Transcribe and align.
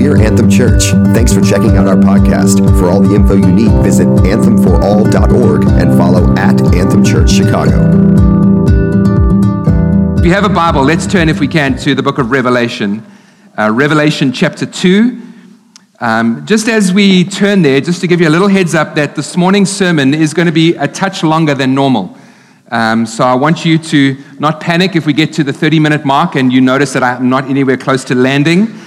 We're 0.00 0.16
Anthem 0.16 0.48
Church. 0.48 0.92
Thanks 1.12 1.30
for 1.30 1.42
checking 1.42 1.76
out 1.76 1.86
our 1.86 1.94
podcast. 1.94 2.66
For 2.78 2.88
all 2.88 3.02
the 3.02 3.14
info 3.14 3.34
you 3.34 3.52
need, 3.52 3.70
visit 3.82 4.06
anthemforall.org 4.06 5.64
and 5.64 5.98
follow 5.98 6.34
at 6.38 6.58
Anthem 6.74 7.04
Church 7.04 7.30
Chicago. 7.30 7.86
If 10.18 10.24
you 10.24 10.32
have 10.32 10.44
a 10.44 10.48
Bible, 10.48 10.84
let's 10.84 11.06
turn, 11.06 11.28
if 11.28 11.38
we 11.38 11.46
can, 11.46 11.76
to 11.80 11.94
the 11.94 12.02
book 12.02 12.16
of 12.16 12.30
Revelation, 12.30 13.04
uh, 13.58 13.70
Revelation 13.70 14.32
chapter 14.32 14.64
2. 14.64 15.20
Um, 16.00 16.46
just 16.46 16.66
as 16.68 16.94
we 16.94 17.24
turn 17.24 17.60
there, 17.60 17.82
just 17.82 18.00
to 18.00 18.06
give 18.06 18.22
you 18.22 18.28
a 18.28 18.30
little 18.30 18.48
heads 18.48 18.74
up 18.74 18.94
that 18.94 19.16
this 19.16 19.36
morning's 19.36 19.70
sermon 19.70 20.14
is 20.14 20.32
going 20.32 20.46
to 20.46 20.52
be 20.52 20.76
a 20.76 20.88
touch 20.88 21.22
longer 21.22 21.54
than 21.54 21.74
normal. 21.74 22.16
Um, 22.70 23.04
so 23.04 23.22
I 23.22 23.34
want 23.34 23.66
you 23.66 23.76
to 23.76 24.16
not 24.38 24.62
panic 24.62 24.96
if 24.96 25.04
we 25.04 25.12
get 25.12 25.34
to 25.34 25.44
the 25.44 25.52
30 25.52 25.78
minute 25.78 26.06
mark 26.06 26.36
and 26.36 26.50
you 26.50 26.62
notice 26.62 26.94
that 26.94 27.02
I'm 27.02 27.28
not 27.28 27.50
anywhere 27.50 27.76
close 27.76 28.02
to 28.04 28.14
landing. 28.14 28.80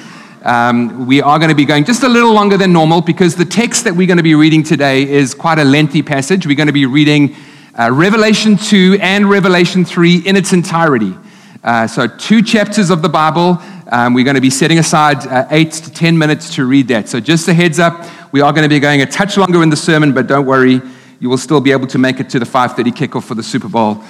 Um, 0.44 1.08
we 1.08 1.22
are 1.22 1.40
going 1.40 1.52
to 1.52 1.56
be 1.56 1.64
going 1.64 1.86
just 1.86 2.04
a 2.04 2.10
little 2.10 2.34
longer 2.34 2.58
than 2.58 2.74
normal 2.74 3.00
because 3.00 3.38
the 3.38 3.46
text 3.46 3.86
that 3.86 3.96
we're 3.96 4.08
going 4.08 4.18
to 4.18 4.24
be 4.24 4.36
reading 4.36 4.62
today 4.62 5.10
is 5.10 5.34
quite 5.34 5.58
a 5.58 5.64
lengthy 5.64 6.02
passage. 6.02 6.46
We're 6.46 6.58
going 6.58 6.68
to 6.68 6.74
be 6.74 6.86
reading 6.86 7.34
uh, 7.80 7.90
Revelation 7.94 8.58
2 8.58 8.98
and 9.00 9.30
Revelation 9.30 9.86
3 9.86 10.18
in 10.18 10.36
its 10.36 10.52
entirety. 10.52 11.16
Uh, 11.64 11.88
so, 11.88 12.08
two 12.08 12.42
chapters 12.42 12.90
of 12.90 13.02
the 13.02 13.08
Bible. 13.08 13.58
Um, 13.90 14.14
we're 14.14 14.26
going 14.26 14.36
to 14.36 14.42
be 14.42 14.50
setting 14.50 14.80
aside 14.80 15.26
uh, 15.28 15.48
eight 15.50 15.72
to 15.72 15.90
10 15.90 16.18
minutes 16.18 16.54
to 16.56 16.66
read 16.66 16.90
that. 16.90 17.08
So, 17.08 17.22
just 17.22 17.48
a 17.48 17.54
heads 17.54 17.80
up, 17.80 18.06
we 18.34 18.42
are 18.42 18.52
going 18.52 18.64
to 18.64 18.70
be 18.70 18.82
going 18.82 19.02
a 19.02 19.06
touch 19.06 19.38
longer 19.38 19.64
in 19.64 19.70
the 19.70 19.78
sermon, 19.78 20.12
but 20.12 20.28
don't 20.28 20.46
worry, 20.46 20.82
you 21.22 21.30
will 21.30 21.38
still 21.38 21.62
be 21.62 21.72
able 21.72 21.88
to 21.88 21.98
make 21.98 22.20
it 22.20 22.30
to 22.32 22.40
the 22.40 22.46
5:30 22.46 22.92
kickoff 22.92 23.24
for 23.24 23.36
the 23.36 23.44
Super 23.44 23.70
Bowl 23.70 24.04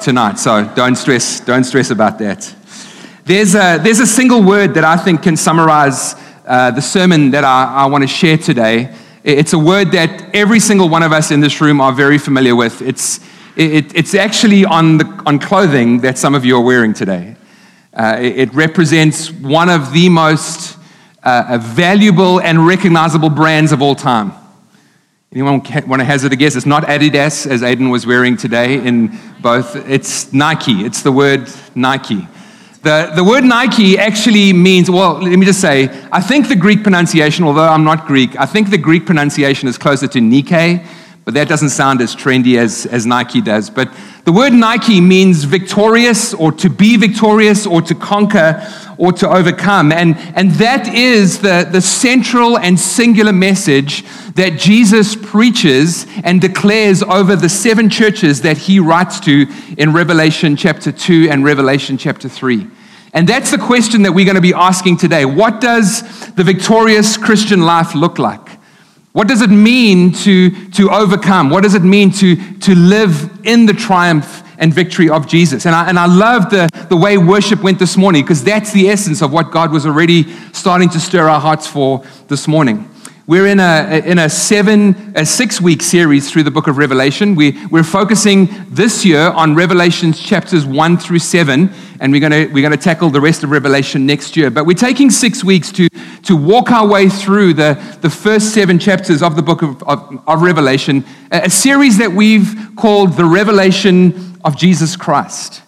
tonight. 0.00 0.38
So 0.38 0.70
don't 0.76 0.94
stress, 0.94 1.40
don't 1.40 1.64
stress 1.64 1.90
about 1.90 2.20
that. 2.20 2.54
There's 3.24 3.54
a, 3.54 3.78
there's 3.78 4.00
a 4.00 4.06
single 4.06 4.42
word 4.42 4.74
that 4.74 4.84
I 4.84 4.96
think 4.96 5.22
can 5.22 5.36
summarize 5.36 6.14
uh, 6.46 6.70
the 6.70 6.80
sermon 6.80 7.30
that 7.32 7.44
I, 7.44 7.82
I 7.82 7.86
want 7.86 8.02
to 8.02 8.08
share 8.08 8.38
today. 8.38 8.94
It's 9.22 9.52
a 9.52 9.58
word 9.58 9.92
that 9.92 10.34
every 10.34 10.58
single 10.58 10.88
one 10.88 11.02
of 11.02 11.12
us 11.12 11.30
in 11.30 11.40
this 11.40 11.60
room 11.60 11.80
are 11.80 11.92
very 11.92 12.16
familiar 12.16 12.56
with. 12.56 12.80
It's, 12.80 13.20
it, 13.56 13.94
it's 13.94 14.14
actually 14.14 14.64
on, 14.64 14.98
the, 14.98 15.22
on 15.26 15.38
clothing 15.38 16.00
that 16.00 16.16
some 16.16 16.34
of 16.34 16.44
you 16.44 16.56
are 16.56 16.62
wearing 16.62 16.94
today. 16.94 17.36
Uh, 17.92 18.16
it, 18.20 18.54
represents 18.54 19.30
one 19.30 19.68
of 19.68 19.92
the 19.92 20.08
most 20.08 20.78
uh, 21.22 21.58
valuable 21.60 22.40
and 22.40 22.66
recognizable 22.66 23.28
brands 23.28 23.72
of 23.72 23.82
all 23.82 23.94
time. 23.94 24.32
Anyone 25.32 25.62
want 25.86 26.00
to 26.00 26.04
hazard 26.04 26.32
a 26.32 26.36
guess? 26.36 26.56
It's 26.56 26.66
not 26.66 26.84
Adidas, 26.84 27.46
as 27.46 27.62
Aiden 27.62 27.90
was 27.90 28.06
wearing 28.06 28.36
today 28.36 28.74
in 28.74 29.18
both. 29.40 29.76
It's 29.88 30.32
Nike. 30.32 30.84
It's 30.84 31.02
the 31.02 31.12
word 31.12 31.48
Nike. 31.74 32.26
The, 32.82 33.12
the 33.14 33.22
word 33.22 33.44
Nike 33.44 33.98
actually 33.98 34.54
means, 34.54 34.90
well, 34.90 35.20
let 35.20 35.38
me 35.38 35.44
just 35.44 35.60
say, 35.60 35.90
I 36.10 36.22
think 36.22 36.48
the 36.48 36.56
Greek 36.56 36.82
pronunciation, 36.82 37.44
although 37.44 37.68
I'm 37.68 37.84
not 37.84 38.06
Greek, 38.06 38.34
I 38.40 38.46
think 38.46 38.70
the 38.70 38.78
Greek 38.78 39.04
pronunciation 39.04 39.68
is 39.68 39.76
closer 39.76 40.08
to 40.08 40.20
Nike, 40.20 40.82
but 41.24 41.34
that 41.34 41.48
doesn't 41.48 41.70
sound 41.70 42.00
as 42.00 42.16
trendy 42.16 42.56
as, 42.56 42.86
as 42.86 43.06
Nike 43.06 43.40
does. 43.40 43.70
But 43.70 43.92
the 44.24 44.32
word 44.32 44.52
Nike 44.52 45.00
means 45.00 45.44
victorious 45.44 46.34
or 46.34 46.50
to 46.52 46.70
be 46.70 46.96
victorious 46.96 47.66
or 47.66 47.82
to 47.82 47.94
conquer 47.94 48.66
or 48.96 49.12
to 49.12 49.28
overcome. 49.28 49.92
And, 49.92 50.16
and 50.34 50.50
that 50.52 50.94
is 50.94 51.40
the, 51.40 51.68
the 51.70 51.80
central 51.80 52.58
and 52.58 52.78
singular 52.78 53.32
message 53.32 54.04
that 54.34 54.58
Jesus 54.58 55.16
preaches 55.16 56.06
and 56.22 56.40
declares 56.40 57.02
over 57.02 57.36
the 57.36 57.48
seven 57.48 57.90
churches 57.90 58.42
that 58.42 58.58
he 58.58 58.78
writes 58.78 59.20
to 59.20 59.46
in 59.78 59.92
Revelation 59.92 60.56
chapter 60.56 60.92
2 60.92 61.28
and 61.30 61.44
Revelation 61.44 61.96
chapter 61.98 62.28
3. 62.28 62.66
And 63.12 63.28
that's 63.28 63.50
the 63.50 63.58
question 63.58 64.02
that 64.02 64.12
we're 64.12 64.24
going 64.24 64.36
to 64.36 64.40
be 64.40 64.54
asking 64.54 64.98
today. 64.98 65.24
What 65.24 65.60
does 65.60 66.30
the 66.32 66.44
victorious 66.44 67.16
Christian 67.16 67.62
life 67.62 67.94
look 67.94 68.18
like? 68.18 68.49
What 69.12 69.26
does 69.26 69.42
it 69.42 69.50
mean 69.50 70.12
to, 70.12 70.70
to 70.70 70.90
overcome? 70.90 71.50
What 71.50 71.64
does 71.64 71.74
it 71.74 71.82
mean 71.82 72.12
to, 72.12 72.36
to 72.60 72.74
live 72.76 73.44
in 73.44 73.66
the 73.66 73.72
triumph 73.72 74.44
and 74.56 74.72
victory 74.72 75.10
of 75.10 75.26
Jesus? 75.26 75.66
And 75.66 75.74
I, 75.74 75.88
and 75.88 75.98
I 75.98 76.06
love 76.06 76.48
the, 76.48 76.68
the 76.88 76.96
way 76.96 77.18
worship 77.18 77.62
went 77.62 77.80
this 77.80 77.96
morning 77.96 78.22
because 78.22 78.44
that's 78.44 78.72
the 78.72 78.88
essence 78.88 79.20
of 79.20 79.32
what 79.32 79.50
God 79.50 79.72
was 79.72 79.84
already 79.84 80.32
starting 80.52 80.88
to 80.90 81.00
stir 81.00 81.28
our 81.28 81.40
hearts 81.40 81.66
for 81.66 82.04
this 82.28 82.46
morning. 82.46 82.88
We're 83.26 83.46
in 83.46 83.60
a, 83.60 84.02
in 84.04 84.18
a 84.18 84.28
seven, 84.30 85.12
a 85.14 85.26
six 85.26 85.60
week 85.60 85.82
series 85.82 86.30
through 86.30 86.42
the 86.44 86.50
book 86.50 86.66
of 86.66 86.78
Revelation. 86.78 87.34
We, 87.34 87.64
we're 87.66 87.84
focusing 87.84 88.48
this 88.68 89.04
year 89.04 89.20
on 89.20 89.54
Revelations 89.54 90.18
chapters 90.18 90.64
one 90.64 90.96
through 90.96 91.18
seven, 91.18 91.70
and 92.00 92.12
we're 92.12 92.28
going 92.28 92.52
we're 92.52 92.68
to 92.68 92.76
tackle 92.76 93.10
the 93.10 93.20
rest 93.20 93.44
of 93.44 93.50
Revelation 93.50 94.06
next 94.06 94.36
year. 94.36 94.50
But 94.50 94.64
we're 94.64 94.74
taking 94.74 95.10
six 95.10 95.44
weeks 95.44 95.70
to, 95.72 95.88
to 96.24 96.34
walk 96.34 96.70
our 96.70 96.88
way 96.88 97.08
through 97.08 97.54
the, 97.54 97.74
the 98.00 98.10
first 98.10 98.54
seven 98.54 98.78
chapters 98.78 99.22
of 99.22 99.36
the 99.36 99.42
book 99.42 99.62
of, 99.62 99.82
of, 99.82 100.22
of 100.26 100.42
Revelation, 100.42 101.04
a, 101.30 101.42
a 101.42 101.50
series 101.50 101.98
that 101.98 102.10
we've 102.10 102.70
called 102.76 103.16
the 103.18 103.26
Revelation 103.26 104.34
of 104.44 104.56
Jesus 104.56 104.96
Christ. 104.96 105.62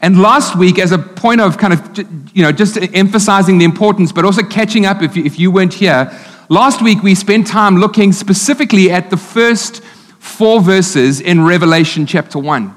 And 0.00 0.20
last 0.20 0.56
week, 0.56 0.78
as 0.78 0.90
a 0.90 0.98
point 0.98 1.40
of 1.40 1.58
kind 1.58 1.72
of, 1.72 1.98
you 2.34 2.42
know, 2.42 2.52
just 2.52 2.76
emphasizing 2.94 3.58
the 3.58 3.64
importance, 3.64 4.10
but 4.10 4.24
also 4.24 4.42
catching 4.42 4.84
up 4.84 5.02
if 5.02 5.16
you, 5.16 5.24
if 5.24 5.38
you 5.38 5.50
weren't 5.50 5.74
here, 5.74 6.10
Last 6.50 6.82
week, 6.82 7.02
we 7.02 7.14
spent 7.14 7.46
time 7.46 7.76
looking 7.76 8.12
specifically 8.12 8.90
at 8.90 9.08
the 9.08 9.16
first 9.16 9.82
four 10.18 10.60
verses 10.60 11.22
in 11.22 11.42
Revelation 11.42 12.04
chapter 12.04 12.38
1. 12.38 12.76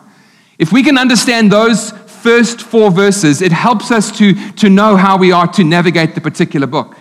If 0.58 0.72
we 0.72 0.84
can 0.84 0.98
understand 0.98 1.52
those 1.52 1.92
first 1.92 2.62
four 2.62 2.92
verses, 2.92 3.42
it 3.42 3.52
helps 3.52 3.92
us 3.92 4.18
to, 4.20 4.52
to 4.54 4.70
know 4.70 4.96
how 4.96 5.18
we 5.18 5.34
are 5.34 5.48
to 5.48 5.66
navigate 5.66 6.16
the 6.16 6.22
particular 6.22 6.66
book. 6.66 6.96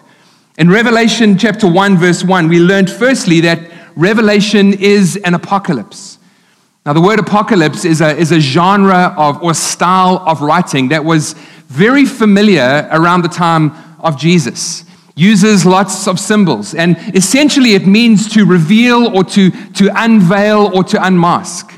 In 0.59 0.69
Revelation 0.69 1.39
chapter 1.39 1.71
1, 1.71 1.99
verse 1.99 2.25
1, 2.25 2.49
we 2.49 2.59
learned 2.59 2.91
firstly 2.91 3.39
that 3.43 3.71
Revelation 3.95 4.75
is 4.75 5.17
an 5.19 5.35
apocalypse. 5.35 6.19
Now, 6.85 6.95
the 6.95 7.01
word 7.01 7.21
apocalypse 7.21 7.85
is 7.85 8.01
a, 8.01 8.17
is 8.17 8.33
a 8.33 8.41
genre 8.41 9.15
of 9.17 9.41
or 9.41 9.55
style 9.55 10.19
of 10.27 10.41
writing 10.41 10.89
that 10.89 11.05
was 11.05 11.35
very 11.69 12.07
familiar 12.07 12.89
around 12.91 13.23
the 13.23 13.29
time 13.29 13.73
of 14.01 14.19
Jesus 14.19 14.86
uses 15.17 15.65
lots 15.65 16.07
of 16.07 16.21
symbols. 16.21 16.75
And 16.75 16.97
essentially, 17.15 17.73
it 17.73 17.87
means 17.87 18.33
to 18.35 18.45
reveal 18.45 19.17
or 19.17 19.25
to, 19.25 19.51
to 19.51 19.91
unveil 19.97 20.71
or 20.75 20.85
to 20.85 21.05
unmask. 21.05 21.73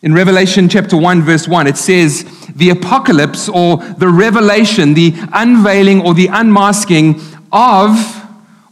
In 0.00 0.14
Revelation 0.14 0.68
chapter 0.68 0.96
1, 0.96 1.22
verse 1.22 1.46
1, 1.46 1.66
it 1.66 1.76
says, 1.76 2.24
the 2.54 2.70
apocalypse 2.70 3.48
or 3.48 3.76
the 3.76 4.08
revelation, 4.08 4.94
the 4.94 5.12
unveiling 5.32 6.00
or 6.00 6.14
the 6.14 6.28
unmasking 6.28 7.20
of 7.52 8.14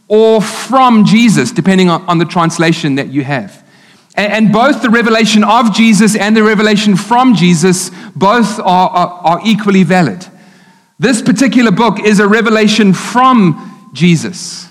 or 0.07 0.41
from 0.41 1.05
Jesus, 1.05 1.51
depending 1.51 1.89
on, 1.89 2.17
the 2.17 2.25
translation 2.25 2.95
that 2.95 3.09
you 3.09 3.23
have. 3.23 3.63
And, 4.15 4.51
both 4.51 4.81
the 4.81 4.89
revelation 4.89 5.43
of 5.43 5.75
Jesus 5.75 6.15
and 6.15 6.35
the 6.35 6.43
revelation 6.43 6.95
from 6.95 7.35
Jesus, 7.35 7.91
both 8.15 8.57
are, 8.59 8.89
are, 8.89 9.09
are 9.09 9.41
equally 9.45 9.83
valid. 9.83 10.25
This 10.97 11.21
particular 11.21 11.71
book 11.71 11.99
is 11.99 12.19
a 12.19 12.27
revelation 12.27 12.93
from 12.93 13.66
Jesus. 13.93 14.67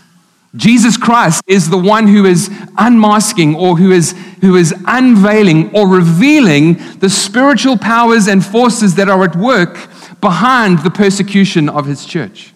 Jesus 0.56 0.97
Christ 0.97 1.43
is 1.47 1.69
the 1.69 1.78
one 1.78 2.06
who 2.06 2.25
is 2.25 2.50
unmasking 2.78 3.54
or 3.54 3.77
who 3.77 3.93
is, 3.93 4.12
who 4.41 4.56
is 4.56 4.75
unveiling 4.87 5.75
or 5.77 5.87
revealing 5.87 6.75
the 6.99 7.10
spiritual 7.10 7.77
powers 7.77 8.27
and 8.27 8.44
forces 8.44 8.94
that 8.94 9.09
are 9.09 9.22
at 9.25 9.37
work 9.37 9.75
behind 10.21 10.78
the 10.78 10.91
persecution 10.91 11.69
of 11.69 11.87
his 11.87 12.06
church. 12.06 12.54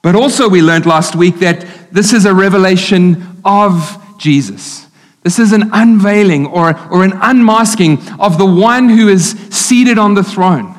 But 0.00 0.14
also, 0.14 0.48
we 0.48 0.62
learned 0.62 0.86
last 0.86 1.16
week 1.16 1.40
that 1.40 1.66
this 1.92 2.12
is 2.12 2.24
a 2.24 2.32
revelation 2.32 3.40
of 3.44 4.00
Jesus. 4.18 4.86
This 5.22 5.40
is 5.40 5.52
an 5.52 5.70
unveiling 5.72 6.46
or, 6.46 6.78
or 6.90 7.04
an 7.04 7.12
unmasking 7.20 7.98
of 8.20 8.38
the 8.38 8.46
one 8.46 8.88
who 8.88 9.08
is 9.08 9.30
seated 9.50 9.98
on 9.98 10.14
the 10.14 10.24
throne 10.24 10.74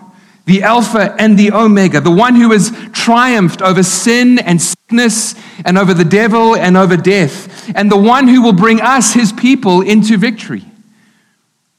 the 0.45 0.63
Alpha 0.63 1.15
and 1.19 1.37
the 1.37 1.51
Omega, 1.51 2.01
the 2.01 2.09
one 2.09 2.33
who 2.33 2.51
has 2.51 2.71
triumphed 2.91 3.61
over 3.61 3.83
sin 3.83 4.39
and 4.39 4.59
sickness 4.89 5.35
and 5.65 5.77
over 5.77 5.93
the 5.93 6.03
devil 6.03 6.55
and 6.55 6.75
over 6.75 6.97
death, 6.97 7.71
and 7.75 7.91
the 7.91 7.97
one 7.97 8.27
who 8.27 8.41
will 8.41 8.53
bring 8.53 8.81
us, 8.81 9.13
his 9.13 9.31
people, 9.31 9.81
into 9.81 10.17
victory. 10.17 10.63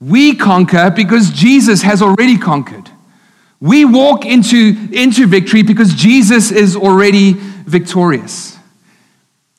We 0.00 0.36
conquer 0.36 0.90
because 0.94 1.30
Jesus 1.30 1.82
has 1.82 2.02
already 2.02 2.38
conquered. 2.38 2.88
We 3.60 3.84
walk 3.84 4.24
into, 4.24 4.88
into 4.92 5.26
victory 5.26 5.62
because 5.62 5.92
Jesus 5.94 6.50
is 6.50 6.76
already 6.76 7.34
victorious. 7.34 8.56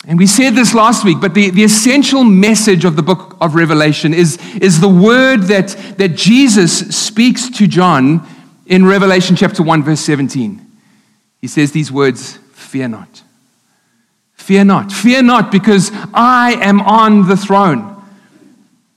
And 0.07 0.17
we 0.17 0.25
said 0.25 0.55
this 0.55 0.73
last 0.73 1.05
week, 1.05 1.19
but 1.21 1.35
the, 1.35 1.51
the 1.51 1.63
essential 1.63 2.23
message 2.23 2.85
of 2.85 2.95
the 2.95 3.03
book 3.03 3.37
of 3.39 3.53
Revelation 3.53 4.13
is, 4.13 4.39
is 4.55 4.79
the 4.79 4.89
word 4.89 5.43
that, 5.43 5.69
that 5.97 6.15
Jesus 6.15 6.79
speaks 6.95 7.49
to 7.51 7.67
John 7.67 8.25
in 8.65 8.85
Revelation 8.85 9.35
chapter 9.35 9.61
1, 9.61 9.83
verse 9.83 9.99
17, 9.99 10.65
he 11.41 11.47
says 11.47 11.71
these 11.71 11.91
words 11.91 12.37
Fear 12.53 12.87
not. 12.87 13.20
Fear 14.41 14.65
not. 14.65 14.91
Fear 14.91 15.21
not, 15.21 15.51
because 15.51 15.91
I 16.13 16.57
am 16.61 16.81
on 16.81 17.27
the 17.27 17.37
throne. 17.37 17.87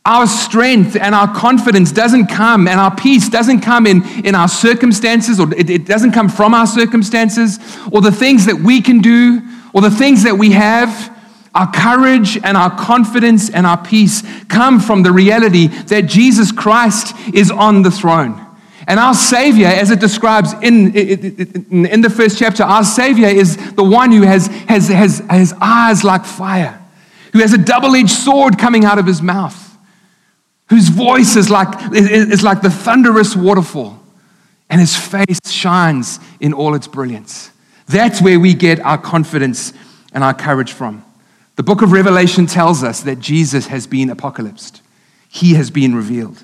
Our 0.06 0.26
strength 0.26 0.96
and 0.96 1.14
our 1.14 1.32
confidence 1.34 1.92
doesn't 1.92 2.26
come, 2.26 2.66
and 2.66 2.80
our 2.80 2.94
peace 2.94 3.28
doesn't 3.28 3.60
come 3.60 3.86
in, 3.86 4.02
in 4.24 4.34
our 4.34 4.48
circumstances, 4.48 5.38
or 5.38 5.52
it, 5.54 5.70
it 5.70 5.86
doesn't 5.86 6.12
come 6.12 6.28
from 6.28 6.54
our 6.54 6.66
circumstances, 6.66 7.58
or 7.92 8.00
the 8.00 8.10
things 8.10 8.46
that 8.46 8.56
we 8.56 8.80
can 8.80 9.00
do, 9.00 9.42
or 9.72 9.82
the 9.82 9.90
things 9.90 10.24
that 10.24 10.36
we 10.36 10.52
have, 10.52 11.14
our 11.54 11.70
courage 11.70 12.36
and 12.42 12.56
our 12.56 12.76
confidence 12.76 13.48
and 13.48 13.66
our 13.66 13.82
peace 13.82 14.22
come 14.48 14.80
from 14.80 15.02
the 15.02 15.12
reality 15.12 15.68
that 15.68 16.06
Jesus 16.06 16.50
Christ 16.50 17.14
is 17.32 17.50
on 17.50 17.82
the 17.82 17.90
throne. 17.90 18.43
And 18.86 19.00
our 19.00 19.14
Savior, 19.14 19.66
as 19.66 19.90
it 19.90 20.00
describes 20.00 20.52
in, 20.54 20.94
in, 20.94 22.00
the 22.02 22.10
first 22.10 22.38
chapter, 22.38 22.62
our 22.62 22.84
Savior 22.84 23.28
is 23.28 23.56
the 23.74 23.84
one 23.84 24.12
who 24.12 24.22
has, 24.22 24.48
has, 24.68 24.88
has, 24.88 25.20
has 25.30 25.54
eyes 25.60 26.04
like 26.04 26.24
fire, 26.24 26.82
who 27.32 27.38
has 27.38 27.52
a 27.54 27.58
double 27.58 27.94
edged 27.94 28.10
sword 28.10 28.58
coming 28.58 28.84
out 28.84 28.98
of 28.98 29.06
his 29.06 29.22
mouth, 29.22 29.78
whose 30.68 30.88
voice 30.88 31.36
is 31.36 31.48
like, 31.48 31.68
is 31.92 32.42
like 32.42 32.60
the 32.60 32.70
thunderous 32.70 33.34
waterfall, 33.34 34.02
and 34.68 34.80
his 34.80 34.96
face 34.96 35.40
shines 35.50 36.20
in 36.40 36.52
all 36.52 36.74
its 36.74 36.86
brilliance. 36.86 37.50
That's 37.86 38.20
where 38.20 38.38
we 38.38 38.54
get 38.54 38.80
our 38.80 38.98
confidence 38.98 39.72
and 40.12 40.22
our 40.22 40.34
courage 40.34 40.72
from. 40.72 41.04
The 41.56 41.62
book 41.62 41.82
of 41.82 41.92
Revelation 41.92 42.46
tells 42.46 42.82
us 42.82 43.02
that 43.02 43.18
Jesus 43.18 43.68
has 43.68 43.86
been 43.86 44.10
apocalypsed, 44.10 44.82
he 45.28 45.54
has 45.54 45.70
been 45.70 45.94
revealed. 45.94 46.43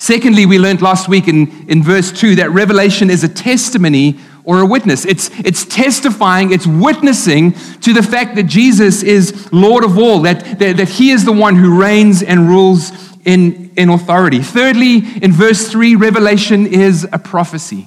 Secondly, 0.00 0.46
we 0.46 0.58
learned 0.58 0.80
last 0.80 1.10
week 1.10 1.28
in, 1.28 1.68
in 1.68 1.82
verse 1.82 2.10
2 2.10 2.36
that 2.36 2.50
revelation 2.52 3.10
is 3.10 3.22
a 3.22 3.28
testimony 3.28 4.18
or 4.44 4.60
a 4.60 4.66
witness. 4.66 5.04
It's, 5.04 5.28
it's 5.40 5.66
testifying, 5.66 6.52
it's 6.52 6.66
witnessing 6.66 7.52
to 7.82 7.92
the 7.92 8.02
fact 8.02 8.34
that 8.36 8.44
Jesus 8.44 9.02
is 9.02 9.52
Lord 9.52 9.84
of 9.84 9.98
all, 9.98 10.22
that, 10.22 10.58
that, 10.58 10.78
that 10.78 10.88
He 10.88 11.10
is 11.10 11.26
the 11.26 11.32
one 11.32 11.54
who 11.54 11.78
reigns 11.78 12.22
and 12.22 12.48
rules 12.48 12.92
in, 13.26 13.70
in 13.76 13.90
authority. 13.90 14.38
Thirdly, 14.40 15.02
in 15.20 15.32
verse 15.32 15.68
3, 15.68 15.96
revelation 15.96 16.66
is 16.66 17.06
a 17.12 17.18
prophecy. 17.18 17.86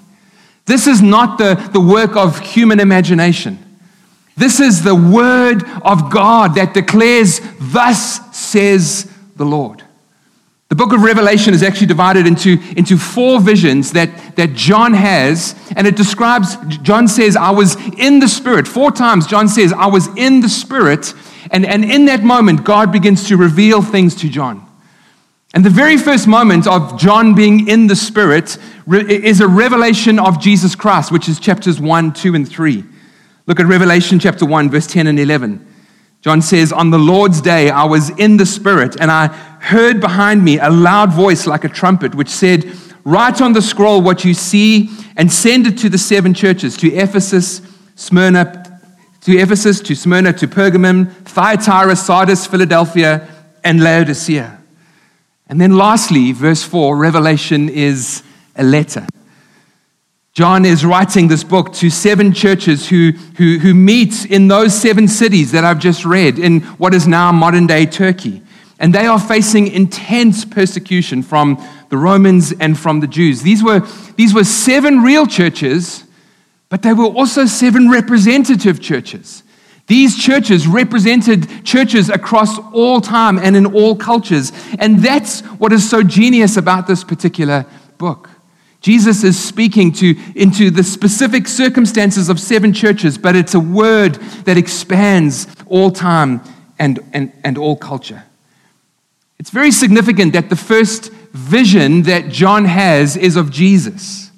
This 0.67 0.85
is 0.85 1.01
not 1.01 1.39
the, 1.39 1.55
the 1.73 1.81
work 1.81 2.15
of 2.15 2.39
human 2.39 2.79
imagination. 2.79 3.57
This 4.37 4.59
is 4.59 4.83
the 4.83 4.93
word 4.93 5.63
of 5.81 6.11
God 6.11 6.53
that 6.55 6.75
declares, 6.75 7.41
Thus 7.59 8.37
says 8.37 9.11
the 9.35 9.45
Lord. 9.45 9.83
The 10.73 10.77
book 10.77 10.91
of 10.91 11.03
Revelation 11.03 11.53
is 11.53 11.61
actually 11.61 11.85
divided 11.85 12.25
into, 12.25 12.57
into 12.75 12.97
four 12.97 13.39
visions 13.39 13.91
that, 13.91 14.35
that 14.37 14.53
John 14.53 14.93
has, 14.93 15.53
and 15.75 15.85
it 15.85 15.95
describes, 15.95 16.55
John 16.81 17.07
says, 17.07 17.35
I 17.35 17.51
was 17.51 17.75
in 17.99 18.17
the 18.17 18.27
Spirit. 18.27 18.67
Four 18.67 18.89
times, 18.89 19.27
John 19.27 19.47
says, 19.47 19.71
I 19.71 19.85
was 19.85 20.07
in 20.17 20.39
the 20.39 20.49
Spirit, 20.49 21.13
and, 21.51 21.63
and 21.63 21.85
in 21.85 22.05
that 22.05 22.23
moment, 22.23 22.63
God 22.63 22.91
begins 22.91 23.27
to 23.27 23.37
reveal 23.37 23.83
things 23.83 24.15
to 24.15 24.29
John. 24.29 24.67
And 25.53 25.63
the 25.63 25.69
very 25.69 25.95
first 25.95 26.27
moment 26.27 26.65
of 26.65 26.97
John 26.99 27.35
being 27.35 27.67
in 27.67 27.85
the 27.85 27.95
Spirit 27.95 28.57
is 28.91 29.41
a 29.41 29.47
revelation 29.47 30.17
of 30.17 30.41
Jesus 30.41 30.73
Christ, 30.73 31.11
which 31.11 31.29
is 31.29 31.39
chapters 31.39 31.79
1, 31.79 32.13
2, 32.13 32.33
and 32.33 32.49
3. 32.49 32.83
Look 33.45 33.59
at 33.59 33.67
Revelation 33.67 34.17
chapter 34.17 34.47
1, 34.47 34.71
verse 34.71 34.87
10 34.87 35.05
and 35.05 35.19
11. 35.19 35.72
John 36.23 36.41
says, 36.41 36.71
On 36.71 36.89
the 36.89 36.97
Lord's 36.97 37.41
day, 37.41 37.69
I 37.69 37.83
was 37.83 38.09
in 38.11 38.37
the 38.37 38.45
Spirit, 38.45 38.95
and 38.99 39.11
I 39.11 39.27
heard 39.27 39.99
behind 39.99 40.43
me 40.43 40.57
a 40.57 40.69
loud 40.69 41.11
voice 41.11 41.45
like 41.45 41.65
a 41.65 41.69
trumpet, 41.69 42.15
which 42.15 42.29
said, 42.29 42.71
Write 43.03 43.41
on 43.41 43.51
the 43.51 43.61
scroll 43.61 44.01
what 44.01 44.23
you 44.23 44.33
see 44.33 44.89
and 45.17 45.31
send 45.31 45.67
it 45.67 45.77
to 45.79 45.89
the 45.89 45.97
seven 45.97 46.33
churches 46.33 46.77
to 46.77 46.87
Ephesus, 46.93 47.61
Smyrna, 47.95 48.81
to 49.21 49.37
Ephesus, 49.37 49.81
to 49.81 49.95
Smyrna, 49.95 50.31
to 50.33 50.47
Pergamum, 50.47 51.11
Thyatira, 51.25 51.97
Sardis, 51.97 52.47
Philadelphia, 52.47 53.27
and 53.63 53.83
Laodicea. 53.83 54.59
And 55.47 55.59
then 55.59 55.75
lastly, 55.75 56.31
verse 56.31 56.63
4, 56.63 56.95
Revelation 56.95 57.67
is 57.67 58.23
a 58.55 58.63
letter. 58.63 59.05
John 60.33 60.65
is 60.65 60.83
writing 60.83 61.27
this 61.27 61.43
book 61.43 61.73
to 61.73 61.91
seven 61.91 62.33
churches 62.33 62.89
who, 62.89 63.11
who, 63.37 63.59
who 63.59 63.75
meet 63.75 64.25
in 64.25 64.47
those 64.47 64.73
seven 64.73 65.07
cities 65.07 65.51
that 65.51 65.63
I've 65.63 65.77
just 65.77 66.05
read 66.05 66.39
in 66.39 66.61
what 66.79 66.95
is 66.95 67.07
now 67.07 67.31
modern 67.31 67.67
day 67.67 67.85
Turkey. 67.85 68.41
And 68.79 68.95
they 68.95 69.05
are 69.05 69.19
facing 69.19 69.67
intense 69.67 70.43
persecution 70.43 71.21
from 71.21 71.63
the 71.89 71.97
Romans 71.97 72.51
and 72.51 72.75
from 72.75 72.99
the 72.99 73.05
Jews. 73.05 73.43
These 73.43 73.63
were, 73.63 73.81
these 74.15 74.33
were 74.33 74.43
seven 74.43 75.03
real 75.03 75.27
churches, 75.27 76.03
but 76.67 76.81
they 76.81 76.93
were 76.93 77.05
also 77.05 77.45
seven 77.45 77.91
representative 77.91 78.81
churches. 78.81 79.43
These 79.85 80.17
churches 80.17 80.65
represented 80.65 81.63
churches 81.63 82.09
across 82.09 82.57
all 82.73 83.01
time 83.01 83.37
and 83.37 83.55
in 83.55 83.67
all 83.67 83.95
cultures. 83.95 84.51
And 84.79 84.97
that's 84.97 85.41
what 85.41 85.71
is 85.71 85.87
so 85.87 86.01
genius 86.01 86.57
about 86.57 86.87
this 86.87 87.03
particular 87.03 87.67
book. 87.99 88.31
Jesus 88.83 89.23
is 89.23 89.41
speaking 89.41 89.93
to, 89.93 90.13
into 90.35 90.69
the 90.69 90.83
specific 90.83 91.47
circumstances 91.47 92.27
of 92.27 92.37
seven 92.37 92.73
churches, 92.73 93.17
but 93.17 93.33
it's 93.33 93.53
a 93.53 93.59
word 93.59 94.15
that 94.43 94.57
expands 94.57 95.47
all 95.67 95.89
time 95.89 96.41
and, 96.77 96.99
and, 97.13 97.31
and 97.45 97.57
all 97.57 97.77
culture. 97.77 98.25
It's 99.39 99.51
very 99.51 99.71
significant 99.71 100.33
that 100.33 100.49
the 100.49 100.57
first 100.57 101.13
vision 101.31 102.03
that 102.03 102.27
John 102.27 102.65
has 102.65 103.15
is 103.15 103.37
of 103.37 103.51
Jesus. 103.51 104.31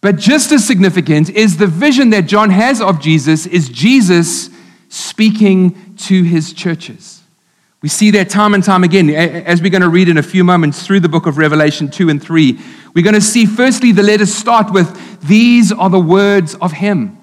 But 0.00 0.16
just 0.16 0.50
as 0.50 0.66
significant 0.66 1.30
is 1.30 1.56
the 1.56 1.68
vision 1.68 2.10
that 2.10 2.22
John 2.22 2.50
has 2.50 2.80
of 2.80 3.00
Jesus 3.00 3.46
is 3.46 3.68
Jesus 3.68 4.50
speaking 4.88 5.94
to 5.98 6.24
his 6.24 6.52
churches. 6.52 7.17
We 7.80 7.88
see 7.88 8.10
that 8.10 8.28
time 8.28 8.54
and 8.54 8.64
time 8.64 8.82
again, 8.82 9.08
as 9.08 9.62
we're 9.62 9.70
going 9.70 9.82
to 9.82 9.88
read 9.88 10.08
in 10.08 10.18
a 10.18 10.22
few 10.22 10.42
moments 10.42 10.84
through 10.84 10.98
the 10.98 11.08
book 11.08 11.26
of 11.26 11.38
Revelation 11.38 11.88
2 11.88 12.08
and 12.08 12.20
3. 12.20 12.58
We're 12.92 13.04
going 13.04 13.14
to 13.14 13.20
see, 13.20 13.46
firstly, 13.46 13.92
the 13.92 14.02
letters 14.02 14.34
start 14.34 14.72
with, 14.72 15.20
These 15.28 15.70
are 15.70 15.88
the 15.88 16.00
words 16.00 16.56
of 16.56 16.72
Him, 16.72 17.16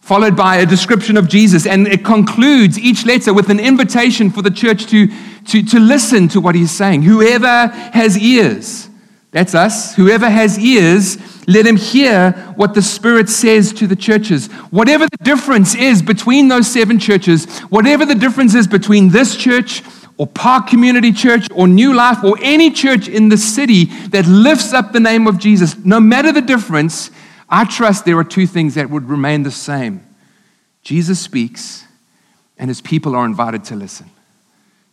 followed 0.00 0.36
by 0.36 0.56
a 0.56 0.66
description 0.66 1.16
of 1.16 1.28
Jesus. 1.28 1.66
And 1.66 1.86
it 1.86 2.04
concludes 2.04 2.80
each 2.80 3.06
letter 3.06 3.32
with 3.32 3.48
an 3.48 3.60
invitation 3.60 4.30
for 4.30 4.42
the 4.42 4.50
church 4.50 4.86
to, 4.86 5.06
to, 5.44 5.62
to 5.62 5.78
listen 5.78 6.26
to 6.30 6.40
what 6.40 6.56
He's 6.56 6.72
saying. 6.72 7.02
Whoever 7.02 7.68
has 7.68 8.18
ears, 8.18 8.88
that's 9.32 9.54
us, 9.54 9.94
whoever 9.94 10.28
has 10.28 10.58
ears, 10.58 11.16
let 11.48 11.66
him 11.66 11.76
hear 11.76 12.32
what 12.54 12.74
the 12.74 12.82
Spirit 12.82 13.30
says 13.30 13.72
to 13.72 13.86
the 13.86 13.96
churches. 13.96 14.48
Whatever 14.70 15.06
the 15.06 15.24
difference 15.24 15.74
is 15.74 16.02
between 16.02 16.48
those 16.48 16.70
seven 16.70 16.98
churches, 16.98 17.58
whatever 17.70 18.04
the 18.04 18.14
difference 18.14 18.54
is 18.54 18.66
between 18.66 19.08
this 19.08 19.34
church 19.34 19.82
or 20.18 20.26
Park 20.26 20.66
Community 20.66 21.12
Church 21.12 21.46
or 21.54 21.66
New 21.66 21.94
Life 21.94 22.22
or 22.22 22.36
any 22.42 22.70
church 22.70 23.08
in 23.08 23.30
the 23.30 23.38
city 23.38 23.86
that 24.10 24.26
lifts 24.26 24.74
up 24.74 24.92
the 24.92 25.00
name 25.00 25.26
of 25.26 25.38
Jesus, 25.38 25.82
no 25.82 25.98
matter 25.98 26.30
the 26.30 26.42
difference, 26.42 27.10
I 27.48 27.64
trust 27.64 28.04
there 28.04 28.18
are 28.18 28.24
two 28.24 28.46
things 28.46 28.74
that 28.74 28.90
would 28.90 29.08
remain 29.08 29.42
the 29.42 29.50
same 29.50 30.06
Jesus 30.82 31.20
speaks, 31.20 31.84
and 32.58 32.68
his 32.68 32.80
people 32.80 33.14
are 33.14 33.24
invited 33.24 33.64
to 33.64 33.76
listen. 33.76 34.10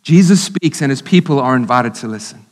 Jesus 0.02 0.42
speaks, 0.42 0.80
and 0.80 0.88
his 0.88 1.02
people 1.02 1.38
are 1.40 1.56
invited 1.56 1.94
to 1.96 2.08
listen. 2.08 2.46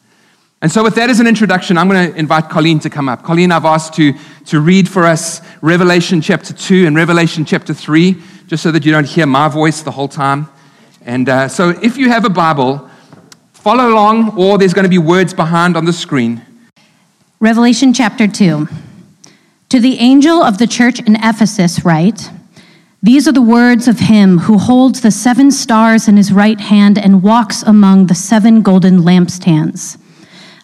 And 0.61 0.73
so, 0.73 0.83
with 0.83 0.97
that 0.97 1.09
as 1.09 1.21
an 1.21 1.29
introduction, 1.29 1.79
I'm 1.79 1.89
going 1.89 2.13
to 2.13 2.19
invite 2.19 2.49
Colleen 2.51 2.81
to 2.81 2.91
come 2.91 3.09
up. 3.09 3.23
Colleen, 3.23 3.53
I've 3.53 3.65
asked 3.65 3.95
to, 3.95 4.13
to 4.47 4.61
read 4.61 4.89
for 4.89 5.05
us 5.05 5.41
Revelation 5.63 6.21
chapter 6.21 6.53
2 6.53 6.85
and 6.85 6.97
Revelation 6.97 7.45
chapter 7.45 7.73
3, 7.73 8.17
just 8.49 8.65
so 8.65 8.73
that 8.73 8.85
you 8.85 8.91
don't 8.91 9.07
hear 9.07 9.25
my 9.25 9.47
voice 9.47 9.83
the 9.83 9.93
whole 9.93 10.09
time. 10.09 10.49
And 11.03 11.29
uh, 11.29 11.47
so, 11.47 11.69
if 11.81 11.97
you 11.97 12.09
have 12.09 12.25
a 12.25 12.31
Bible, 12.31 12.91
follow 13.53 13.89
along, 13.93 14.37
or 14.37 14.59
there's 14.59 14.75
going 14.75 14.85
to 14.85 14.91
be 14.91 14.99
words 14.99 15.33
behind 15.33 15.77
on 15.77 15.85
the 15.85 15.93
screen. 15.93 16.43
Revelation 17.39 17.93
chapter 17.93 18.27
2. 18.27 18.67
To 19.69 19.79
the 19.79 19.99
angel 20.01 20.43
of 20.43 20.59
the 20.59 20.67
church 20.67 20.99
in 20.99 21.15
Ephesus, 21.23 21.85
write 21.85 22.31
These 23.01 23.29
are 23.29 23.33
the 23.33 23.41
words 23.41 23.87
of 23.87 24.01
him 24.01 24.39
who 24.39 24.59
holds 24.59 25.03
the 25.03 25.13
seven 25.13 25.53
stars 25.53 26.09
in 26.09 26.17
his 26.17 26.33
right 26.33 26.59
hand 26.59 26.99
and 26.99 27.23
walks 27.23 27.63
among 27.63 28.09
the 28.09 28.17
seven 28.17 28.63
golden 28.63 29.03
lampstands. 29.03 29.99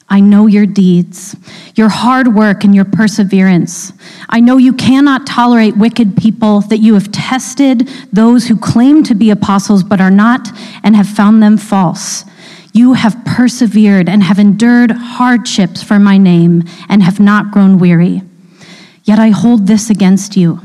I 0.08 0.20
know 0.20 0.46
your 0.46 0.66
deeds, 0.66 1.34
your 1.74 1.88
hard 1.88 2.34
work, 2.34 2.62
and 2.62 2.74
your 2.74 2.84
perseverance. 2.84 3.92
I 4.28 4.40
know 4.40 4.58
you 4.58 4.72
cannot 4.74 5.26
tolerate 5.26 5.76
wicked 5.76 6.16
people, 6.16 6.60
that 6.62 6.78
you 6.78 6.94
have 6.94 7.10
tested 7.10 7.88
those 8.12 8.46
who 8.46 8.56
claim 8.56 9.02
to 9.04 9.14
be 9.14 9.30
apostles 9.30 9.82
but 9.82 10.00
are 10.00 10.10
not, 10.10 10.48
and 10.82 10.94
have 10.94 11.08
found 11.08 11.42
them 11.42 11.56
false. 11.56 12.24
You 12.72 12.92
have 12.92 13.24
persevered 13.24 14.08
and 14.08 14.22
have 14.22 14.38
endured 14.38 14.90
hardships 14.90 15.82
for 15.82 15.98
my 15.98 16.18
name, 16.18 16.64
and 16.88 17.02
have 17.02 17.18
not 17.18 17.50
grown 17.50 17.78
weary. 17.78 18.22
Yet 19.04 19.18
I 19.18 19.30
hold 19.30 19.66
this 19.66 19.90
against 19.90 20.36
you. 20.36 20.60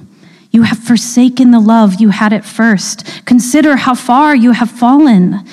You 0.51 0.63
have 0.63 0.79
forsaken 0.79 1.51
the 1.51 1.59
love 1.59 2.01
you 2.01 2.09
had 2.09 2.33
at 2.33 2.45
first. 2.45 3.25
Consider 3.25 3.77
how 3.77 3.93
far 3.93 4.35
you 4.35 4.51
have 4.51 4.71
fallen. 4.71 5.45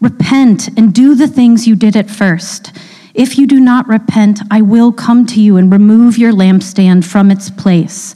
Repent 0.00 0.68
and 0.78 0.94
do 0.94 1.14
the 1.14 1.26
things 1.26 1.66
you 1.66 1.74
did 1.74 1.96
at 1.96 2.10
first. 2.10 2.72
If 3.14 3.38
you 3.38 3.46
do 3.46 3.60
not 3.60 3.86
repent, 3.86 4.40
I 4.50 4.60
will 4.60 4.92
come 4.92 5.24
to 5.26 5.40
you 5.40 5.56
and 5.56 5.72
remove 5.72 6.18
your 6.18 6.32
lampstand 6.32 7.04
from 7.04 7.30
its 7.30 7.48
place. 7.48 8.14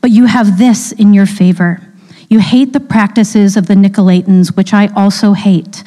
But 0.00 0.10
you 0.10 0.24
have 0.24 0.58
this 0.58 0.90
in 0.92 1.12
your 1.12 1.26
favor. 1.26 1.82
You 2.30 2.40
hate 2.40 2.72
the 2.72 2.80
practices 2.80 3.56
of 3.56 3.66
the 3.66 3.74
Nicolaitans, 3.74 4.56
which 4.56 4.72
I 4.72 4.86
also 4.88 5.34
hate. 5.34 5.84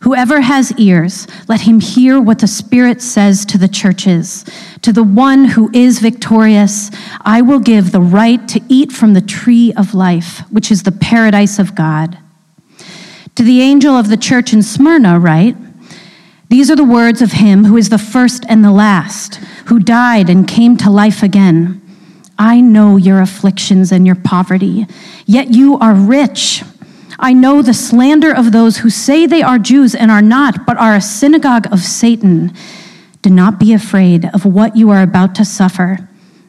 Whoever 0.00 0.40
has 0.40 0.72
ears, 0.78 1.28
let 1.46 1.60
him 1.60 1.78
hear 1.78 2.20
what 2.20 2.38
the 2.38 2.46
Spirit 2.46 3.02
says 3.02 3.44
to 3.46 3.58
the 3.58 3.68
churches. 3.68 4.44
To 4.82 4.92
the 4.92 5.04
one 5.04 5.44
who 5.44 5.70
is 5.72 5.98
victorious, 5.98 6.90
I 7.20 7.42
will 7.42 7.60
give 7.60 7.92
the 7.92 8.00
right 8.00 8.46
to 8.48 8.60
eat 8.68 8.92
from 8.92 9.14
the 9.14 9.20
tree 9.20 9.72
of 9.76 9.94
life, 9.94 10.40
which 10.50 10.72
is 10.72 10.82
the 10.82 10.92
paradise 10.92 11.58
of 11.58 11.74
God. 11.74 12.18
To 13.36 13.42
the 13.42 13.60
angel 13.60 13.94
of 13.94 14.08
the 14.08 14.16
church 14.16 14.52
in 14.52 14.62
Smyrna, 14.62 15.20
write 15.20 15.56
These 16.50 16.68
are 16.68 16.76
the 16.76 16.82
words 16.82 17.22
of 17.22 17.30
him 17.30 17.64
who 17.64 17.76
is 17.76 17.90
the 17.90 17.96
first 17.96 18.44
and 18.48 18.64
the 18.64 18.72
last, 18.72 19.36
who 19.66 19.78
died 19.78 20.28
and 20.28 20.48
came 20.48 20.76
to 20.78 20.90
life 20.90 21.22
again. 21.22 21.80
I 22.36 22.60
know 22.60 22.96
your 22.96 23.20
afflictions 23.20 23.92
and 23.92 24.04
your 24.04 24.16
poverty, 24.16 24.88
yet 25.26 25.54
you 25.54 25.78
are 25.78 25.94
rich. 25.94 26.64
I 27.20 27.34
know 27.34 27.62
the 27.62 27.72
slander 27.72 28.34
of 28.34 28.50
those 28.50 28.78
who 28.78 28.90
say 28.90 29.26
they 29.26 29.42
are 29.42 29.60
Jews 29.60 29.94
and 29.94 30.10
are 30.10 30.20
not, 30.20 30.66
but 30.66 30.76
are 30.76 30.96
a 30.96 31.00
synagogue 31.00 31.68
of 31.70 31.80
Satan. 31.80 32.52
Do 33.22 33.30
not 33.30 33.60
be 33.60 33.72
afraid 33.72 34.24
of 34.34 34.44
what 34.44 34.76
you 34.76 34.90
are 34.90 35.02
about 35.02 35.36
to 35.36 35.44
suffer. 35.44 36.08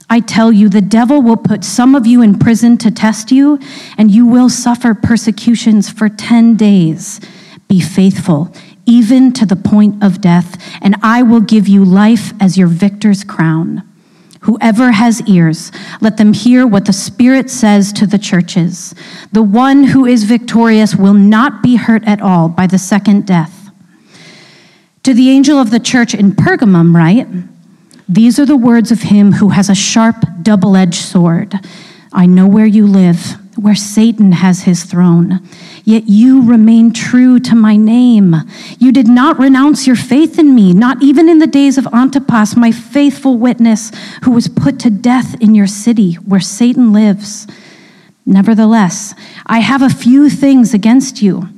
I 0.09 0.19
tell 0.19 0.51
you, 0.51 0.67
the 0.67 0.81
devil 0.81 1.21
will 1.21 1.37
put 1.37 1.63
some 1.63 1.93
of 1.93 2.07
you 2.07 2.23
in 2.23 2.39
prison 2.39 2.75
to 2.79 2.89
test 2.89 3.31
you, 3.31 3.59
and 3.99 4.09
you 4.09 4.25
will 4.25 4.49
suffer 4.49 4.95
persecutions 4.95 5.91
for 5.91 6.09
10 6.09 6.55
days. 6.55 7.21
Be 7.67 7.79
faithful, 7.79 8.51
even 8.85 9.31
to 9.33 9.45
the 9.45 9.55
point 9.55 10.03
of 10.03 10.21
death, 10.21 10.61
and 10.81 10.95
I 11.01 11.23
will 11.23 11.41
give 11.41 11.67
you 11.67 11.85
life 11.85 12.33
as 12.39 12.57
your 12.57 12.67
victor's 12.67 13.23
crown. 13.23 13.83
Whoever 14.41 14.91
has 14.91 15.21
ears, 15.27 15.71
let 16.01 16.17
them 16.17 16.33
hear 16.33 16.65
what 16.65 16.85
the 16.85 16.93
Spirit 16.93 17.49
says 17.49 17.93
to 17.93 18.07
the 18.07 18.17
churches. 18.17 18.95
The 19.31 19.43
one 19.43 19.83
who 19.83 20.05
is 20.05 20.23
victorious 20.23 20.95
will 20.95 21.13
not 21.13 21.61
be 21.61 21.75
hurt 21.75 22.03
at 22.05 22.21
all 22.21 22.49
by 22.49 22.65
the 22.65 22.79
second 22.79 23.27
death. 23.27 23.69
To 25.03 25.13
the 25.13 25.29
angel 25.29 25.59
of 25.59 25.69
the 25.69 25.79
church 25.79 26.15
in 26.15 26.31
Pergamum, 26.31 26.95
write 26.95 27.27
These 28.09 28.39
are 28.39 28.45
the 28.45 28.57
words 28.57 28.91
of 28.91 29.03
him 29.03 29.33
who 29.33 29.49
has 29.49 29.69
a 29.69 29.75
sharp, 29.75 30.15
double 30.41 30.75
edged 30.75 31.01
sword. 31.01 31.53
I 32.11 32.25
know 32.25 32.47
where 32.47 32.65
you 32.65 32.87
live, 32.87 33.37
where 33.55 33.75
Satan 33.75 34.31
has 34.31 34.63
his 34.63 34.83
throne. 34.83 35.39
Yet 35.83 36.03
you 36.07 36.47
remain 36.47 36.93
true 36.93 37.39
to 37.41 37.55
my 37.55 37.75
name. 37.75 38.35
You 38.79 38.91
did 38.91 39.07
not 39.07 39.39
renounce 39.39 39.85
your 39.85 39.95
faith 39.95 40.39
in 40.39 40.55
me, 40.55 40.73
not 40.73 41.01
even 41.03 41.27
in 41.27 41.39
the 41.39 41.47
days 41.47 41.77
of 41.77 41.87
Antipas, 41.87 42.55
my 42.55 42.71
faithful 42.71 43.37
witness, 43.37 43.91
who 44.23 44.31
was 44.31 44.47
put 44.47 44.79
to 44.79 44.89
death 44.89 45.39
in 45.41 45.55
your 45.55 45.67
city 45.67 46.13
where 46.13 46.39
Satan 46.39 46.93
lives. 46.93 47.47
Nevertheless, 48.25 49.13
I 49.45 49.59
have 49.59 49.81
a 49.81 49.89
few 49.89 50.29
things 50.29 50.73
against 50.73 51.21
you. 51.21 51.49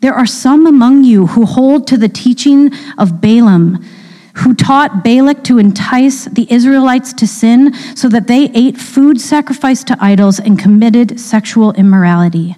There 0.00 0.14
are 0.14 0.26
some 0.26 0.66
among 0.66 1.04
you 1.04 1.28
who 1.28 1.44
hold 1.44 1.86
to 1.88 1.96
the 1.96 2.08
teaching 2.08 2.72
of 2.98 3.20
Balaam, 3.20 3.84
who 4.34 4.54
taught 4.54 5.04
Balak 5.04 5.44
to 5.44 5.58
entice 5.58 6.24
the 6.24 6.50
Israelites 6.50 7.12
to 7.14 7.26
sin 7.26 7.74
so 7.94 8.08
that 8.08 8.26
they 8.26 8.50
ate 8.54 8.78
food 8.78 9.20
sacrificed 9.20 9.86
to 9.88 9.96
idols 10.00 10.40
and 10.40 10.58
committed 10.58 11.20
sexual 11.20 11.72
immorality. 11.72 12.56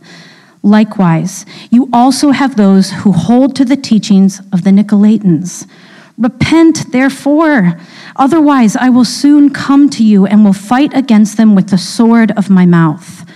Likewise, 0.63 1.45
you 1.71 1.91
also 1.93 2.31
have 2.31 2.57
those 2.57 2.91
who 2.91 3.13
hold 3.13 3.55
to 3.57 3.65
the 3.65 3.77
teachings 3.77 4.41
of 4.53 4.65
the 4.65 4.71
Nicolaitans. 4.71 5.69
Repent, 6.17 6.93
therefore, 6.93 7.79
otherwise 8.17 8.77
I 8.77 8.89
will 8.89 9.05
soon 9.05 9.51
come 9.51 9.91
to 9.91 10.05
you 10.05 10.27
and 10.27 10.45
will 10.45 10.53
fight 10.53 10.95
against 10.97 11.37
them 11.37 11.55
with 11.55 11.69
the 11.69 11.79
sword 11.79 12.31
of 12.33 12.49
my 12.49 12.65
mouth. 12.65 13.29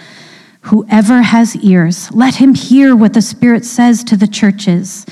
Whoever 0.62 1.23
has 1.23 1.57
ears, 1.57 2.11
let 2.12 2.37
him 2.37 2.54
hear 2.54 2.95
what 2.95 3.14
the 3.14 3.23
Spirit 3.23 3.64
says 3.64 4.04
to 4.04 4.16
the 4.16 4.26
churches. 4.26 5.07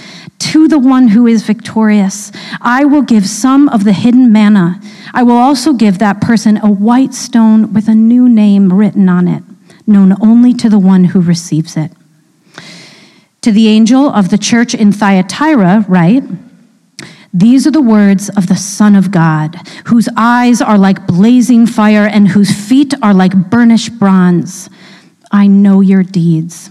To 0.53 0.69
the 0.69 0.79
one 0.79 1.09
who 1.09 1.27
is 1.27 1.43
victorious, 1.43 2.31
I 2.61 2.85
will 2.85 3.03
give 3.03 3.27
some 3.27 3.69
of 3.69 3.83
the 3.83 3.93
hidden 3.93 4.33
manna. 4.33 4.81
I 5.13 5.25
will 5.25 5.37
also 5.37 5.73
give 5.73 5.99
that 5.99 6.21
person 6.21 6.57
a 6.59 6.71
white 6.71 7.15
stone 7.15 7.73
with 7.73 7.89
a 7.89 7.97
new 7.97 8.29
name 8.29 8.73
written 8.73 9.09
on 9.09 9.27
it, 9.27 9.43
known 9.89 10.15
only 10.23 10.55
to 10.55 10.69
the 10.69 10.79
one 10.79 11.07
who 11.07 11.21
receives 11.21 11.77
it. 11.77 11.91
To 13.43 13.51
the 13.51 13.67
angel 13.67 14.09
of 14.09 14.31
the 14.31 14.39
church 14.39 14.73
in 14.73 14.93
Thyatira, 14.93 15.85
write, 15.89 16.23
These 17.35 17.67
are 17.67 17.73
the 17.73 17.83
words 17.83 18.29
of 18.31 18.47
the 18.47 18.57
Son 18.57 18.95
of 18.95 19.11
God, 19.11 19.57
whose 19.87 20.09
eyes 20.17 20.63
are 20.63 20.79
like 20.79 21.09
blazing 21.09 21.67
fire 21.67 22.07
and 22.07 22.29
whose 22.29 22.53
feet 22.53 22.95
are 23.03 23.15
like 23.15 23.51
burnished 23.51 23.99
bronze. 23.99 24.71
I 25.33 25.49
know 25.49 25.81
your 25.81 26.05
deeds, 26.05 26.71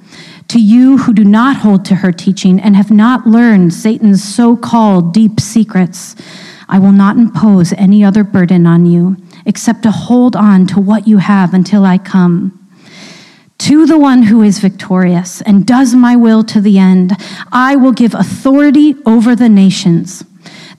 to 0.51 0.59
you 0.59 0.97
who 0.97 1.13
do 1.13 1.23
not 1.23 1.55
hold 1.55 1.85
to 1.85 1.95
her 1.95 2.11
teaching 2.11 2.59
and 2.59 2.75
have 2.75 2.91
not 2.91 3.25
learned 3.25 3.73
Satan's 3.73 4.21
so 4.21 4.57
called 4.57 5.13
deep 5.13 5.39
secrets, 5.39 6.13
I 6.67 6.77
will 6.77 6.91
not 6.91 7.15
impose 7.15 7.71
any 7.71 8.03
other 8.03 8.25
burden 8.25 8.67
on 8.67 8.85
you 8.85 9.15
except 9.45 9.83
to 9.83 9.91
hold 9.91 10.35
on 10.35 10.67
to 10.67 10.79
what 10.81 11.07
you 11.07 11.19
have 11.19 11.53
until 11.53 11.85
I 11.85 11.97
come. 11.97 12.57
To 13.59 13.85
the 13.85 13.97
one 13.97 14.23
who 14.23 14.41
is 14.41 14.59
victorious 14.59 15.41
and 15.43 15.65
does 15.65 15.95
my 15.95 16.17
will 16.17 16.43
to 16.43 16.59
the 16.59 16.77
end, 16.77 17.13
I 17.53 17.77
will 17.77 17.93
give 17.93 18.13
authority 18.13 18.95
over 19.05 19.37
the 19.37 19.47
nations, 19.47 20.25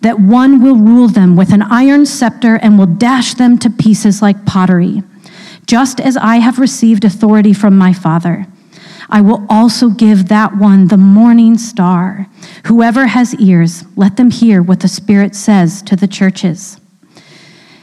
that 0.02 0.20
one 0.20 0.62
will 0.62 0.76
rule 0.76 1.08
them 1.08 1.34
with 1.34 1.50
an 1.50 1.62
iron 1.62 2.04
scepter 2.04 2.56
and 2.56 2.78
will 2.78 2.84
dash 2.84 3.32
them 3.34 3.56
to 3.60 3.70
pieces 3.70 4.20
like 4.20 4.44
pottery, 4.44 5.02
just 5.66 5.98
as 5.98 6.18
I 6.18 6.40
have 6.40 6.58
received 6.58 7.06
authority 7.06 7.54
from 7.54 7.78
my 7.78 7.94
Father. 7.94 8.46
I 9.08 9.20
will 9.20 9.46
also 9.48 9.88
give 9.88 10.28
that 10.28 10.56
one 10.56 10.88
the 10.88 10.96
morning 10.96 11.58
star. 11.58 12.28
Whoever 12.66 13.06
has 13.06 13.34
ears, 13.36 13.84
let 13.96 14.16
them 14.16 14.30
hear 14.30 14.62
what 14.62 14.80
the 14.80 14.88
Spirit 14.88 15.34
says 15.34 15.82
to 15.82 15.96
the 15.96 16.08
churches. 16.08 16.80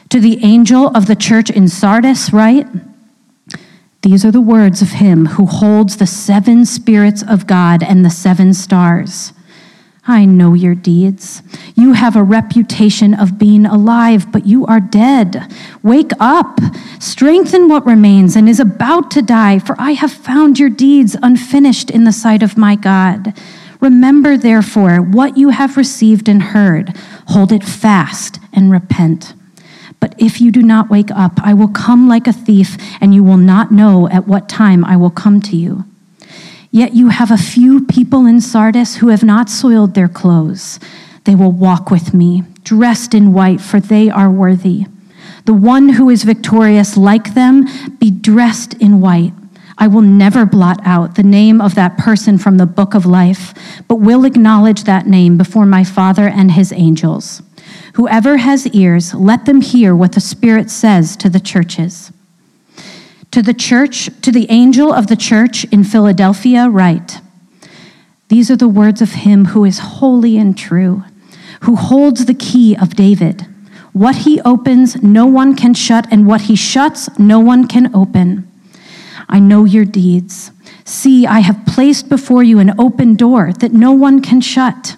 To 0.10 0.20
the 0.20 0.44
angel 0.44 0.88
of 0.88 1.06
the 1.06 1.16
church 1.16 1.50
in 1.50 1.68
Sardis, 1.68 2.34
write, 2.34 2.68
these 4.02 4.24
are 4.24 4.32
the 4.32 4.42
words 4.42 4.82
of 4.82 4.92
him 4.92 5.26
who 5.26 5.46
holds 5.46 5.98
the 5.98 6.08
seven 6.08 6.66
spirits 6.66 7.22
of 7.22 7.48
God 7.48 7.84
and 7.84 8.06
the 8.06 8.10
seven 8.10 8.54
stars. 8.54 9.34
I 10.10 10.26
know 10.26 10.56
your 10.56 10.74
deeds. 10.74 11.44
You 11.76 11.94
have 11.94 12.16
a 12.16 12.24
reputation 12.24 13.14
of 13.14 13.38
being 13.38 13.68
alive, 13.68 14.32
but 14.32 14.48
you 14.48 14.66
are 14.66 14.80
dead. 14.80 15.54
Wake 15.84 16.12
up, 16.20 16.60
strengthen 17.00 17.70
what 17.70 17.86
remains 17.86 18.36
and 18.36 18.50
is 18.50 18.60
about 18.60 19.12
to 19.12 19.22
die, 19.22 19.60
for 19.60 19.76
I 19.80 19.92
have 19.92 20.12
found 20.12 20.58
your 20.58 20.72
deeds 20.72 21.16
unfinished 21.22 21.92
in 21.92 22.06
the 22.06 22.12
sight 22.12 22.42
of 22.42 22.58
my 22.58 22.76
God. 22.76 23.40
Remember, 23.80 24.36
therefore, 24.36 24.98
what 24.98 25.38
you 25.38 25.50
have 25.50 25.78
received 25.78 26.28
and 26.28 26.42
heard, 26.42 26.98
hold 27.28 27.52
it 27.52 27.64
fast 27.64 28.40
and 28.52 28.72
repent. 28.72 29.36
But 30.00 30.16
if 30.18 30.42
you 30.42 30.50
do 30.50 30.64
not 30.64 30.90
wake 30.90 31.12
up, 31.12 31.40
I 31.44 31.54
will 31.54 31.68
come 31.68 32.08
like 32.08 32.26
a 32.26 32.34
thief, 32.34 32.78
and 33.00 33.14
you 33.14 33.24
will 33.24 33.38
not 33.38 33.72
know 33.72 34.10
at 34.10 34.28
what 34.28 34.50
time 34.50 34.84
I 34.84 34.98
will 34.98 35.12
come 35.12 35.40
to 35.42 35.56
you. 35.56 35.86
Yet 36.72 36.94
you 36.94 37.10
have 37.10 37.32
a 37.32 37.38
few 37.38 37.86
people 37.86 38.26
in 38.26 38.42
Sardis 38.42 38.98
who 38.98 39.08
have 39.08 39.24
not 39.24 39.50
soiled 39.50 39.96
their 39.96 40.08
clothes. 40.08 40.80
They 41.24 41.36
will 41.36 41.52
walk 41.52 41.90
with 41.90 42.14
me, 42.14 42.44
dressed 42.64 43.14
in 43.14 43.34
white, 43.34 43.60
for 43.60 43.80
they 43.80 44.10
are 44.10 44.30
worthy. 44.30 44.86
The 45.46 45.54
one 45.54 45.90
who 45.90 46.10
is 46.10 46.24
victorious, 46.24 46.96
like 46.96 47.34
them, 47.34 47.66
be 47.98 48.12
dressed 48.12 48.76
in 48.76 49.02
white. 49.02 49.34
I 49.80 49.88
will 49.88 50.02
never 50.02 50.46
blot 50.46 50.80
out 50.86 51.16
the 51.16 51.24
name 51.24 51.62
of 51.62 51.74
that 51.76 51.98
person 51.98 52.38
from 52.38 52.58
the 52.58 52.66
book 52.66 52.94
of 52.94 53.06
life, 53.06 53.54
but 53.88 53.96
will 53.96 54.26
acknowledge 54.26 54.84
that 54.84 55.08
name 55.08 55.38
before 55.38 55.66
my 55.66 55.84
Father 55.84 56.28
and 56.28 56.52
his 56.52 56.72
angels. 56.74 57.42
Whoever 57.94 58.38
has 58.38 58.68
ears, 58.68 59.14
let 59.14 59.46
them 59.46 59.62
hear 59.62 59.96
what 59.96 60.12
the 60.12 60.22
Spirit 60.22 60.70
says 60.70 61.16
to 61.18 61.30
the 61.30 61.40
churches. 61.40 62.12
To 63.32 63.44
the 63.44 63.54
church, 63.54 64.10
to 64.22 64.32
the 64.32 64.48
angel 64.50 64.92
of 64.92 65.08
the 65.08 65.16
church 65.16 65.64
in 65.66 65.84
Philadelphia, 65.84 66.68
write 66.68 67.22
These 68.30 68.50
are 68.50 68.56
the 68.56 68.68
words 68.68 69.02
of 69.02 69.12
him 69.12 69.46
who 69.46 69.66
is 69.66 69.80
holy 69.80 70.38
and 70.38 70.58
true, 70.58 71.04
who 71.62 71.76
holds 71.76 72.26
the 72.26 72.34
key 72.34 72.76
of 72.76 72.96
David. 72.96 73.46
What 73.94 74.18
he 74.18 74.42
opens, 74.42 75.04
no 75.04 75.28
one 75.28 75.56
can 75.56 75.74
shut, 75.76 76.08
and 76.10 76.26
what 76.26 76.42
he 76.42 76.56
shuts, 76.56 77.08
no 77.20 77.40
one 77.40 77.68
can 77.68 77.94
open. 77.96 78.50
I 79.28 79.40
know 79.40 79.66
your 79.66 79.86
deeds. 79.86 80.52
See, 80.84 81.28
I 81.28 81.40
have 81.42 81.68
placed 81.68 82.10
before 82.10 82.42
you 82.42 82.58
an 82.58 82.80
open 82.80 83.16
door 83.16 83.54
that 83.60 83.74
no 83.74 83.92
one 83.92 84.22
can 84.22 84.42
shut. 84.42 84.96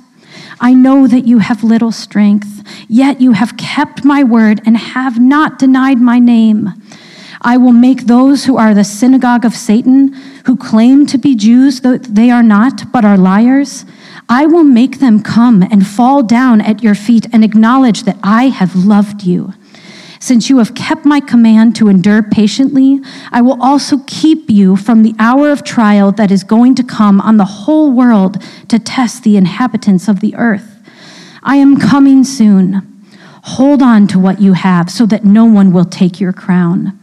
I 0.62 0.74
know 0.74 1.06
that 1.08 1.28
you 1.28 1.40
have 1.40 1.66
little 1.66 1.92
strength, 1.92 2.64
yet 2.88 3.20
you 3.20 3.34
have 3.34 3.58
kept 3.58 4.06
my 4.06 4.24
word 4.24 4.62
and 4.66 4.78
have 4.78 5.20
not 5.20 5.60
denied 5.60 6.00
my 6.00 6.20
name. 6.20 6.70
I 7.44 7.58
will 7.58 7.74
make 7.74 8.06
those 8.06 8.46
who 8.46 8.58
are 8.58 8.74
the 8.74 8.84
synagogue 8.84 9.46
of 9.46 9.56
Satan, 9.56 10.14
who 10.46 10.56
claim 10.56 11.08
to 11.08 11.18
be 11.18 11.36
Jews, 11.36 11.82
though 11.82 11.98
they 11.98 12.30
are 12.30 12.44
not, 12.44 12.92
but 12.92 13.04
are 13.04 13.18
liars, 13.18 13.84
I 14.30 14.46
will 14.46 14.64
make 14.64 15.00
them 15.00 15.24
come 15.24 15.64
and 15.64 15.86
fall 15.86 16.22
down 16.22 16.62
at 16.62 16.84
your 16.84 16.96
feet 16.96 17.26
and 17.34 17.44
acknowledge 17.44 18.04
that 18.04 18.18
I 18.22 18.50
have 18.50 18.76
loved 18.76 19.24
you. 19.24 19.54
Since 20.20 20.52
you 20.52 20.60
have 20.60 20.76
kept 20.76 21.04
my 21.04 21.20
command 21.20 21.76
to 21.78 21.90
endure 21.90 22.22
patiently, 22.22 23.00
I 23.32 23.42
will 23.42 23.62
also 23.62 23.98
keep 24.06 24.52
you 24.52 24.76
from 24.76 25.02
the 25.02 25.16
hour 25.18 25.52
of 25.52 25.64
trial 25.64 26.12
that 26.12 26.30
is 26.30 26.44
going 26.44 26.76
to 26.76 26.84
come 26.84 27.20
on 27.20 27.38
the 27.38 27.46
whole 27.46 27.92
world 27.92 28.40
to 28.68 28.78
test 28.78 29.24
the 29.24 29.36
inhabitants 29.36 30.08
of 30.08 30.20
the 30.20 30.36
earth. 30.36 30.78
I 31.42 31.56
am 31.56 31.76
coming 31.76 32.24
soon. 32.24 32.88
Hold 33.44 33.82
on 33.82 34.06
to 34.10 34.20
what 34.20 34.40
you 34.40 34.54
have 34.54 34.92
so 34.92 35.08
that 35.08 35.26
no 35.26 35.46
one 35.46 35.74
will 35.74 35.86
take 35.86 36.20
your 36.20 36.34
crown. 36.34 37.01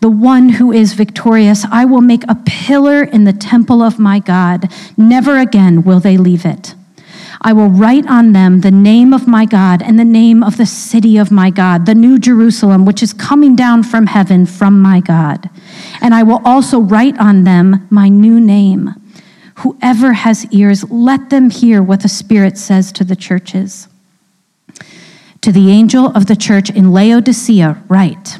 The 0.00 0.10
one 0.10 0.50
who 0.50 0.72
is 0.72 0.92
victorious, 0.94 1.64
I 1.70 1.84
will 1.84 2.00
make 2.00 2.24
a 2.28 2.36
pillar 2.46 3.02
in 3.02 3.24
the 3.24 3.32
temple 3.32 3.82
of 3.82 3.98
my 3.98 4.18
God. 4.18 4.70
Never 4.96 5.38
again 5.38 5.82
will 5.82 6.00
they 6.00 6.16
leave 6.16 6.44
it. 6.44 6.74
I 7.40 7.52
will 7.52 7.68
write 7.68 8.06
on 8.06 8.32
them 8.32 8.60
the 8.60 8.70
name 8.70 9.12
of 9.12 9.26
my 9.26 9.44
God 9.44 9.82
and 9.82 9.98
the 9.98 10.04
name 10.04 10.42
of 10.42 10.56
the 10.56 10.64
city 10.64 11.18
of 11.18 11.30
my 11.30 11.50
God, 11.50 11.84
the 11.84 11.94
new 11.94 12.18
Jerusalem, 12.18 12.86
which 12.86 13.02
is 13.02 13.12
coming 13.12 13.54
down 13.54 13.82
from 13.82 14.06
heaven 14.06 14.46
from 14.46 14.80
my 14.80 15.00
God. 15.00 15.50
And 16.00 16.14
I 16.14 16.22
will 16.22 16.40
also 16.44 16.80
write 16.80 17.18
on 17.18 17.44
them 17.44 17.86
my 17.90 18.08
new 18.08 18.40
name. 18.40 18.94
Whoever 19.56 20.14
has 20.14 20.46
ears, 20.52 20.90
let 20.90 21.28
them 21.30 21.50
hear 21.50 21.82
what 21.82 22.00
the 22.00 22.08
Spirit 22.08 22.56
says 22.56 22.90
to 22.92 23.04
the 23.04 23.16
churches. 23.16 23.88
To 25.42 25.52
the 25.52 25.70
angel 25.70 26.06
of 26.06 26.26
the 26.26 26.36
church 26.36 26.70
in 26.70 26.92
Laodicea, 26.92 27.82
write 27.88 28.38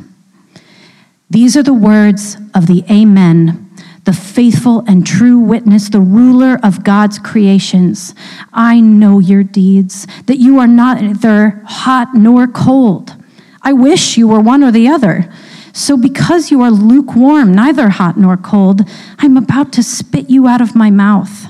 These 1.31 1.57
are 1.57 1.63
the 1.63 1.75
words 1.75 2.37
of 2.55 2.67
the 2.67 2.85
Amen 2.91 3.65
the 4.05 4.13
faithful 4.13 4.85
and 4.87 5.07
true 5.07 5.39
witness, 5.39 5.89
the 5.89 6.01
ruler 6.01 6.59
of 6.63 6.85
God's 6.85 7.19
creations. 7.19 8.15
I 8.53 8.81
know 8.81 9.19
your 9.19 9.43
deeds, 9.43 10.07
that 10.27 10.39
you 10.39 10.59
are 10.59 10.67
neither 10.67 11.63
hot 11.65 12.15
nor 12.15 12.47
cold. 12.47 13.15
I 13.63 13.73
wish 13.73 14.19
you 14.19 14.29
were 14.29 14.41
one 14.41 14.63
or 14.63 14.71
the 14.71 14.89
other. 14.89 15.33
So, 15.73 15.97
because 15.97 16.51
you 16.51 16.61
are 16.61 16.71
lukewarm, 16.71 17.53
neither 17.53 17.89
hot 17.89 18.17
nor 18.17 18.37
cold, 18.37 18.83
I'm 19.19 19.37
about 19.37 19.73
to 19.73 19.83
spit 19.83 20.31
you 20.31 20.47
out 20.47 20.61
of 20.61 20.77
my 20.77 20.91
mouth. 20.91 21.47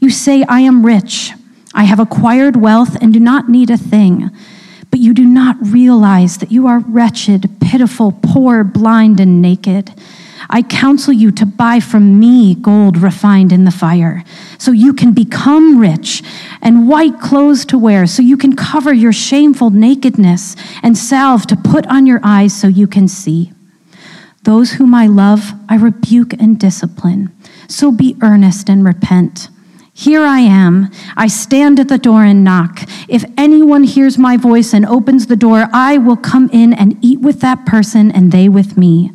You 0.00 0.10
say, 0.10 0.44
I 0.48 0.60
am 0.60 0.84
rich, 0.84 1.32
I 1.74 1.84
have 1.84 2.00
acquired 2.00 2.56
wealth, 2.56 2.96
and 3.00 3.12
do 3.12 3.20
not 3.20 3.48
need 3.48 3.70
a 3.70 3.76
thing. 3.76 4.30
But 4.98 5.04
you 5.04 5.14
do 5.14 5.26
not 5.26 5.56
realize 5.60 6.38
that 6.38 6.50
you 6.50 6.66
are 6.66 6.80
wretched, 6.80 7.48
pitiful, 7.60 8.18
poor, 8.20 8.64
blind, 8.64 9.20
and 9.20 9.40
naked. 9.40 9.94
I 10.50 10.62
counsel 10.62 11.12
you 11.12 11.30
to 11.30 11.46
buy 11.46 11.78
from 11.78 12.18
me 12.18 12.56
gold 12.56 12.96
refined 12.96 13.52
in 13.52 13.64
the 13.64 13.70
fire, 13.70 14.24
so 14.58 14.72
you 14.72 14.92
can 14.92 15.12
become 15.12 15.78
rich, 15.78 16.24
and 16.60 16.88
white 16.88 17.20
clothes 17.20 17.64
to 17.66 17.78
wear, 17.78 18.08
so 18.08 18.22
you 18.22 18.36
can 18.36 18.56
cover 18.56 18.92
your 18.92 19.12
shameful 19.12 19.70
nakedness, 19.70 20.56
and 20.82 20.98
salve 20.98 21.46
to 21.46 21.54
put 21.54 21.86
on 21.86 22.04
your 22.04 22.18
eyes 22.24 22.52
so 22.52 22.66
you 22.66 22.88
can 22.88 23.06
see. 23.06 23.52
Those 24.42 24.72
whom 24.72 24.96
I 24.96 25.06
love, 25.06 25.52
I 25.68 25.76
rebuke 25.76 26.32
and 26.32 26.58
discipline. 26.58 27.32
So 27.68 27.92
be 27.92 28.16
earnest 28.20 28.68
and 28.68 28.84
repent. 28.84 29.48
Here 29.98 30.22
I 30.22 30.38
am. 30.38 30.92
I 31.16 31.26
stand 31.26 31.80
at 31.80 31.88
the 31.88 31.98
door 31.98 32.22
and 32.22 32.44
knock. 32.44 32.88
If 33.08 33.24
anyone 33.36 33.82
hears 33.82 34.16
my 34.16 34.36
voice 34.36 34.72
and 34.72 34.86
opens 34.86 35.26
the 35.26 35.34
door, 35.34 35.66
I 35.72 35.98
will 35.98 36.16
come 36.16 36.48
in 36.52 36.72
and 36.72 36.96
eat 37.02 37.18
with 37.18 37.40
that 37.40 37.66
person 37.66 38.12
and 38.12 38.30
they 38.30 38.48
with 38.48 38.76
me. 38.76 39.10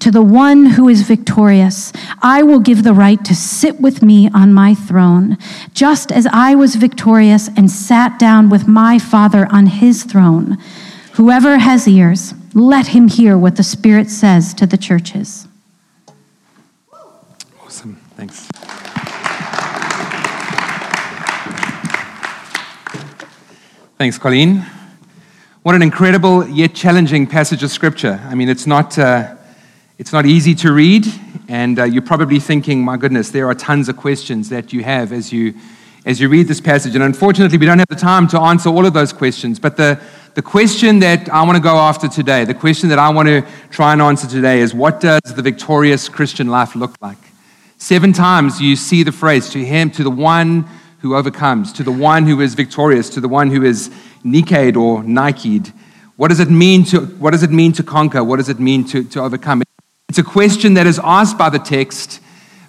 To 0.00 0.10
the 0.10 0.24
one 0.24 0.66
who 0.66 0.88
is 0.88 1.02
victorious, 1.02 1.92
I 2.22 2.42
will 2.42 2.58
give 2.58 2.82
the 2.82 2.92
right 2.92 3.24
to 3.24 3.36
sit 3.36 3.80
with 3.80 4.02
me 4.02 4.28
on 4.34 4.52
my 4.52 4.74
throne, 4.74 5.38
just 5.74 6.10
as 6.10 6.26
I 6.32 6.56
was 6.56 6.74
victorious 6.74 7.48
and 7.56 7.70
sat 7.70 8.18
down 8.18 8.50
with 8.50 8.66
my 8.66 8.98
Father 8.98 9.46
on 9.52 9.66
his 9.66 10.02
throne. 10.02 10.58
Whoever 11.12 11.58
has 11.58 11.86
ears, 11.86 12.34
let 12.52 12.88
him 12.88 13.06
hear 13.06 13.38
what 13.38 13.54
the 13.54 13.62
Spirit 13.62 14.10
says 14.10 14.54
to 14.54 14.66
the 14.66 14.76
churches. 14.76 15.46
Awesome. 17.62 17.94
Thanks. 18.16 18.48
Thanks, 23.98 24.18
Colleen. 24.18 24.58
What 25.62 25.74
an 25.74 25.80
incredible 25.80 26.46
yet 26.46 26.74
challenging 26.74 27.26
passage 27.26 27.62
of 27.62 27.70
Scripture. 27.70 28.20
I 28.24 28.34
mean, 28.34 28.50
it's 28.50 28.66
not. 28.66 28.98
Uh, 28.98 29.36
it's 29.96 30.12
not 30.12 30.26
easy 30.26 30.54
to 30.56 30.72
read, 30.72 31.06
and 31.48 31.78
uh, 31.78 31.84
you're 31.84 32.02
probably 32.02 32.38
thinking, 32.38 32.84
my 32.84 32.98
goodness, 32.98 33.30
there 33.30 33.46
are 33.46 33.54
tons 33.54 33.88
of 33.88 33.96
questions 33.96 34.50
that 34.50 34.70
you 34.70 34.84
have 34.84 35.12
as 35.12 35.32
you, 35.32 35.54
as 36.04 36.20
you 36.20 36.28
read 36.28 36.46
this 36.46 36.60
passage. 36.60 36.94
And 36.94 37.02
unfortunately, 37.02 37.56
we 37.56 37.64
don't 37.64 37.78
have 37.78 37.88
the 37.88 37.96
time 37.96 38.28
to 38.28 38.38
answer 38.38 38.68
all 38.68 38.84
of 38.84 38.92
those 38.92 39.14
questions. 39.14 39.58
But 39.58 39.78
the, 39.78 39.98
the 40.34 40.42
question 40.42 40.98
that 40.98 41.30
I 41.30 41.42
want 41.44 41.56
to 41.56 41.62
go 41.62 41.76
after 41.76 42.06
today, 42.06 42.44
the 42.44 42.52
question 42.52 42.90
that 42.90 42.98
I 42.98 43.08
want 43.08 43.28
to 43.28 43.46
try 43.70 43.94
and 43.94 44.02
answer 44.02 44.28
today 44.28 44.60
is 44.60 44.74
what 44.74 45.00
does 45.00 45.22
the 45.34 45.40
victorious 45.40 46.10
Christian 46.10 46.48
life 46.48 46.76
look 46.76 46.94
like? 47.00 47.16
Seven 47.78 48.12
times 48.12 48.60
you 48.60 48.76
see 48.76 49.02
the 49.02 49.12
phrase 49.12 49.48
to 49.52 49.64
him, 49.64 49.90
to 49.92 50.04
the 50.04 50.10
one 50.10 50.68
who 51.06 51.14
overcomes, 51.14 51.72
to 51.72 51.84
the 51.84 51.92
one 51.92 52.26
who 52.26 52.40
is 52.40 52.54
victorious, 52.54 53.08
to 53.10 53.20
the 53.20 53.28
one 53.28 53.48
who 53.48 53.62
is 53.62 53.90
Niked 54.24 54.76
or 54.76 55.04
Nike'd. 55.04 55.72
What 56.16 56.28
does 56.28 56.40
it 56.40 56.50
mean 56.50 56.84
to, 56.86 57.00
what 57.00 57.30
does 57.30 57.44
it 57.44 57.52
mean 57.52 57.72
to 57.74 57.84
conquer? 57.84 58.24
What 58.24 58.38
does 58.38 58.48
it 58.48 58.58
mean 58.58 58.84
to, 58.86 59.04
to 59.04 59.22
overcome? 59.22 59.62
It's 60.08 60.18
a 60.18 60.24
question 60.24 60.74
that 60.74 60.86
is 60.86 61.00
asked 61.04 61.38
by 61.38 61.48
the 61.48 61.60
text, 61.60 62.20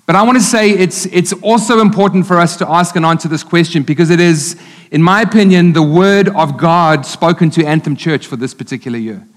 but 0.06 0.16
I 0.16 0.22
want 0.22 0.38
to 0.38 0.44
say 0.44 0.70
it's, 0.70 1.08
it's 1.08 1.34
also 1.34 1.82
important 1.82 2.28
for 2.28 2.38
us 2.38 2.58
to 2.58 2.70
ask 2.70 2.96
and 2.96 3.06
answer 3.06 3.28
this 3.28 3.44
question 3.44 3.82
because 3.82 4.12
it 4.12 4.20
is, 4.20 4.56
in 4.92 5.02
my 5.02 5.22
opinion, 5.22 5.74
the 5.74 5.82
word 5.82 6.30
of 6.30 6.58
God 6.58 7.08
spoken 7.08 7.50
to 7.52 7.66
Anthem 7.66 7.96
Church 7.96 8.28
for 8.28 8.36
this 8.36 8.54
particular 8.54 9.00
year. 9.00 9.28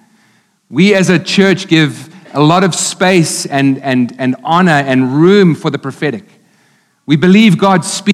We 0.69 0.95
as 0.95 1.09
a 1.09 1.19
church 1.19 1.69
give 1.69 2.15
a 2.35 2.41
lot 2.41 2.65
of 2.65 2.75
space 2.75 3.47
and, 3.47 3.79
and, 3.79 4.15
and 4.19 4.37
honor 4.45 4.73
and 4.73 5.15
room 5.15 5.55
for 5.55 5.71
the 5.71 5.79
prophetic. 5.79 6.25
We 7.07 7.17
believe 7.17 7.57
God 7.57 7.85
speaks 7.85 8.10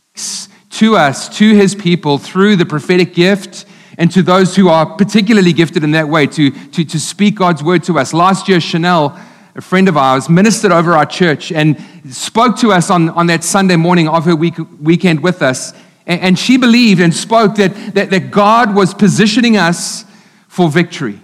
to 0.78 0.96
us, 0.96 1.28
to 1.38 1.54
his 1.54 1.74
people, 1.74 2.18
through 2.18 2.56
the 2.56 2.66
prophetic 2.66 3.14
gift 3.14 3.66
and 3.98 4.10
to 4.12 4.22
those 4.22 4.56
who 4.56 4.68
are 4.68 4.86
particularly 4.86 5.52
gifted 5.52 5.82
in 5.84 5.92
that 5.92 6.08
way 6.08 6.26
to, 6.26 6.50
to, 6.50 6.84
to 6.84 7.00
speak 7.00 7.36
God's 7.36 7.62
word 7.62 7.82
to 7.84 7.98
us. 7.98 8.12
Last 8.12 8.48
year, 8.48 8.60
Chanel 8.60 9.18
a 9.56 9.62
friend 9.62 9.88
of 9.88 9.96
ours, 9.96 10.28
ministered 10.28 10.70
over 10.70 10.92
our 10.92 11.06
church 11.06 11.50
and 11.50 11.82
spoke 12.10 12.58
to 12.58 12.72
us 12.72 12.90
on, 12.90 13.08
on 13.10 13.26
that 13.28 13.42
Sunday 13.42 13.76
morning 13.76 14.06
of 14.06 14.26
her 14.26 14.36
week, 14.36 14.54
weekend 14.80 15.22
with 15.22 15.40
us. 15.40 15.72
And, 16.06 16.20
and 16.20 16.38
she 16.38 16.58
believed 16.58 17.00
and 17.00 17.12
spoke 17.14 17.54
that, 17.54 17.74
that, 17.94 18.10
that 18.10 18.30
God 18.30 18.74
was 18.74 18.92
positioning 18.92 19.56
us 19.56 20.04
for 20.46 20.68
victory. 20.68 21.18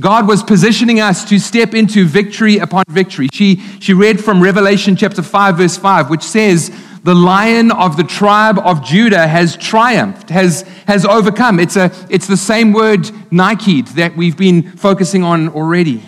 God 0.00 0.26
was 0.26 0.42
positioning 0.42 1.00
us 1.00 1.24
to 1.26 1.38
step 1.38 1.72
into 1.72 2.04
victory 2.04 2.58
upon 2.58 2.82
victory. 2.88 3.28
She, 3.32 3.56
she 3.78 3.92
read 3.92 4.22
from 4.22 4.42
Revelation 4.42 4.96
chapter 4.96 5.22
5, 5.22 5.56
verse 5.56 5.76
5, 5.76 6.10
which 6.10 6.22
says, 6.22 6.76
The 7.04 7.14
lion 7.14 7.72
of 7.72 7.96
the 7.96 8.04
tribe 8.04 8.60
of 8.60 8.84
Judah 8.84 9.26
has 9.26 9.56
triumphed, 9.56 10.30
has, 10.30 10.62
has 10.86 11.04
overcome. 11.04 11.58
It's, 11.58 11.76
a, 11.76 11.90
it's 12.08 12.28
the 12.28 12.36
same 12.36 12.72
word, 12.72 13.10
Nike, 13.32 13.82
that 13.82 14.16
we've 14.16 14.36
been 14.36 14.70
focusing 14.76 15.24
on 15.24 15.48
already. 15.48 16.00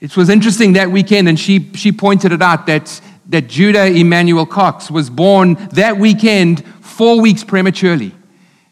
It 0.00 0.16
was 0.16 0.28
interesting 0.28 0.74
that 0.74 0.92
weekend, 0.92 1.28
and 1.28 1.40
she, 1.40 1.72
she 1.74 1.90
pointed 1.90 2.30
it 2.30 2.40
out 2.40 2.66
that, 2.66 3.00
that 3.30 3.48
Judah 3.48 3.86
Emmanuel 3.86 4.46
Cox 4.46 4.92
was 4.92 5.10
born 5.10 5.54
that 5.72 5.96
weekend 5.96 6.64
four 6.80 7.20
weeks 7.20 7.42
prematurely. 7.42 8.14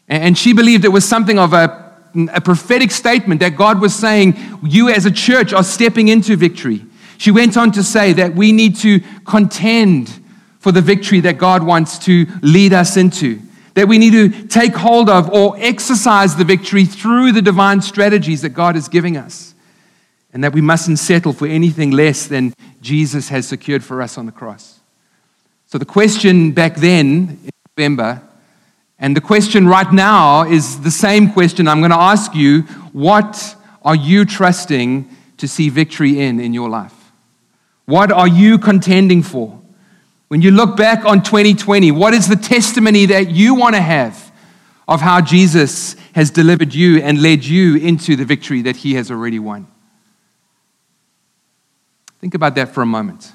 And 0.07 0.37
she 0.37 0.53
believed 0.53 0.85
it 0.85 0.89
was 0.89 1.03
something 1.03 1.37
of 1.37 1.51
a, 1.51 1.95
a 2.33 2.39
prophetic 2.39 2.91
statement 2.91 3.41
that 3.41 3.57
God 3.57 3.81
was 3.81 3.93
saying, 3.93 4.37
You 4.63 4.89
as 4.89 5.05
a 5.05 5.11
church 5.11 5.51
are 5.51 5.63
stepping 5.63 6.07
into 6.07 6.37
victory. 6.37 6.85
She 7.17 7.31
went 7.31 7.57
on 7.57 7.73
to 7.73 7.83
say 7.83 8.13
that 8.13 8.35
we 8.35 8.53
need 8.53 8.77
to 8.77 9.01
contend 9.25 10.22
for 10.63 10.71
the 10.71 10.81
victory 10.81 11.19
that 11.19 11.37
God 11.37 11.61
wants 11.61 11.99
to 11.99 12.25
lead 12.41 12.71
us 12.71 12.95
into. 12.95 13.41
That 13.73 13.89
we 13.89 13.97
need 13.97 14.13
to 14.13 14.47
take 14.47 14.73
hold 14.73 15.09
of 15.09 15.29
or 15.29 15.55
exercise 15.59 16.37
the 16.37 16.45
victory 16.45 16.85
through 16.85 17.33
the 17.33 17.41
divine 17.41 17.81
strategies 17.81 18.41
that 18.43 18.51
God 18.51 18.77
is 18.77 18.87
giving 18.87 19.17
us. 19.17 19.53
and 20.33 20.43
that 20.43 20.51
we 20.51 20.61
mustn't 20.61 20.97
settle 20.97 21.31
for 21.31 21.45
anything 21.45 21.91
less 21.91 22.25
than 22.25 22.53
Jesus 22.81 23.29
has 23.29 23.47
secured 23.47 23.83
for 23.83 24.01
us 24.01 24.17
on 24.17 24.25
the 24.25 24.31
cross. 24.31 24.79
So 25.67 25.77
the 25.77 25.85
question 25.85 26.51
back 26.51 26.75
then 26.75 27.39
in 27.43 27.49
November, 27.77 28.21
and 28.97 29.15
the 29.15 29.21
question 29.21 29.67
right 29.67 29.91
now 29.91 30.43
is 30.43 30.81
the 30.81 30.91
same 30.91 31.31
question 31.31 31.67
I'm 31.67 31.81
going 31.81 31.91
to 31.91 31.97
ask 31.97 32.33
you 32.33 32.61
what 32.93 33.55
are 33.83 33.95
you 33.95 34.25
trusting 34.25 35.07
to 35.37 35.47
see 35.47 35.69
victory 35.69 36.19
in 36.19 36.39
in 36.39 36.53
your 36.53 36.69
life? 36.69 37.11
What 37.85 38.11
are 38.11 38.27
you 38.27 38.57
contending 38.57 39.21
for? 39.21 39.62
When 40.33 40.41
you 40.41 40.49
look 40.49 40.75
back 40.75 41.05
on 41.05 41.21
2020, 41.21 41.91
what 41.91 42.15
is 42.15 42.27
the 42.27 42.35
testimony 42.35 43.05
that 43.05 43.29
you 43.29 43.53
want 43.53 43.75
to 43.75 43.81
have 43.81 44.31
of 44.87 44.99
how 44.99 45.21
Jesus 45.21 45.95
has 46.15 46.31
delivered 46.31 46.73
you 46.73 46.97
and 47.03 47.21
led 47.21 47.45
you 47.45 47.75
into 47.75 48.15
the 48.15 48.25
victory 48.25 48.63
that 48.63 48.77
he 48.77 48.95
has 48.95 49.11
already 49.11 49.37
won? 49.37 49.67
Think 52.19 52.33
about 52.33 52.55
that 52.55 52.73
for 52.73 52.81
a 52.81 52.85
moment. 52.87 53.31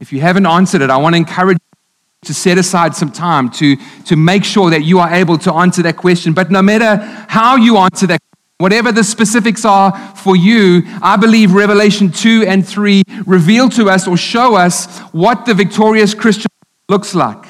If 0.00 0.12
you 0.12 0.20
haven't 0.20 0.46
answered 0.46 0.82
it, 0.82 0.90
I 0.90 0.96
want 0.96 1.14
to 1.14 1.18
encourage 1.18 1.58
you 1.58 2.26
to 2.26 2.34
set 2.34 2.58
aside 2.58 2.96
some 2.96 3.12
time 3.12 3.48
to, 3.50 3.76
to 4.06 4.16
make 4.16 4.42
sure 4.42 4.70
that 4.70 4.82
you 4.82 4.98
are 4.98 5.14
able 5.14 5.38
to 5.38 5.54
answer 5.54 5.82
that 5.82 5.98
question. 5.98 6.32
But 6.32 6.50
no 6.50 6.62
matter 6.62 6.96
how 7.28 7.54
you 7.54 7.76
answer 7.76 8.08
that 8.08 8.20
Whatever 8.62 8.92
the 8.92 9.02
specifics 9.02 9.64
are 9.64 9.90
for 10.14 10.36
you, 10.36 10.82
I 11.02 11.16
believe 11.16 11.52
Revelation 11.52 12.12
2 12.12 12.44
and 12.46 12.64
3 12.64 13.02
reveal 13.26 13.68
to 13.70 13.90
us 13.90 14.06
or 14.06 14.16
show 14.16 14.54
us 14.54 15.00
what 15.10 15.46
the 15.46 15.52
victorious 15.52 16.14
Christian 16.14 16.46
looks 16.88 17.12
like. 17.12 17.44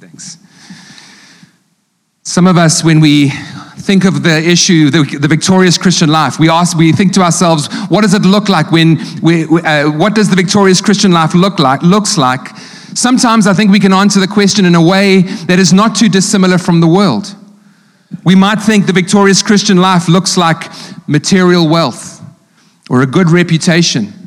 Thanks. 0.00 0.36
Some 2.24 2.46
of 2.46 2.58
us, 2.58 2.84
when 2.84 3.00
we 3.00 3.32
think 3.84 4.06
of 4.06 4.22
the 4.22 4.38
issue, 4.38 4.88
the, 4.88 5.02
the, 5.18 5.28
victorious 5.28 5.76
Christian 5.76 6.08
life, 6.08 6.38
we 6.38 6.48
ask, 6.48 6.74
we 6.74 6.90
think 6.90 7.12
to 7.12 7.20
ourselves, 7.20 7.68
what 7.88 8.00
does 8.00 8.14
it 8.14 8.22
look 8.22 8.48
like 8.48 8.72
when, 8.72 8.98
we, 9.20 9.44
uh, 9.44 9.90
what 9.90 10.14
does 10.14 10.30
the 10.30 10.36
victorious 10.36 10.80
Christian 10.80 11.12
life 11.12 11.34
look 11.34 11.58
like, 11.58 11.82
looks 11.82 12.16
like? 12.16 12.56
Sometimes 12.94 13.46
I 13.46 13.52
think 13.52 13.70
we 13.70 13.78
can 13.78 13.92
answer 13.92 14.20
the 14.20 14.26
question 14.26 14.64
in 14.64 14.74
a 14.74 14.80
way 14.80 15.20
that 15.20 15.58
is 15.58 15.74
not 15.74 15.94
too 15.94 16.08
dissimilar 16.08 16.56
from 16.56 16.80
the 16.80 16.86
world. 16.86 17.34
We 18.24 18.34
might 18.34 18.58
think 18.58 18.86
the 18.86 18.94
victorious 18.94 19.42
Christian 19.42 19.76
life 19.76 20.08
looks 20.08 20.38
like 20.38 20.72
material 21.06 21.68
wealth 21.68 22.22
or 22.88 23.02
a 23.02 23.06
good 23.06 23.28
reputation 23.28 24.23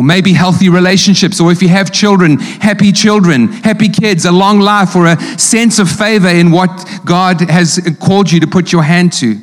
or 0.00 0.02
maybe 0.02 0.32
healthy 0.32 0.70
relationships, 0.70 1.42
or 1.42 1.52
if 1.52 1.60
you 1.60 1.68
have 1.68 1.92
children, 1.92 2.38
happy 2.38 2.90
children, 2.90 3.48
happy 3.48 3.90
kids, 3.90 4.24
a 4.24 4.32
long 4.32 4.58
life, 4.58 4.96
or 4.96 5.04
a 5.04 5.20
sense 5.38 5.78
of 5.78 5.90
favor 5.90 6.26
in 6.26 6.50
what 6.50 6.70
God 7.04 7.42
has 7.42 7.78
called 8.00 8.32
you 8.32 8.40
to 8.40 8.46
put 8.46 8.72
your 8.72 8.82
hand 8.82 9.12
to. 9.20 9.38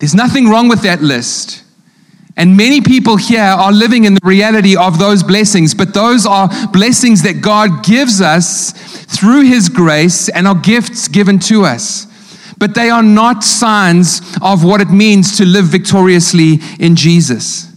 There's 0.00 0.16
nothing 0.16 0.48
wrong 0.48 0.68
with 0.68 0.82
that 0.82 1.00
list. 1.00 1.62
And 2.36 2.56
many 2.56 2.80
people 2.80 3.16
here 3.16 3.40
are 3.40 3.70
living 3.70 4.02
in 4.02 4.14
the 4.14 4.20
reality 4.24 4.76
of 4.76 4.98
those 4.98 5.22
blessings, 5.22 5.76
but 5.76 5.94
those 5.94 6.26
are 6.26 6.48
blessings 6.72 7.22
that 7.22 7.40
God 7.40 7.84
gives 7.84 8.20
us 8.20 8.72
through 9.16 9.42
His 9.42 9.68
grace 9.68 10.28
and 10.28 10.48
are 10.48 10.56
gifts 10.56 11.06
given 11.06 11.38
to 11.38 11.64
us. 11.64 12.08
But 12.58 12.74
they 12.74 12.90
are 12.90 13.04
not 13.04 13.44
signs 13.44 14.22
of 14.42 14.64
what 14.64 14.80
it 14.80 14.90
means 14.90 15.38
to 15.38 15.44
live 15.44 15.66
victoriously 15.66 16.58
in 16.80 16.96
Jesus. 16.96 17.72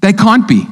They 0.00 0.12
can't 0.12 0.48
be. 0.48 0.66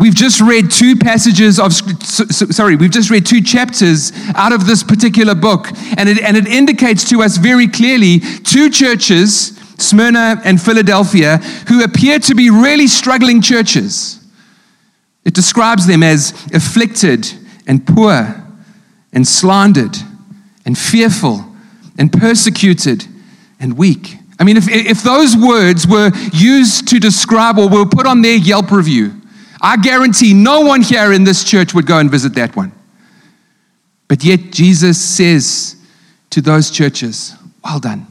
We've 0.00 0.14
just 0.14 0.40
read 0.40 0.70
two 0.70 0.96
passages 0.96 1.60
of, 1.60 1.74
sorry, 1.74 2.74
we've 2.74 2.90
just 2.90 3.10
read 3.10 3.26
two 3.26 3.42
chapters 3.42 4.12
out 4.34 4.50
of 4.50 4.66
this 4.66 4.82
particular 4.82 5.34
book, 5.34 5.68
and 5.98 6.08
it, 6.08 6.18
and 6.20 6.38
it 6.38 6.46
indicates 6.46 7.06
to 7.10 7.20
us 7.20 7.36
very 7.36 7.68
clearly 7.68 8.20
two 8.20 8.70
churches, 8.70 9.58
Smyrna 9.76 10.40
and 10.42 10.58
Philadelphia, 10.58 11.36
who 11.68 11.84
appear 11.84 12.18
to 12.20 12.34
be 12.34 12.48
really 12.48 12.86
struggling 12.86 13.42
churches. 13.42 14.26
It 15.26 15.34
describes 15.34 15.86
them 15.86 16.02
as 16.02 16.30
afflicted 16.54 17.30
and 17.66 17.86
poor 17.86 18.42
and 19.12 19.28
slandered 19.28 19.98
and 20.64 20.78
fearful 20.78 21.44
and 21.98 22.10
persecuted 22.10 23.04
and 23.60 23.76
weak. 23.76 24.16
I 24.38 24.44
mean, 24.44 24.56
if, 24.56 24.66
if 24.66 25.02
those 25.02 25.36
words 25.36 25.86
were 25.86 26.10
used 26.32 26.88
to 26.88 26.98
describe 26.98 27.58
or 27.58 27.68
were 27.68 27.84
put 27.84 28.06
on 28.06 28.22
their 28.22 28.36
Yelp 28.36 28.70
review, 28.70 29.19
I 29.60 29.76
guarantee 29.76 30.32
no 30.32 30.60
one 30.60 30.82
here 30.82 31.12
in 31.12 31.24
this 31.24 31.44
church 31.44 31.74
would 31.74 31.86
go 31.86 31.98
and 31.98 32.10
visit 32.10 32.34
that 32.34 32.56
one. 32.56 32.72
But 34.08 34.24
yet, 34.24 34.50
Jesus 34.50 35.00
says 35.00 35.76
to 36.30 36.40
those 36.40 36.70
churches, 36.70 37.34
Well 37.62 37.78
done, 37.78 38.06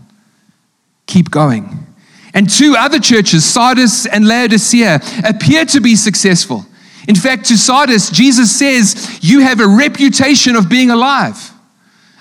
keep 1.08 1.32
going. 1.32 1.88
And 2.34 2.50
two 2.50 2.76
other 2.78 3.00
churches, 3.00 3.44
Sardis 3.44 4.06
and 4.06 4.28
Laodicea, 4.28 5.02
appear 5.28 5.66
to 5.66 5.82
be 5.82 5.96
successful. 5.96 6.66
In 7.08 7.16
fact, 7.16 7.46
to 7.46 7.58
Sardis, 7.58 8.12
Jesus 8.12 8.58
says, 8.58 9.20
You 9.22 9.42
have 9.42 9.60
a 9.60 9.68
reputation 9.68 10.56
of 10.56 10.70
being 10.70 10.92
alive. 10.92 11.52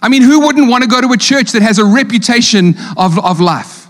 I 0.00 0.08
mean, 0.08 0.22
who 0.22 0.40
wouldn't 0.40 0.70
want 0.70 0.84
to 0.84 0.88
go 0.88 1.00
to 1.00 1.12
a 1.12 1.18
church 1.18 1.52
that 1.52 1.62
has 1.62 1.78
a 1.78 1.84
reputation 1.84 2.74
of, 2.96 3.18
of 3.18 3.40
life? 3.40 3.86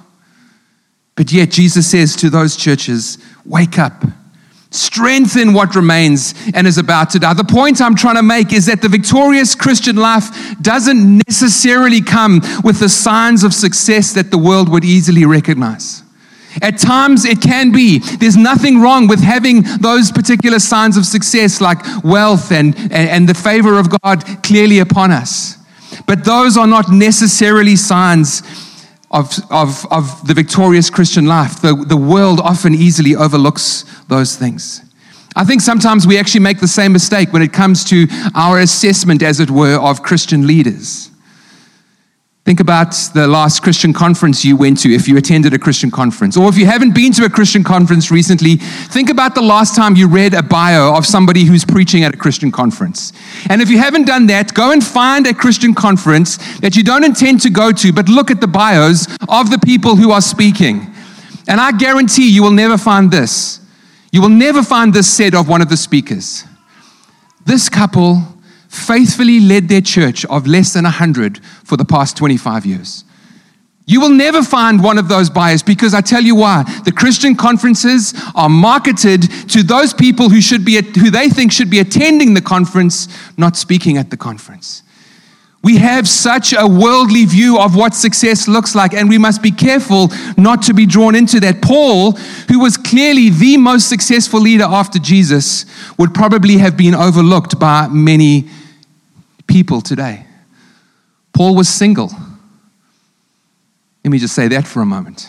But 1.15 1.31
yet, 1.31 1.51
Jesus 1.51 1.89
says 1.89 2.17
to 2.17 2.31
those 2.31 2.57
churches, 2.57 3.19
Wake 3.45 3.79
up 3.79 4.05
Strengthen 4.71 5.55
what 5.55 5.75
remains 5.75 6.35
and 6.53 6.67
is 6.67 6.77
about 6.77 7.11
to 7.11 7.19
die. 7.19 7.33
The 7.33 7.45
point 7.45 7.81
I'm 7.81 7.95
trying 7.95 8.17
to 8.17 8.23
make 8.23 8.53
is 8.53 8.67
that 8.67 8.83
the 8.83 8.89
victorious 8.89 9.55
Christian 9.55 9.97
life 9.97 10.29
doesn't 10.61 11.23
necessarily 11.27 12.03
come 12.03 12.41
with 12.63 12.79
the 12.79 12.89
signs 12.89 13.45
of 13.45 13.55
success 13.55 14.13
that 14.13 14.31
the 14.31 14.37
world 14.37 14.69
would 14.69 14.85
easily 14.85 15.25
recognize. 15.25 16.03
At 16.61 16.79
times 16.79 17.25
it 17.25 17.41
can 17.41 17.73
be. 17.73 17.99
There's 17.99 18.37
nothing 18.37 18.81
wrong 18.81 19.07
with 19.07 19.21
having 19.21 19.63
those 19.81 20.13
particular 20.13 20.59
signs 20.59 20.97
of 20.97 21.07
success 21.07 21.61
like 21.61 21.79
wealth 22.05 22.53
and, 22.53 22.77
and, 22.77 22.93
and 22.93 23.29
the 23.29 23.35
favor 23.35 23.79
of 23.79 23.89
God 24.03 24.25
clearly 24.43 24.81
upon 24.81 25.13
us. 25.13 25.57
But 26.07 26.25
those 26.25 26.57
are 26.57 26.67
not 26.67 26.91
necessarily 26.91 27.77
signs 27.77 28.43
of, 29.11 29.33
of, 29.51 29.87
of 29.91 30.27
the 30.27 30.35
victorious 30.35 30.91
Christian 30.91 31.27
life. 31.27 31.61
The, 31.61 31.75
the 31.75 31.97
world 31.97 32.41
often 32.41 32.75
easily 32.75 33.15
overlooks 33.15 33.85
those 34.09 34.37
things. 34.37 34.83
I 35.37 35.45
think 35.45 35.61
sometimes 35.61 36.07
we 36.07 36.19
actually 36.19 36.41
make 36.41 36.61
the 36.61 36.69
same 36.69 36.93
mistake 36.93 37.33
when 37.33 37.43
it 37.43 37.53
comes 37.53 37.85
to 37.85 38.07
our 38.35 38.59
assessment, 38.59 39.23
as 39.23 39.41
it 39.41 39.51
were, 39.51 39.77
of 39.77 40.03
Christian 40.03 40.47
leaders. 40.47 41.11
Think 42.49 42.61
about 42.61 42.93
the 43.13 43.27
last 43.27 43.63
Christian 43.63 43.93
conference 43.93 44.43
you 44.43 44.57
went 44.57 44.81
to 44.81 44.89
if 44.91 45.07
you 45.07 45.19
attended 45.19 45.53
a 45.53 45.59
Christian 45.59 45.91
conference. 45.91 46.35
Or 46.35 46.49
if 46.49 46.57
you 46.57 46.65
haven't 46.65 46.95
been 46.95 47.13
to 47.13 47.27
a 47.27 47.29
Christian 47.29 47.63
conference 47.63 48.11
recently, 48.11 48.57
think 48.57 49.11
about 49.11 49.35
the 49.35 49.43
last 49.43 49.77
time 49.77 49.97
you 49.97 50.09
read 50.09 50.33
a 50.33 50.43
bio 50.43 50.97
of 50.97 51.05
somebody 51.05 51.45
who's 51.45 51.67
preaching 51.67 52.05
at 52.05 52.15
a 52.15 52.17
Christian 52.17 52.51
conference. 52.51 53.13
And 53.51 53.61
if 53.61 53.69
you 53.69 53.77
haven't 53.77 54.07
done 54.07 54.29
that, 54.29 54.55
go 54.55 54.73
and 54.73 54.83
find 54.83 55.27
a 55.27 55.35
Christian 55.35 55.75
conference 55.75 56.39
that 56.61 56.75
you 56.75 56.83
don't 56.83 57.05
intend 57.05 57.43
to 57.43 57.51
go 57.51 57.71
to, 57.71 57.93
but 57.93 58.09
look 58.09 58.31
at 58.31 58.41
the 58.41 58.47
bios 58.49 59.07
of 59.29 59.51
the 59.51 59.59
people 59.63 59.97
who 59.97 60.11
are 60.11 60.23
speaking. 60.23 60.87
And 61.49 61.61
I 61.61 61.73
guarantee 61.73 62.31
you 62.31 62.43
will 62.43 62.51
never 62.51 62.79
find 62.79 63.11
this. 63.11 63.61
You 64.11 64.23
will 64.23 64.31
never 64.31 64.63
find 64.63 64.95
this 64.95 65.07
said 65.07 65.35
of 65.35 65.51
one 65.51 65.61
of 65.61 65.69
the 65.69 65.77
speakers. 65.77 66.45
This 67.45 67.69
couple 67.69 68.23
faithfully 68.69 69.41
led 69.41 69.69
their 69.69 69.81
church 69.81 70.25
of 70.27 70.47
less 70.47 70.73
than 70.73 70.85
100 70.85 71.41
for 71.65 71.77
the 71.77 71.85
past 71.85 72.17
25 72.17 72.67
years. 72.67 73.05
You 73.87 74.03
will 74.03 74.11
never 74.11 74.43
find 74.43 74.85
one 74.85 74.99
of 74.99 75.09
those 75.09 75.31
bios 75.31 75.63
because 75.63 75.95
I 75.95 76.03
tell 76.03 76.23
you 76.23 76.35
why. 76.35 76.63
The 76.85 76.93
Christian 76.93 77.35
conferences 77.35 78.13
are 78.35 78.51
marketed 78.51 79.23
to 79.49 79.63
those 79.63 79.95
people 79.95 80.29
who 80.29 80.43
should 80.43 80.63
be 80.63 80.75
who 80.77 81.11
they 81.11 81.31
think 81.31 81.53
should 81.53 81.71
be 81.71 81.79
attending 81.79 82.35
the 82.35 82.43
conference, 82.43 83.09
not 83.39 83.57
speaking 83.57 83.97
at 83.97 84.11
the 84.11 84.19
conference. 84.19 84.83
We 85.63 85.79
have 85.79 86.07
such 86.07 86.53
a 86.53 86.67
worldly 86.67 87.25
view 87.25 87.59
of 87.59 87.75
what 87.75 87.95
success 87.95 88.47
looks 88.47 88.75
like, 88.75 88.93
and 88.93 89.09
we 89.09 89.17
must 89.19 89.43
be 89.43 89.51
careful 89.51 90.11
not 90.37 90.63
to 90.63 90.75
be 90.75 90.85
drawn 90.85 91.15
into 91.15 91.41
that. 91.41 91.63
Paul, 91.63 92.13
who 92.49 92.61
was 92.61 92.77
clearly 92.77 93.31
the 93.31 93.57
most 93.57 93.89
successful 93.89 94.41
leader 94.41 94.65
after 94.65 94.99
Jesus, 94.99 95.65
would 95.99 96.13
probably 96.13 96.59
have 96.59 96.77
been 96.77 96.95
overlooked 96.95 97.59
by 97.59 97.89
many 97.89 98.49
people 99.49 99.81
today. 99.81 100.25
Paul 101.33 101.57
was 101.57 101.69
single. 101.69 102.13
Let 104.05 104.13
me 104.13 104.19
just 104.19 104.35
say 104.35 104.47
that 104.49 104.67
for 104.67 104.81
a 104.81 104.87
moment. 104.87 105.29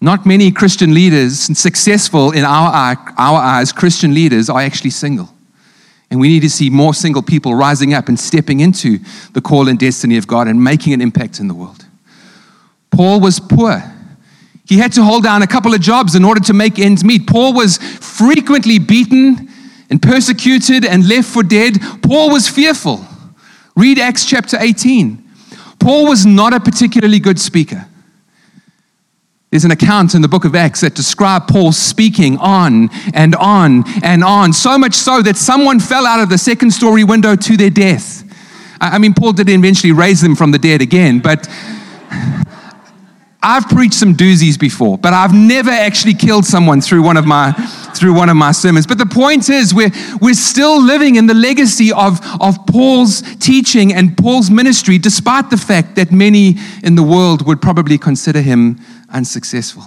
Not 0.00 0.26
many 0.26 0.50
Christian 0.50 0.92
leaders, 0.92 1.38
successful 1.58 2.32
in 2.32 2.44
our, 2.44 2.96
our 3.16 3.40
eyes, 3.40 3.72
Christian 3.72 4.12
leaders, 4.12 4.50
are 4.50 4.60
actually 4.60 4.90
single. 4.90 5.32
And 6.10 6.20
we 6.20 6.28
need 6.28 6.40
to 6.40 6.50
see 6.50 6.70
more 6.70 6.94
single 6.94 7.22
people 7.22 7.54
rising 7.54 7.94
up 7.94 8.08
and 8.08 8.18
stepping 8.18 8.60
into 8.60 8.98
the 9.32 9.40
call 9.40 9.68
and 9.68 9.78
destiny 9.78 10.16
of 10.16 10.26
God 10.26 10.48
and 10.48 10.62
making 10.62 10.92
an 10.92 11.00
impact 11.00 11.40
in 11.40 11.48
the 11.48 11.54
world. 11.54 11.84
Paul 12.90 13.20
was 13.20 13.40
poor. 13.40 13.82
He 14.68 14.78
had 14.78 14.92
to 14.92 15.02
hold 15.02 15.22
down 15.22 15.42
a 15.42 15.46
couple 15.46 15.74
of 15.74 15.80
jobs 15.80 16.14
in 16.14 16.24
order 16.24 16.40
to 16.40 16.52
make 16.52 16.78
ends 16.78 17.04
meet. 17.04 17.26
Paul 17.26 17.54
was 17.54 17.78
frequently 17.78 18.78
beaten 18.78 19.48
and 19.90 20.02
persecuted 20.02 20.84
and 20.84 21.08
left 21.08 21.28
for 21.28 21.42
dead. 21.42 21.78
Paul 22.02 22.30
was 22.30 22.48
fearful. 22.48 23.04
Read 23.76 23.98
Acts 23.98 24.24
chapter 24.24 24.56
18. 24.58 25.22
Paul 25.78 26.08
was 26.08 26.24
not 26.24 26.52
a 26.52 26.60
particularly 26.60 27.18
good 27.18 27.38
speaker. 27.38 27.86
There's 29.50 29.64
an 29.64 29.70
account 29.70 30.14
in 30.14 30.22
the 30.22 30.28
book 30.28 30.44
of 30.44 30.54
Acts 30.54 30.80
that 30.80 30.94
describe 30.94 31.46
Paul 31.46 31.72
speaking 31.72 32.36
on 32.38 32.90
and 33.14 33.34
on 33.36 33.84
and 34.02 34.24
on, 34.24 34.52
so 34.52 34.76
much 34.76 34.94
so 34.94 35.22
that 35.22 35.36
someone 35.36 35.78
fell 35.78 36.06
out 36.06 36.20
of 36.20 36.28
the 36.28 36.38
second 36.38 36.72
story 36.72 37.04
window 37.04 37.36
to 37.36 37.56
their 37.56 37.70
death. 37.70 38.24
I 38.80 38.98
mean, 38.98 39.14
Paul 39.14 39.32
did 39.32 39.48
eventually 39.48 39.92
raise 39.92 40.20
them 40.20 40.34
from 40.34 40.50
the 40.50 40.58
dead 40.58 40.82
again, 40.82 41.20
but 41.20 41.48
I've 43.48 43.68
preached 43.68 43.94
some 43.94 44.14
doozies 44.14 44.58
before, 44.58 44.98
but 44.98 45.12
I've 45.12 45.32
never 45.32 45.70
actually 45.70 46.14
killed 46.14 46.44
someone 46.44 46.80
through 46.80 47.04
one 47.04 47.16
of 47.16 47.26
my 47.26 47.52
through 47.94 48.12
one 48.12 48.28
of 48.28 48.36
my 48.36 48.50
sermons. 48.50 48.88
But 48.88 48.98
the 48.98 49.06
point 49.06 49.48
is 49.48 49.72
we're 49.72 49.92
we're 50.20 50.34
still 50.34 50.82
living 50.82 51.14
in 51.14 51.28
the 51.28 51.34
legacy 51.34 51.92
of, 51.92 52.18
of 52.40 52.66
Paul's 52.66 53.22
teaching 53.36 53.94
and 53.94 54.18
Paul's 54.18 54.50
ministry, 54.50 54.98
despite 54.98 55.48
the 55.50 55.56
fact 55.56 55.94
that 55.94 56.10
many 56.10 56.56
in 56.82 56.96
the 56.96 57.04
world 57.04 57.46
would 57.46 57.62
probably 57.62 57.98
consider 57.98 58.40
him 58.40 58.80
unsuccessful. 59.10 59.84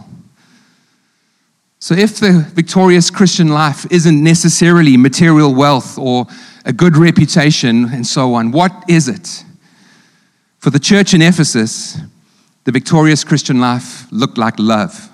So 1.79 1.95
if 1.95 2.17
the 2.17 2.45
victorious 2.53 3.09
Christian 3.09 3.49
life 3.49 3.85
isn't 3.91 4.23
necessarily 4.23 4.95
material 4.95 5.53
wealth 5.53 5.97
or 5.97 6.27
a 6.63 6.71
good 6.71 6.95
reputation 6.95 7.89
and 7.91 8.07
so 8.07 8.35
on, 8.35 8.51
what 8.51 8.71
is 8.87 9.09
it? 9.09 9.43
For 10.59 10.69
the 10.69 10.79
church 10.79 11.13
in 11.13 11.21
Ephesus, 11.21 11.97
the 12.63 12.71
victorious 12.71 13.23
Christian 13.23 13.59
life 13.59 14.11
looked 14.11 14.37
like 14.37 14.59
love. 14.59 15.09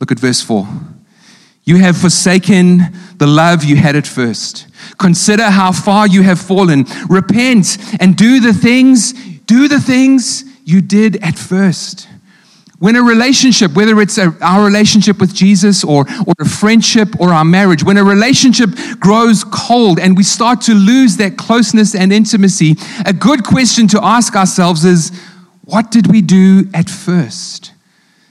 Look 0.00 0.12
at 0.12 0.18
verse 0.18 0.40
4. 0.40 0.66
You 1.64 1.76
have 1.76 1.98
forsaken 1.98 2.80
the 3.18 3.26
love 3.26 3.64
you 3.64 3.76
had 3.76 3.94
at 3.94 4.06
first. 4.06 4.68
Consider 4.98 5.50
how 5.50 5.72
far 5.72 6.06
you 6.06 6.22
have 6.22 6.40
fallen. 6.40 6.86
Repent 7.08 7.76
and 8.00 8.16
do 8.16 8.40
the 8.40 8.54
things, 8.54 9.12
do 9.40 9.68
the 9.68 9.80
things 9.80 10.44
you 10.64 10.80
did 10.80 11.16
at 11.16 11.36
first. 11.36 12.08
When 12.78 12.94
a 12.94 13.02
relationship, 13.02 13.74
whether 13.74 14.00
it's 14.00 14.18
a, 14.18 14.32
our 14.40 14.64
relationship 14.64 15.18
with 15.18 15.34
Jesus 15.34 15.82
or, 15.82 16.06
or 16.26 16.34
a 16.38 16.48
friendship 16.48 17.20
or 17.20 17.34
our 17.34 17.44
marriage, 17.44 17.82
when 17.82 17.96
a 17.96 18.04
relationship 18.04 18.70
grows 19.00 19.42
cold 19.42 19.98
and 19.98 20.16
we 20.16 20.22
start 20.22 20.60
to 20.62 20.74
lose 20.74 21.16
that 21.16 21.36
closeness 21.36 21.96
and 21.96 22.12
intimacy, 22.12 22.76
a 23.04 23.12
good 23.12 23.44
question 23.44 23.88
to 23.88 24.04
ask 24.04 24.36
ourselves 24.36 24.84
is 24.84 25.10
what 25.68 25.90
did 25.90 26.10
we 26.10 26.22
do 26.22 26.66
at 26.72 26.88
first 26.88 27.72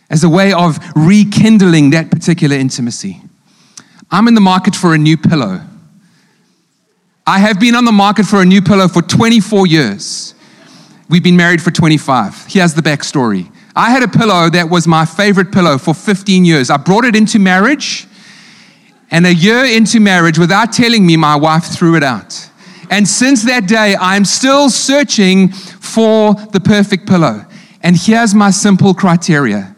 as 0.09 0.23
a 0.23 0.29
way 0.29 0.51
of 0.53 0.79
rekindling 0.95 1.91
that 1.91 2.09
particular 2.09 2.55
intimacy? 2.55 3.21
I'm 4.09 4.27
in 4.27 4.33
the 4.33 4.41
market 4.41 4.75
for 4.75 4.95
a 4.95 4.97
new 4.97 5.17
pillow. 5.17 5.61
I 7.27 7.37
have 7.37 7.59
been 7.59 7.75
on 7.75 7.85
the 7.85 7.91
market 7.91 8.25
for 8.25 8.41
a 8.41 8.45
new 8.45 8.59
pillow 8.59 8.87
for 8.87 9.03
24 9.03 9.67
years. 9.67 10.33
We've 11.09 11.21
been 11.21 11.37
married 11.37 11.61
for 11.61 11.69
25. 11.69 12.47
Here's 12.47 12.73
the 12.73 12.81
backstory. 12.81 13.51
I 13.75 13.91
had 13.91 14.01
a 14.01 14.07
pillow 14.07 14.49
that 14.49 14.67
was 14.71 14.87
my 14.87 15.05
favorite 15.05 15.51
pillow 15.51 15.77
for 15.77 15.93
15 15.93 16.43
years. 16.43 16.71
I 16.71 16.77
brought 16.77 17.05
it 17.05 17.15
into 17.15 17.37
marriage, 17.37 18.07
and 19.11 19.27
a 19.27 19.33
year 19.33 19.63
into 19.63 19.99
marriage, 19.99 20.39
without 20.39 20.73
telling 20.73 21.05
me, 21.05 21.17
my 21.17 21.35
wife 21.35 21.65
threw 21.65 21.95
it 21.95 22.03
out. 22.03 22.49
And 22.89 23.07
since 23.07 23.43
that 23.43 23.67
day, 23.67 23.95
I'm 23.99 24.25
still 24.25 24.69
searching 24.69 25.49
for 25.87 26.33
the 26.51 26.59
perfect 26.59 27.07
pillow. 27.07 27.45
And 27.81 27.95
here's 27.95 28.35
my 28.35 28.51
simple 28.51 28.93
criteria 28.93 29.75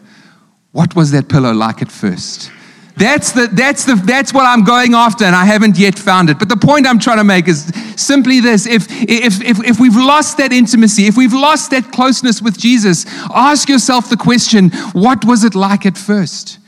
What 0.72 0.94
was 0.94 1.10
that 1.12 1.28
pillow 1.28 1.52
like 1.52 1.82
at 1.82 1.90
first? 1.90 2.50
That's, 2.96 3.32
the, 3.32 3.46
that's, 3.46 3.86
the, 3.86 3.94
that's 3.94 4.34
what 4.34 4.44
I'm 4.44 4.62
going 4.62 4.92
after, 4.92 5.24
and 5.24 5.34
I 5.34 5.46
haven't 5.46 5.78
yet 5.78 5.98
found 5.98 6.28
it. 6.28 6.38
But 6.38 6.50
the 6.50 6.56
point 6.56 6.86
I'm 6.86 6.98
trying 6.98 7.16
to 7.16 7.24
make 7.24 7.48
is 7.48 7.64
simply 7.96 8.40
this 8.40 8.66
if, 8.66 8.86
if, 8.90 9.40
if, 9.42 9.64
if 9.64 9.80
we've 9.80 9.96
lost 9.96 10.36
that 10.36 10.52
intimacy, 10.52 11.06
if 11.06 11.16
we've 11.16 11.32
lost 11.32 11.70
that 11.70 11.92
closeness 11.92 12.42
with 12.42 12.58
Jesus, 12.58 13.06
ask 13.34 13.70
yourself 13.70 14.10
the 14.10 14.18
question 14.18 14.68
what 14.92 15.24
was 15.24 15.44
it 15.44 15.54
like 15.54 15.86
at 15.86 15.96
first? 15.96 16.58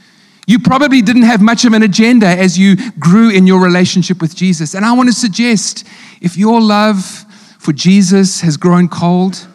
You 0.47 0.59
probably 0.59 1.03
didn't 1.03 1.23
have 1.25 1.43
much 1.43 1.67
of 1.67 1.75
an 1.75 1.83
agenda 1.83 2.27
as 2.27 2.59
you 2.59 2.77
grew 2.99 3.31
in 3.31 3.47
your 3.47 3.63
relationship 3.63 4.21
with 4.23 4.35
Jesus. 4.35 4.75
And 4.75 4.87
I 4.87 4.93
want 4.93 5.09
to 5.09 5.15
suggest 5.15 5.87
if 6.23 6.37
your 6.37 6.61
love 6.61 7.27
for 7.63 7.73
Jesus 7.73 8.41
has 8.41 8.57
grown 8.57 8.89
cold, 8.89 9.47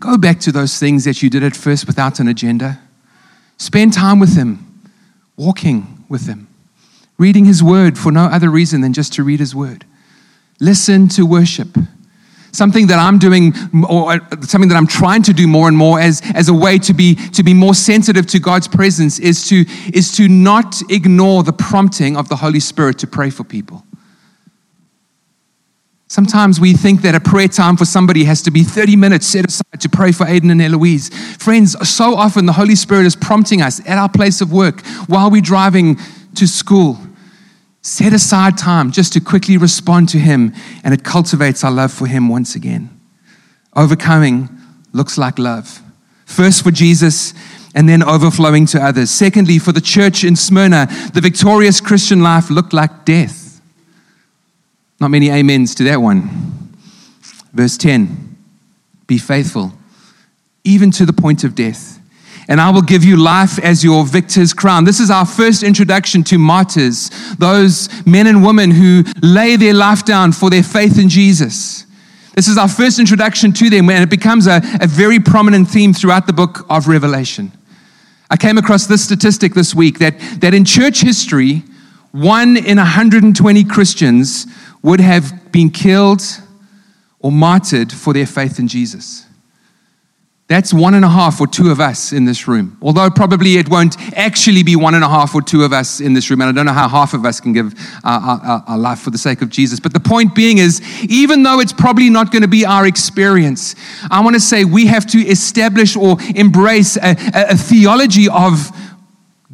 go 0.00 0.18
back 0.18 0.40
to 0.40 0.50
those 0.50 0.76
things 0.80 1.04
that 1.04 1.22
you 1.22 1.30
did 1.30 1.44
at 1.44 1.54
first 1.54 1.86
without 1.86 2.18
an 2.18 2.26
agenda. 2.26 2.80
Spend 3.58 3.92
time 3.92 4.18
with 4.18 4.34
Him, 4.36 4.90
walking 5.36 6.04
with 6.08 6.26
Him, 6.26 6.48
reading 7.16 7.44
His 7.44 7.62
Word 7.62 7.96
for 7.96 8.10
no 8.10 8.24
other 8.24 8.50
reason 8.50 8.80
than 8.80 8.92
just 8.92 9.12
to 9.12 9.22
read 9.22 9.38
His 9.38 9.54
Word. 9.54 9.84
Listen 10.58 11.06
to 11.10 11.24
worship. 11.24 11.68
Something 12.50 12.88
that 12.88 12.98
I'm 12.98 13.20
doing, 13.20 13.54
or 13.88 14.18
something 14.40 14.68
that 14.68 14.76
I'm 14.76 14.88
trying 14.88 15.22
to 15.22 15.32
do 15.32 15.46
more 15.46 15.68
and 15.68 15.76
more 15.76 16.00
as, 16.00 16.22
as 16.34 16.48
a 16.48 16.54
way 16.54 16.76
to 16.78 16.92
be, 16.92 17.14
to 17.14 17.44
be 17.44 17.54
more 17.54 17.74
sensitive 17.74 18.26
to 18.26 18.40
God's 18.40 18.66
presence 18.66 19.20
is 19.20 19.46
to, 19.46 19.64
is 19.94 20.10
to 20.16 20.26
not 20.26 20.82
ignore 20.90 21.44
the 21.44 21.52
prompting 21.52 22.16
of 22.16 22.28
the 22.28 22.36
Holy 22.36 22.58
Spirit 22.58 22.98
to 22.98 23.06
pray 23.06 23.30
for 23.30 23.44
people. 23.44 23.84
Sometimes 26.08 26.60
we 26.60 26.74
think 26.74 27.02
that 27.02 27.14
a 27.14 27.20
prayer 27.20 27.48
time 27.48 27.76
for 27.76 27.84
somebody 27.84 28.24
has 28.24 28.42
to 28.42 28.50
be 28.50 28.62
30 28.62 28.96
minutes 28.96 29.26
set 29.26 29.48
aside 29.48 29.80
to 29.80 29.88
pray 29.88 30.12
for 30.12 30.26
Aiden 30.26 30.50
and 30.50 30.60
Eloise. 30.60 31.08
Friends, 31.38 31.76
so 31.88 32.14
often 32.14 32.46
the 32.46 32.52
Holy 32.52 32.74
Spirit 32.74 33.06
is 33.06 33.16
prompting 33.16 33.62
us 33.62 33.80
at 33.88 33.98
our 33.98 34.08
place 34.08 34.40
of 34.40 34.52
work 34.52 34.84
while 35.08 35.30
we're 35.30 35.40
driving 35.40 35.98
to 36.34 36.46
school. 36.46 36.98
Set 37.80 38.12
aside 38.12 38.56
time 38.56 38.92
just 38.92 39.12
to 39.14 39.20
quickly 39.20 39.56
respond 39.56 40.08
to 40.10 40.18
Him, 40.18 40.54
and 40.84 40.94
it 40.94 41.04
cultivates 41.04 41.64
our 41.64 41.72
love 41.72 41.92
for 41.92 42.06
Him 42.06 42.28
once 42.28 42.54
again. 42.54 42.88
Overcoming 43.74 44.48
looks 44.92 45.18
like 45.18 45.38
love. 45.38 45.82
First 46.24 46.62
for 46.62 46.70
Jesus, 46.70 47.34
and 47.74 47.88
then 47.88 48.02
overflowing 48.02 48.66
to 48.66 48.82
others. 48.82 49.10
Secondly, 49.10 49.58
for 49.58 49.72
the 49.72 49.80
church 49.80 50.22
in 50.22 50.36
Smyrna, 50.36 50.86
the 51.12 51.20
victorious 51.20 51.80
Christian 51.80 52.22
life 52.22 52.50
looked 52.50 52.72
like 52.72 53.04
death. 53.04 53.43
Not 55.00 55.10
many 55.10 55.30
amens 55.30 55.74
to 55.76 55.84
that 55.84 56.00
one. 56.00 56.72
Verse 57.52 57.76
10 57.76 58.36
Be 59.06 59.18
faithful, 59.18 59.72
even 60.64 60.90
to 60.92 61.06
the 61.06 61.12
point 61.12 61.44
of 61.44 61.54
death, 61.54 62.00
and 62.48 62.60
I 62.60 62.70
will 62.70 62.82
give 62.82 63.04
you 63.04 63.16
life 63.16 63.58
as 63.58 63.82
your 63.82 64.04
victor's 64.04 64.52
crown. 64.52 64.84
This 64.84 65.00
is 65.00 65.10
our 65.10 65.26
first 65.26 65.62
introduction 65.62 66.22
to 66.24 66.38
martyrs, 66.38 67.10
those 67.38 67.88
men 68.06 68.26
and 68.26 68.44
women 68.44 68.70
who 68.70 69.04
lay 69.22 69.56
their 69.56 69.74
life 69.74 70.04
down 70.04 70.32
for 70.32 70.50
their 70.50 70.62
faith 70.62 70.98
in 70.98 71.08
Jesus. 71.08 71.86
This 72.34 72.48
is 72.48 72.58
our 72.58 72.68
first 72.68 72.98
introduction 72.98 73.52
to 73.52 73.70
them, 73.70 73.88
and 73.88 74.02
it 74.02 74.10
becomes 74.10 74.46
a, 74.46 74.60
a 74.80 74.86
very 74.86 75.20
prominent 75.20 75.68
theme 75.68 75.92
throughout 75.92 76.26
the 76.26 76.32
book 76.32 76.66
of 76.68 76.88
Revelation. 76.88 77.52
I 78.28 78.36
came 78.36 78.58
across 78.58 78.86
this 78.86 79.04
statistic 79.04 79.54
this 79.54 79.74
week 79.74 80.00
that, 80.00 80.18
that 80.40 80.52
in 80.52 80.64
church 80.64 81.00
history, 81.02 81.62
one 82.10 82.56
in 82.56 82.78
120 82.78 83.64
Christians 83.64 84.46
would 84.84 85.00
have 85.00 85.50
been 85.50 85.70
killed 85.70 86.22
or 87.18 87.32
martyred 87.32 87.90
for 87.90 88.12
their 88.12 88.26
faith 88.26 88.58
in 88.58 88.68
Jesus. 88.68 89.26
That's 90.46 90.74
one 90.74 90.92
and 90.92 91.06
a 91.06 91.08
half 91.08 91.40
or 91.40 91.46
two 91.46 91.70
of 91.70 91.80
us 91.80 92.12
in 92.12 92.26
this 92.26 92.46
room. 92.46 92.76
Although 92.82 93.08
probably 93.08 93.56
it 93.56 93.70
won't 93.70 93.96
actually 94.14 94.62
be 94.62 94.76
one 94.76 94.94
and 94.94 95.02
a 95.02 95.08
half 95.08 95.34
or 95.34 95.40
two 95.40 95.62
of 95.62 95.72
us 95.72 96.02
in 96.02 96.12
this 96.12 96.28
room. 96.28 96.42
And 96.42 96.50
I 96.50 96.52
don't 96.52 96.66
know 96.66 96.74
how 96.74 96.86
half 96.86 97.14
of 97.14 97.24
us 97.24 97.40
can 97.40 97.54
give 97.54 97.72
our, 98.04 98.20
our, 98.20 98.64
our 98.68 98.78
life 98.78 98.98
for 98.98 99.08
the 99.08 99.16
sake 99.16 99.40
of 99.40 99.48
Jesus. 99.48 99.80
But 99.80 99.94
the 99.94 100.00
point 100.00 100.34
being 100.34 100.58
is, 100.58 100.82
even 101.04 101.44
though 101.44 101.60
it's 101.60 101.72
probably 101.72 102.10
not 102.10 102.30
going 102.30 102.42
to 102.42 102.48
be 102.48 102.66
our 102.66 102.86
experience, 102.86 103.74
I 104.10 104.22
want 104.22 104.34
to 104.34 104.40
say 104.40 104.66
we 104.66 104.84
have 104.86 105.06
to 105.06 105.18
establish 105.18 105.96
or 105.96 106.18
embrace 106.36 106.98
a, 106.98 107.16
a, 107.34 107.52
a 107.52 107.56
theology 107.56 108.28
of 108.28 108.70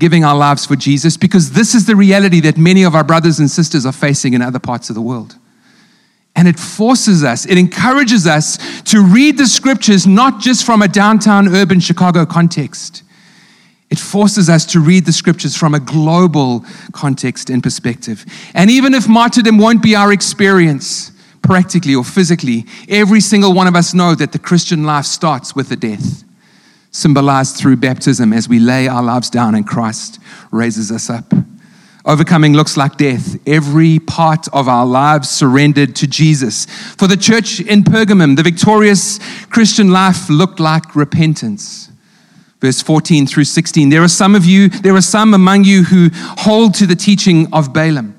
giving 0.00 0.24
our 0.24 0.36
lives 0.36 0.66
for 0.66 0.74
Jesus 0.74 1.16
because 1.16 1.52
this 1.52 1.74
is 1.74 1.86
the 1.86 1.94
reality 1.94 2.40
that 2.40 2.56
many 2.56 2.82
of 2.82 2.94
our 2.96 3.04
brothers 3.04 3.38
and 3.38 3.48
sisters 3.48 3.86
are 3.86 3.92
facing 3.92 4.34
in 4.34 4.42
other 4.42 4.58
parts 4.58 4.88
of 4.88 4.96
the 4.96 5.00
world. 5.00 5.36
And 6.34 6.48
it 6.48 6.58
forces 6.58 7.22
us, 7.22 7.44
it 7.44 7.58
encourages 7.58 8.26
us 8.26 8.56
to 8.84 9.02
read 9.02 9.36
the 9.36 9.46
scriptures 9.46 10.06
not 10.06 10.40
just 10.40 10.64
from 10.64 10.80
a 10.80 10.88
downtown 10.88 11.54
urban 11.54 11.80
Chicago 11.80 12.24
context. 12.24 13.02
It 13.90 13.98
forces 13.98 14.48
us 14.48 14.64
to 14.66 14.80
read 14.80 15.04
the 15.04 15.12
scriptures 15.12 15.56
from 15.56 15.74
a 15.74 15.80
global 15.80 16.64
context 16.92 17.50
and 17.50 17.62
perspective. 17.62 18.24
And 18.54 18.70
even 18.70 18.94
if 18.94 19.08
martyrdom 19.08 19.58
won't 19.58 19.82
be 19.82 19.94
our 19.94 20.12
experience, 20.12 21.12
practically 21.42 21.94
or 21.94 22.04
physically, 22.04 22.64
every 22.88 23.20
single 23.20 23.52
one 23.52 23.66
of 23.66 23.74
us 23.74 23.92
know 23.92 24.14
that 24.14 24.32
the 24.32 24.38
Christian 24.38 24.84
life 24.84 25.04
starts 25.04 25.54
with 25.54 25.70
a 25.72 25.76
death 25.76 26.24
symbolized 26.90 27.56
through 27.56 27.76
baptism 27.76 28.32
as 28.32 28.48
we 28.48 28.58
lay 28.58 28.88
our 28.88 29.02
lives 29.02 29.30
down 29.30 29.54
and 29.54 29.66
Christ 29.66 30.18
raises 30.50 30.90
us 30.90 31.08
up. 31.08 31.32
Overcoming 32.04 32.54
looks 32.54 32.76
like 32.76 32.96
death. 32.96 33.36
Every 33.46 33.98
part 33.98 34.48
of 34.54 34.68
our 34.68 34.86
lives 34.86 35.28
surrendered 35.28 35.94
to 35.96 36.06
Jesus. 36.06 36.64
For 36.96 37.06
the 37.06 37.16
church 37.16 37.60
in 37.60 37.84
Pergamum, 37.84 38.36
the 38.36 38.42
victorious 38.42 39.18
Christian 39.50 39.90
life 39.90 40.30
looked 40.30 40.60
like 40.60 40.96
repentance. 40.96 41.90
Verse 42.60 42.80
14 42.80 43.26
through 43.26 43.44
16. 43.44 43.90
There 43.90 44.02
are 44.02 44.08
some 44.08 44.34
of 44.34 44.44
you, 44.44 44.68
there 44.68 44.94
are 44.94 45.02
some 45.02 45.34
among 45.34 45.64
you 45.64 45.84
who 45.84 46.08
hold 46.12 46.74
to 46.74 46.86
the 46.86 46.96
teaching 46.96 47.52
of 47.52 47.72
Balaam. 47.72 48.16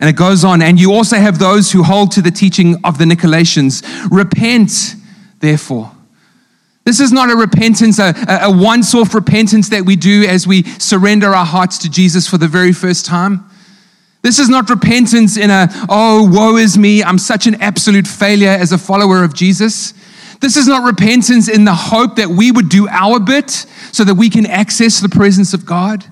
And 0.00 0.08
it 0.08 0.16
goes 0.16 0.44
on, 0.44 0.62
and 0.62 0.78
you 0.78 0.92
also 0.92 1.16
have 1.16 1.40
those 1.40 1.72
who 1.72 1.82
hold 1.82 2.12
to 2.12 2.22
the 2.22 2.30
teaching 2.30 2.76
of 2.84 2.98
the 2.98 3.04
Nicolaitans. 3.04 3.82
Repent, 4.10 4.94
therefore. 5.40 5.90
This 6.88 7.00
is 7.00 7.12
not 7.12 7.28
a 7.28 7.36
repentance, 7.36 7.98
a, 7.98 8.14
a 8.40 8.50
once 8.50 8.94
off 8.94 9.12
repentance 9.12 9.68
that 9.68 9.84
we 9.84 9.94
do 9.94 10.24
as 10.26 10.46
we 10.46 10.62
surrender 10.62 11.34
our 11.34 11.44
hearts 11.44 11.76
to 11.80 11.90
Jesus 11.90 12.26
for 12.26 12.38
the 12.38 12.48
very 12.48 12.72
first 12.72 13.04
time. 13.04 13.44
This 14.22 14.38
is 14.38 14.48
not 14.48 14.70
repentance 14.70 15.36
in 15.36 15.50
a, 15.50 15.68
oh, 15.90 16.26
woe 16.32 16.56
is 16.56 16.78
me, 16.78 17.02
I'm 17.02 17.18
such 17.18 17.46
an 17.46 17.56
absolute 17.56 18.06
failure 18.06 18.48
as 18.48 18.72
a 18.72 18.78
follower 18.78 19.22
of 19.22 19.34
Jesus. 19.34 19.92
This 20.40 20.56
is 20.56 20.66
not 20.66 20.82
repentance 20.82 21.46
in 21.46 21.66
the 21.66 21.74
hope 21.74 22.16
that 22.16 22.30
we 22.30 22.50
would 22.50 22.70
do 22.70 22.88
our 22.88 23.20
bit 23.20 23.50
so 23.92 24.02
that 24.04 24.14
we 24.14 24.30
can 24.30 24.46
access 24.46 24.98
the 24.98 25.10
presence 25.10 25.52
of 25.52 25.66
God. 25.66 26.06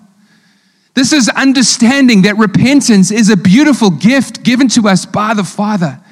This 0.92 1.14
is 1.14 1.30
understanding 1.30 2.20
that 2.22 2.36
repentance 2.36 3.10
is 3.10 3.30
a 3.30 3.36
beautiful 3.38 3.88
gift 3.88 4.42
given 4.42 4.68
to 4.68 4.88
us 4.88 5.06
by 5.06 5.32
the 5.32 5.42
Father. 5.42 6.02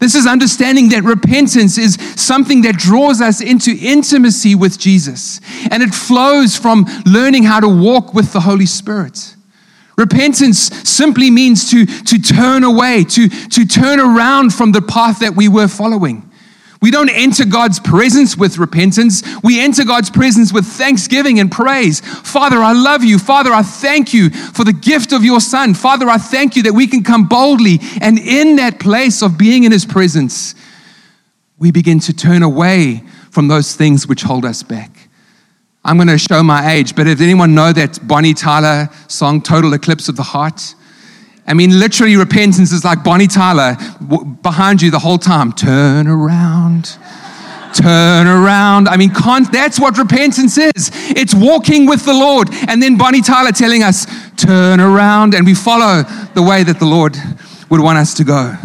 This 0.00 0.14
is 0.14 0.26
understanding 0.26 0.90
that 0.90 1.02
repentance 1.04 1.78
is 1.78 1.94
something 2.16 2.62
that 2.62 2.76
draws 2.76 3.20
us 3.20 3.40
into 3.40 3.76
intimacy 3.80 4.54
with 4.54 4.78
Jesus, 4.78 5.40
and 5.70 5.82
it 5.82 5.94
flows 5.94 6.56
from 6.56 6.86
learning 7.06 7.44
how 7.44 7.60
to 7.60 7.68
walk 7.68 8.14
with 8.14 8.32
the 8.32 8.40
Holy 8.40 8.66
Spirit. 8.66 9.34
Repentance 9.96 10.58
simply 10.88 11.30
means 11.30 11.70
to, 11.70 11.86
to 11.86 12.18
turn 12.18 12.64
away, 12.64 13.04
to, 13.04 13.28
to 13.28 13.64
turn 13.64 13.98
around 13.98 14.52
from 14.52 14.72
the 14.72 14.82
path 14.82 15.20
that 15.20 15.34
we 15.34 15.48
were 15.48 15.68
following. 15.68 16.25
We 16.82 16.90
don't 16.90 17.08
enter 17.08 17.44
God's 17.44 17.80
presence 17.80 18.36
with 18.36 18.58
repentance. 18.58 19.22
We 19.42 19.60
enter 19.60 19.84
God's 19.84 20.10
presence 20.10 20.52
with 20.52 20.66
thanksgiving 20.66 21.40
and 21.40 21.50
praise. 21.50 22.00
Father, 22.00 22.58
I 22.58 22.72
love 22.72 23.02
you. 23.02 23.18
Father, 23.18 23.52
I 23.52 23.62
thank 23.62 24.12
you 24.12 24.30
for 24.30 24.64
the 24.64 24.72
gift 24.72 25.12
of 25.12 25.24
your 25.24 25.40
Son. 25.40 25.74
Father, 25.74 26.08
I 26.08 26.18
thank 26.18 26.56
you 26.56 26.62
that 26.64 26.74
we 26.74 26.86
can 26.86 27.02
come 27.02 27.26
boldly 27.26 27.78
and 28.00 28.18
in 28.18 28.56
that 28.56 28.78
place 28.78 29.22
of 29.22 29.38
being 29.38 29.64
in 29.64 29.72
His 29.72 29.86
presence, 29.86 30.54
we 31.58 31.70
begin 31.70 32.00
to 32.00 32.12
turn 32.12 32.42
away 32.42 33.02
from 33.30 33.48
those 33.48 33.74
things 33.74 34.06
which 34.06 34.22
hold 34.22 34.44
us 34.44 34.62
back. 34.62 35.08
I'm 35.84 35.96
going 35.96 36.08
to 36.08 36.18
show 36.18 36.42
my 36.42 36.72
age, 36.72 36.96
but 36.96 37.06
if 37.06 37.20
anyone 37.20 37.54
know 37.54 37.72
that 37.72 37.98
Bonnie 38.06 38.34
Tyler 38.34 38.88
song, 39.08 39.40
Total 39.40 39.72
Eclipse 39.72 40.08
of 40.08 40.16
the 40.16 40.22
Heart? 40.22 40.74
I 41.46 41.54
mean, 41.54 41.78
literally, 41.78 42.16
repentance 42.16 42.72
is 42.72 42.84
like 42.84 43.04
Bonnie 43.04 43.28
Tyler 43.28 43.76
behind 44.42 44.82
you 44.82 44.90
the 44.90 44.98
whole 44.98 45.18
time. 45.18 45.52
Turn 45.52 46.08
around, 46.08 46.98
turn 47.72 48.26
around. 48.26 48.88
I 48.88 48.96
mean, 48.96 49.12
that's 49.52 49.78
what 49.78 49.96
repentance 49.96 50.58
is. 50.58 50.90
It's 51.10 51.34
walking 51.34 51.86
with 51.86 52.04
the 52.04 52.14
Lord. 52.14 52.48
And 52.68 52.82
then 52.82 52.98
Bonnie 52.98 53.22
Tyler 53.22 53.52
telling 53.52 53.84
us, 53.84 54.06
turn 54.36 54.80
around, 54.80 55.34
and 55.34 55.46
we 55.46 55.54
follow 55.54 56.02
the 56.34 56.42
way 56.42 56.64
that 56.64 56.80
the 56.80 56.86
Lord 56.86 57.16
would 57.70 57.80
want 57.80 57.98
us 57.98 58.14
to 58.14 58.24
go. 58.24 58.56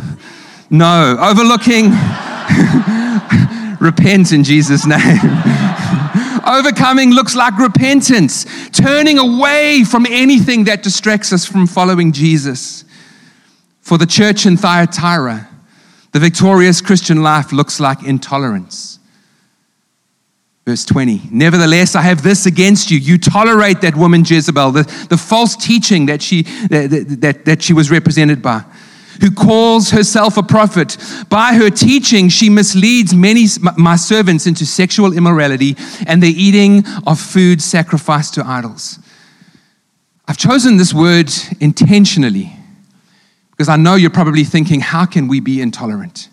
No, 0.72 1.17
overlooking, 1.20 1.91
repent 3.80 4.32
in 4.32 4.44
Jesus' 4.44 4.88
name. 4.88 5.20
Overcoming 6.52 7.12
looks 7.12 7.34
like 7.34 7.58
repentance, 7.58 8.46
turning 8.72 9.18
away 9.18 9.86
from 9.86 10.06
anything 10.06 10.66
that 10.66 10.84
distracts 10.84 11.32
us 11.32 11.46
from 11.46 11.66
following 11.66 12.12
Jesus. 12.12 12.84
For 13.80 13.98
the 13.98 14.06
church 14.06 14.46
in 14.46 14.58
Thyatira, 14.58 15.48
the 16.12 16.20
victorious 16.20 16.82
Christian 16.82 17.24
life 17.24 17.54
looks 17.54 17.80
like 17.80 18.04
intolerance. 18.04 19.00
Verse 20.66 20.84
20, 20.86 21.30
nevertheless, 21.32 21.96
I 21.96 22.02
have 22.02 22.22
this 22.22 22.46
against 22.46 22.92
you. 22.92 22.98
You 22.98 23.18
tolerate 23.18 23.80
that 23.82 23.96
woman 23.96 24.24
Jezebel, 24.26 24.72
the, 24.72 25.08
the 25.10 25.18
false 25.18 25.56
teaching 25.56 26.08
that 26.08 26.22
she, 26.22 26.44
that, 26.70 27.18
that, 27.22 27.46
that 27.46 27.62
she 27.64 27.74
was 27.74 27.90
represented 27.90 28.42
by 28.42 28.64
who 29.22 29.32
calls 29.32 29.92
herself 29.92 30.36
a 30.36 30.44
prophet. 30.44 30.98
By 31.30 31.54
her 31.54 31.70
teaching, 31.70 32.28
she 32.28 32.50
misleads 32.50 33.14
many 33.14 33.46
my 33.78 33.96
servants 33.96 34.48
into 34.48 34.66
sexual 34.66 35.14
immorality 35.14 35.78
and 36.08 36.22
the 36.22 36.30
eating 36.30 36.84
of 37.08 37.20
food 37.20 37.62
sacrificed 37.62 38.34
to 38.34 38.46
idols. 38.46 39.00
I've 40.28 40.38
chosen 40.38 40.78
this 40.78 40.94
word 40.94 41.32
intentionally 41.60 42.52
because 43.52 43.70
I 43.70 43.76
know 43.76 43.96
you're 43.96 44.10
probably 44.10 44.44
thinking, 44.44 44.80
how 44.80 45.06
can 45.06 45.28
we 45.28 45.40
be 45.40 45.62
intolerant? 45.62 46.30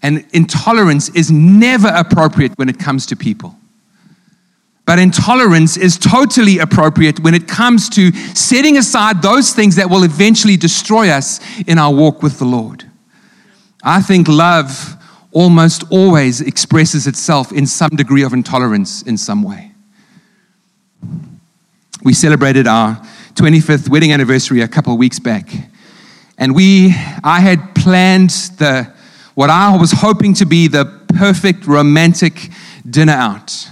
And 0.00 0.26
intolerance 0.32 1.08
is 1.10 1.30
never 1.30 1.88
appropriate 1.88 2.52
when 2.56 2.68
it 2.68 2.78
comes 2.78 3.06
to 3.06 3.16
people. 3.16 3.56
But 4.84 4.98
intolerance 4.98 5.76
is 5.76 5.96
totally 5.96 6.58
appropriate 6.58 7.20
when 7.20 7.34
it 7.34 7.46
comes 7.46 7.88
to 7.90 8.12
setting 8.34 8.76
aside 8.76 9.22
those 9.22 9.52
things 9.52 9.76
that 9.76 9.88
will 9.88 10.02
eventually 10.02 10.56
destroy 10.56 11.08
us 11.08 11.40
in 11.66 11.78
our 11.78 11.92
walk 11.94 12.22
with 12.22 12.38
the 12.38 12.44
Lord. 12.44 12.84
I 13.84 14.02
think 14.02 14.28
love 14.28 14.96
almost 15.30 15.84
always 15.90 16.40
expresses 16.40 17.06
itself 17.06 17.52
in 17.52 17.66
some 17.66 17.90
degree 17.90 18.22
of 18.22 18.32
intolerance 18.32 19.02
in 19.02 19.16
some 19.16 19.42
way. 19.42 19.72
We 22.02 22.12
celebrated 22.12 22.66
our 22.66 22.96
25th 23.34 23.88
wedding 23.88 24.12
anniversary 24.12 24.60
a 24.60 24.68
couple 24.68 24.92
of 24.92 24.98
weeks 24.98 25.18
back. 25.18 25.48
And 26.36 26.54
we, 26.54 26.92
I 27.22 27.40
had 27.40 27.74
planned 27.74 28.30
the, 28.58 28.92
what 29.34 29.48
I 29.48 29.76
was 29.76 29.92
hoping 29.92 30.34
to 30.34 30.44
be 30.44 30.66
the 30.66 30.84
perfect 31.16 31.66
romantic 31.66 32.50
dinner 32.88 33.12
out. 33.12 33.68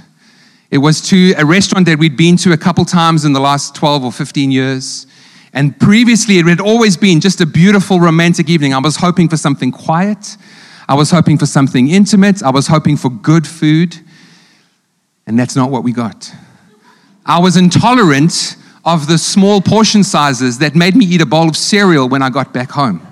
It 0.71 0.79
was 0.79 1.01
to 1.09 1.35
a 1.37 1.45
restaurant 1.45 1.87
that 1.87 1.99
we'd 1.99 2.17
been 2.17 2.37
to 2.39 2.53
a 2.53 2.57
couple 2.57 2.85
times 2.85 3.25
in 3.25 3.33
the 3.33 3.41
last 3.41 3.75
12 3.75 4.05
or 4.05 4.13
15 4.13 4.53
years. 4.53 5.07
And 5.53 5.79
previously, 5.81 6.39
it 6.39 6.47
had 6.47 6.61
always 6.61 6.97
been 6.97 7.21
just 7.21 7.41
a 7.41 7.47
beautiful 7.47 7.99
romantic 7.99 8.49
evening. 8.49 8.73
I 8.73 8.79
was 8.79 8.97
hoping 8.97 9.29
for 9.29 9.37
something 9.37 9.73
quiet. 9.73 10.37
I 10.89 10.95
was 10.95 11.11
hoping 11.11 11.39
for 11.39 11.47
something 11.47 11.89
intimate. 11.89 12.43
I 12.43 12.51
was 12.51 12.69
hoping 12.69 12.97
for 12.97 13.11
good 13.11 13.47
food. 13.47 13.97
And 15.27 15.39
that's 15.39 15.57
not 15.57 15.71
what 15.71 15.83
we 15.83 15.93
got. 15.93 16.33
I 17.27 17.41
was 17.41 17.57
intolerant 17.57 18.57
of 18.85 19.09
the 19.09 19.19
small 19.19 19.61
portion 19.61 20.05
sizes 20.05 20.59
that 20.59 20.75
made 20.75 20.95
me 20.95 21.05
eat 21.05 21.21
a 21.21 21.27
bowl 21.27 21.49
of 21.49 21.57
cereal 21.57 22.09
when 22.09 22.23
I 22.23 22.31
got 22.31 22.53
back 22.53 22.71
home. 22.71 23.07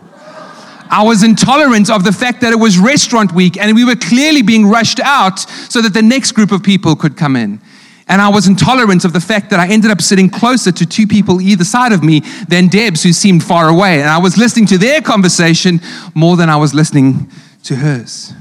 I 0.90 1.03
was 1.03 1.22
intolerant 1.22 1.90
of 1.90 2.05
the 2.05 2.12
fact 2.12 2.40
that 2.40 2.53
it 2.53 2.59
was 2.59 2.79
restaurant 2.79 3.33
week 3.33 3.57
and 3.57 3.74
we 3.74 3.85
were 3.85 3.96
clearly 3.96 4.42
being 4.42 4.66
rushed 4.66 5.01
out 5.01 5.38
so 5.38 5.81
that 5.83 5.94
the 5.94 6.03
next 6.03 6.33
group 6.33 6.53
of 6.53 6.62
people 6.62 6.96
could 6.96 7.16
come 7.16 7.37
in. 7.37 7.61
And 8.09 8.22
I 8.22 8.29
was 8.29 8.46
intolerant 8.48 9.05
of 9.05 9.12
the 9.12 9.20
fact 9.20 9.51
that 9.51 9.61
I 9.61 9.68
ended 9.68 9.90
up 9.90 10.01
sitting 10.01 10.31
closer 10.31 10.72
to 10.72 10.87
two 10.87 11.07
people 11.07 11.42
either 11.42 11.64
side 11.64 11.92
of 11.92 12.03
me 12.03 12.20
than 12.48 12.68
Debs, 12.68 13.03
who 13.03 13.12
seemed 13.12 13.44
far 13.44 13.68
away. 13.68 14.01
And 14.01 14.09
I 14.09 14.16
was 14.16 14.38
listening 14.38 14.66
to 14.66 14.79
their 14.79 15.03
conversation 15.03 15.81
more 16.14 16.37
than 16.37 16.48
I 16.48 16.57
was 16.57 16.72
listening 16.72 17.31
to 17.64 17.77
hers. 17.77 18.33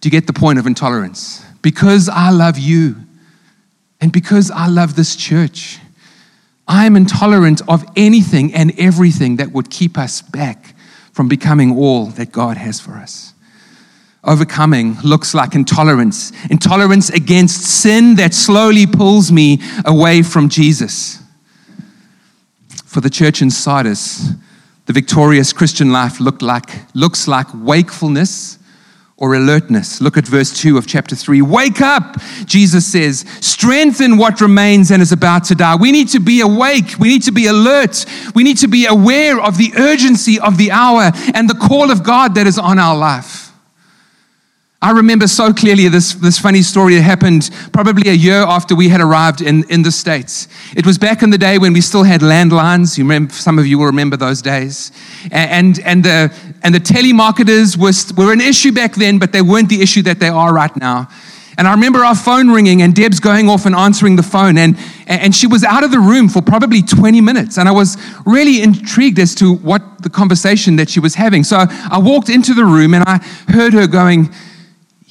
Do 0.00 0.06
you 0.06 0.10
get 0.10 0.26
the 0.26 0.32
point 0.32 0.58
of 0.58 0.66
intolerance? 0.66 1.44
Because 1.60 2.08
I 2.08 2.30
love 2.30 2.58
you 2.58 2.96
and 4.00 4.12
because 4.12 4.50
I 4.50 4.66
love 4.66 4.96
this 4.96 5.14
church, 5.14 5.78
I 6.66 6.86
am 6.86 6.96
intolerant 6.96 7.60
of 7.68 7.84
anything 7.96 8.54
and 8.54 8.78
everything 8.78 9.36
that 9.36 9.52
would 9.52 9.70
keep 9.70 9.98
us 9.98 10.22
back 10.22 10.73
from 11.14 11.28
becoming 11.28 11.78
all 11.78 12.06
that 12.06 12.32
God 12.32 12.56
has 12.56 12.80
for 12.80 12.94
us. 12.94 13.32
Overcoming 14.24 14.96
looks 15.02 15.32
like 15.32 15.54
intolerance 15.54 16.32
intolerance 16.50 17.08
against 17.08 17.62
sin 17.62 18.16
that 18.16 18.34
slowly 18.34 18.86
pulls 18.86 19.30
me 19.30 19.60
away 19.84 20.22
from 20.22 20.48
Jesus. 20.48 21.22
For 22.84 23.00
the 23.00 23.10
church 23.10 23.42
in 23.42 23.50
Sardis, 23.50 24.30
the 24.86 24.92
victorious 24.92 25.52
Christian 25.52 25.92
life 25.92 26.18
looked 26.20 26.42
like, 26.42 26.70
looks 26.94 27.28
like 27.28 27.46
wakefulness 27.54 28.58
or 29.16 29.34
alertness. 29.34 30.00
Look 30.00 30.16
at 30.16 30.26
verse 30.26 30.52
2 30.60 30.76
of 30.76 30.86
chapter 30.86 31.14
3. 31.14 31.40
Wake 31.42 31.80
up, 31.80 32.20
Jesus 32.46 32.84
says. 32.90 33.24
Strengthen 33.40 34.16
what 34.16 34.40
remains 34.40 34.90
and 34.90 35.00
is 35.00 35.12
about 35.12 35.44
to 35.44 35.54
die. 35.54 35.76
We 35.76 35.92
need 35.92 36.08
to 36.08 36.20
be 36.20 36.40
awake. 36.40 36.98
We 36.98 37.08
need 37.08 37.22
to 37.24 37.32
be 37.32 37.46
alert. 37.46 38.04
We 38.34 38.42
need 38.42 38.58
to 38.58 38.68
be 38.68 38.86
aware 38.86 39.40
of 39.40 39.56
the 39.56 39.72
urgency 39.76 40.40
of 40.40 40.58
the 40.58 40.72
hour 40.72 41.12
and 41.34 41.48
the 41.48 41.54
call 41.54 41.90
of 41.90 42.02
God 42.02 42.34
that 42.34 42.46
is 42.46 42.58
on 42.58 42.78
our 42.78 42.96
life. 42.96 43.43
I 44.84 44.90
remember 44.90 45.26
so 45.26 45.50
clearly 45.50 45.88
this, 45.88 46.12
this 46.12 46.38
funny 46.38 46.60
story 46.60 46.96
that 46.96 47.00
happened 47.00 47.48
probably 47.72 48.10
a 48.10 48.12
year 48.12 48.42
after 48.42 48.76
we 48.76 48.90
had 48.90 49.00
arrived 49.00 49.40
in, 49.40 49.64
in 49.70 49.80
the 49.80 49.90
States. 49.90 50.46
It 50.76 50.84
was 50.84 50.98
back 50.98 51.22
in 51.22 51.30
the 51.30 51.38
day 51.38 51.56
when 51.56 51.72
we 51.72 51.80
still 51.80 52.02
had 52.02 52.20
landlines. 52.20 52.98
You 52.98 53.04
remember, 53.04 53.32
some 53.32 53.58
of 53.58 53.66
you 53.66 53.78
will 53.78 53.86
remember 53.86 54.18
those 54.18 54.42
days. 54.42 54.92
And, 55.32 55.80
and, 55.86 56.04
the, 56.04 56.30
and 56.62 56.74
the 56.74 56.80
telemarketers 56.80 57.78
was, 57.78 58.12
were 58.12 58.30
an 58.30 58.42
issue 58.42 58.72
back 58.72 58.94
then, 58.94 59.18
but 59.18 59.32
they 59.32 59.40
weren't 59.40 59.70
the 59.70 59.80
issue 59.80 60.02
that 60.02 60.20
they 60.20 60.28
are 60.28 60.52
right 60.52 60.76
now. 60.76 61.08
And 61.56 61.66
I 61.66 61.70
remember 61.70 62.00
our 62.00 62.14
phone 62.14 62.50
ringing 62.50 62.82
and 62.82 62.94
Debs 62.94 63.20
going 63.20 63.48
off 63.48 63.64
and 63.64 63.74
answering 63.74 64.16
the 64.16 64.22
phone. 64.22 64.58
And, 64.58 64.76
and 65.06 65.34
she 65.34 65.46
was 65.46 65.64
out 65.64 65.82
of 65.82 65.92
the 65.92 66.00
room 66.00 66.28
for 66.28 66.42
probably 66.42 66.82
20 66.82 67.22
minutes. 67.22 67.56
And 67.56 67.70
I 67.70 67.72
was 67.72 67.96
really 68.26 68.60
intrigued 68.60 69.18
as 69.18 69.34
to 69.36 69.54
what 69.54 70.02
the 70.02 70.10
conversation 70.10 70.76
that 70.76 70.90
she 70.90 71.00
was 71.00 71.14
having. 71.14 71.42
So 71.42 71.56
I 71.58 71.98
walked 71.98 72.28
into 72.28 72.52
the 72.52 72.66
room 72.66 72.92
and 72.92 73.02
I 73.06 73.16
heard 73.48 73.72
her 73.72 73.86
going, 73.86 74.28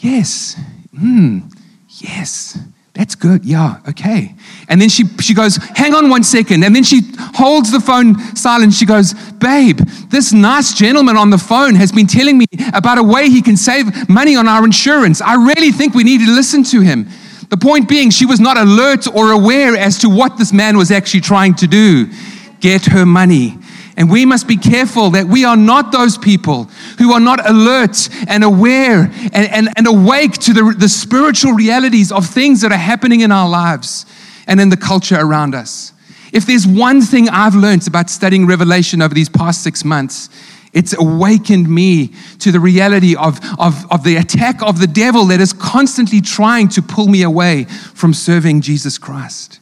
Yes. 0.04 0.60
Hmm. 1.00 1.40
Yes. 1.88 2.60
That's 2.94 3.16
good. 3.16 3.46
Yeah, 3.46 3.80
okay. 3.90 4.36
And 4.68 4.80
then 4.80 4.90
she, 4.90 5.06
she 5.20 5.34
goes, 5.34 5.56
Hang 5.76 5.96
on 5.96 6.10
one 6.10 6.24
second. 6.24 6.64
And 6.64 6.76
then 6.76 6.84
she 6.84 7.02
holds 7.18 7.72
the 7.72 7.80
phone 7.80 8.20
silent. 8.36 8.74
She 8.74 8.86
goes, 8.86 9.14
Babe, 9.14 9.80
this 10.10 10.34
nice 10.34 10.74
gentleman 10.74 11.16
on 11.16 11.30
the 11.30 11.38
phone 11.38 11.76
has 11.76 11.92
been 11.92 12.06
telling 12.06 12.38
me 12.38 12.46
about 12.74 12.98
a 12.98 13.04
way 13.04 13.30
he 13.30 13.42
can 13.42 13.56
save 13.56 14.10
money 14.10 14.36
on 14.36 14.48
our 14.48 14.66
insurance. 14.66 15.22
I 15.22 15.36
really 15.36 15.72
think 15.72 15.96
we 15.96 16.04
need 16.04 16.20
to 16.20 16.32
listen 16.32 16.64
to 16.66 16.82
him. 16.82 17.08
The 17.50 17.58
point 17.58 17.88
being, 17.88 18.10
she 18.10 18.26
was 18.26 18.40
not 18.40 18.58
alert 18.58 19.08
or 19.08 19.32
aware 19.32 19.76
as 19.78 19.98
to 20.00 20.10
what 20.10 20.38
this 20.38 20.52
man 20.52 20.78
was 20.78 20.92
actually 20.92 21.22
trying 21.22 21.56
to 21.56 21.68
do 21.68 22.12
get 22.60 22.86
her 22.86 23.06
money. 23.06 23.58
And 23.96 24.10
we 24.10 24.26
must 24.26 24.48
be 24.48 24.58
careful 24.58 25.12
that 25.12 25.28
we 25.28 25.46
are 25.46 25.56
not 25.56 25.92
those 25.92 26.18
people 26.18 26.64
who 26.98 27.14
are 27.14 27.20
not 27.20 27.48
alert 27.48 28.10
and 28.28 28.44
aware 28.44 29.12
and, 29.34 29.36
and, 29.36 29.70
and 29.76 29.88
awake 29.88 30.34
to 30.34 30.54
the, 30.54 30.76
the 30.78 30.90
spiritual 30.90 31.54
realities 31.54 32.12
of 32.12 32.26
things 32.26 32.62
that 32.62 32.72
are 32.72 32.78
happening 32.78 33.22
in 33.22 33.32
our 33.32 33.48
lives 33.48 34.06
and 34.48 34.60
in 34.60 34.70
the 34.70 34.78
culture 34.78 35.18
around 35.20 35.54
us. 35.54 35.94
If 36.32 36.48
there's 36.48 36.66
one 36.66 37.02
thing 37.02 37.30
I've 37.30 37.54
learned 37.54 37.88
about 37.88 38.10
studying 38.10 38.48
Revelation 38.48 39.04
over 39.04 39.14
these 39.14 39.30
past 39.30 39.64
six 39.64 39.86
months, 39.86 40.30
it's 40.74 40.94
awakened 40.94 41.70
me 41.70 42.14
to 42.40 42.52
the 42.52 42.60
reality 42.60 43.16
of, 43.16 43.40
of, 43.60 43.86
of 43.92 44.04
the 44.04 44.16
attack 44.16 44.64
of 44.64 44.80
the 44.80 44.88
devil 44.88 45.26
that 45.26 45.40
is 45.40 45.54
constantly 45.54 46.20
trying 46.20 46.68
to 46.70 46.82
pull 46.82 47.08
me 47.08 47.22
away 47.22 47.66
from 47.66 48.16
serving 48.16 48.62
Jesus 48.62 48.98
Christ. 48.98 49.60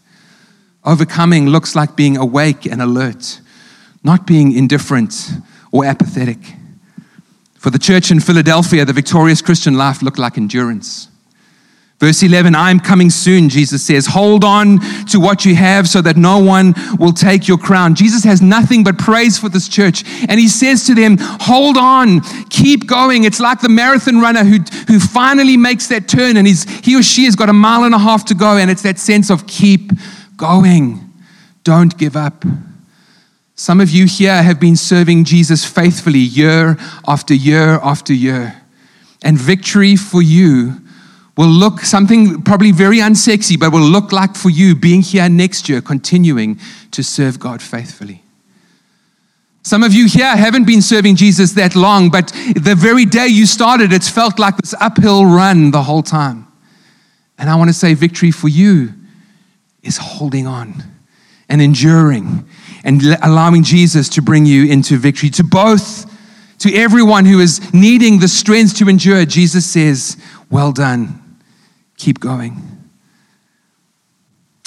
Overcoming 0.86 1.50
looks 1.50 1.76
like 1.76 1.98
being 1.98 2.16
awake 2.16 2.66
and 2.66 2.82
alert 2.82 3.42
not 4.04 4.26
being 4.26 4.52
indifferent 4.54 5.30
or 5.72 5.86
apathetic. 5.86 6.39
For 7.56 7.70
the 7.70 7.80
church 7.80 8.10
in 8.10 8.20
Philadelphia, 8.20 8.86
the 8.86 8.93
victorious 8.93 9.41
Christian 9.41 9.76
life 9.76 10.02
looked 10.02 10.18
like 10.18 10.38
endurance. 10.38 11.08
Verse 12.02 12.24
11, 12.24 12.56
I 12.56 12.72
am 12.72 12.80
coming 12.80 13.12
soon, 13.12 13.47
Jesus 13.47 13.84
says. 13.84 14.08
Hold 14.08 14.43
on 14.43 14.80
to 15.06 15.20
what 15.20 15.45
you 15.45 15.54
have 15.54 15.88
so 15.88 16.02
that 16.02 16.18
no 16.18 16.39
one 16.39 16.74
will 16.97 17.14
take 17.14 17.47
your 17.47 17.60
crown. 17.60 17.93
Jesus 17.93 18.24
has 18.24 18.41
nothing 18.41 18.84
but 18.84 18.97
praise 18.97 19.38
for 19.38 19.49
this 19.49 19.70
church. 19.70 20.04
And 20.28 20.39
he 20.39 20.47
says 20.47 20.88
to 20.88 20.95
them, 20.95 21.18
Hold 21.20 21.78
on, 21.78 22.22
keep 22.49 22.88
going. 22.88 23.24
It's 23.24 23.39
like 23.39 23.62
the 23.62 23.70
marathon 23.70 24.20
runner 24.20 24.43
who, 24.43 24.58
who 24.88 24.99
finally 24.99 25.58
makes 25.58 25.89
that 25.89 26.08
turn 26.08 26.38
and 26.38 26.47
he's, 26.47 26.64
he 26.84 26.97
or 26.97 27.04
she 27.04 27.26
has 27.26 27.36
got 27.36 27.49
a 27.49 27.54
mile 27.54 27.84
and 27.84 27.93
a 27.93 27.99
half 27.99 28.26
to 28.26 28.34
go. 28.34 28.58
And 28.58 28.72
it's 28.72 28.82
that 28.82 28.97
sense 28.97 29.30
of 29.30 29.45
keep 29.45 29.91
going, 30.38 31.08
don't 31.64 31.95
give 31.99 32.16
up. 32.16 32.43
Some 33.62 33.80
of 33.80 33.91
you 33.91 34.07
here 34.07 34.41
have 34.41 34.59
been 34.59 34.76
serving 34.76 35.24
Jesus 35.24 35.64
faithfully 35.64 36.18
year 36.18 36.80
after 37.07 37.36
year 37.36 37.80
after 37.84 38.12
year. 38.12 38.59
And 39.22 39.38
victory 39.38 39.95
for 39.95 40.20
you 40.20 40.82
will 41.38 41.45
look 41.45 41.82
something 41.82 42.41
probably 42.41 42.72
very 42.72 42.97
unsexy, 42.97 43.59
but 43.59 43.72
will 43.72 43.88
look 43.88 44.12
like 44.12 44.36
for 44.36 44.49
you 44.49 44.74
being 44.74 45.03
here 45.03 45.30
next 45.30 45.70
year, 45.70 45.80
continuing 45.80 46.59
to 46.89 47.03
serve 47.03 47.39
God 47.39 47.62
faithfully. 47.62 48.24
Some 49.62 49.84
of 49.84 49.93
you 49.93 50.07
here 50.07 50.36
haven't 50.36 50.66
been 50.66 50.82
serving 50.82 51.16
Jesus 51.16 51.51
that 51.51 51.76
long, 51.76 52.09
but 52.09 52.30
the 52.55 52.74
very 52.76 53.05
day 53.05 53.28
you 53.28 53.45
started, 53.45 53.93
it's 53.93 54.09
felt 54.09 54.39
like 54.39 54.57
this 54.57 54.74
uphill 54.82 55.24
run 55.24 55.70
the 55.70 55.84
whole 55.84 56.01
time. 56.01 56.47
And 57.38 57.47
I 57.47 57.53
want 57.57 57.70
to 57.70 57.76
say, 57.76 57.93
victory 57.93 58.32
for 58.32 58.47
you 58.47 58.91
is 59.84 59.97
holding 59.97 60.47
on 60.47 60.84
and 61.47 61.62
enduring 61.62 62.47
and 62.84 63.02
allowing 63.22 63.64
Jesus 63.64 64.10
to 64.10 64.22
bring 64.22 64.46
you 64.46 64.66
into 64.66 64.98
victory. 64.98 65.30
To 65.32 65.44
both, 65.44 66.06
to 66.60 66.74
everyone 66.74 67.26
who 67.26 67.40
is 67.40 67.74
needing 67.74 68.20
the 68.20 68.28
strength 68.28 68.78
to 68.78 68.90
endure, 68.90 69.26
Jesus 69.26 69.66
says, 69.66 70.18
Well 70.50 70.72
done, 70.72 71.40
keep 71.98 72.20
going. 72.20 72.58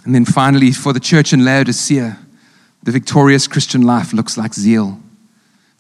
And 0.04 0.14
then 0.14 0.24
finally, 0.24 0.72
for 0.72 0.92
the 0.92 1.00
church 1.00 1.32
in 1.32 1.44
Laodicea, 1.44 2.18
the 2.82 2.92
victorious 2.92 3.46
Christian 3.46 3.82
life 3.82 4.12
looks 4.12 4.36
like 4.36 4.52
zeal. 4.52 5.00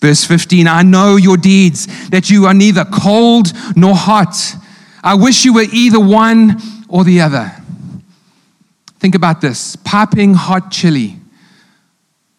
Verse 0.00 0.24
15 0.24 0.66
I 0.66 0.82
know 0.82 1.16
your 1.16 1.36
deeds, 1.36 2.08
that 2.10 2.30
you 2.30 2.46
are 2.46 2.54
neither 2.54 2.84
cold 2.84 3.52
nor 3.76 3.94
hot. 3.94 4.34
I 5.02 5.14
wish 5.14 5.44
you 5.44 5.54
were 5.54 5.66
either 5.70 6.00
one 6.00 6.60
or 6.88 7.04
the 7.04 7.20
other. 7.20 7.52
Think 8.98 9.14
about 9.14 9.42
this 9.42 9.76
piping 9.76 10.32
hot 10.32 10.70
chili 10.70 11.18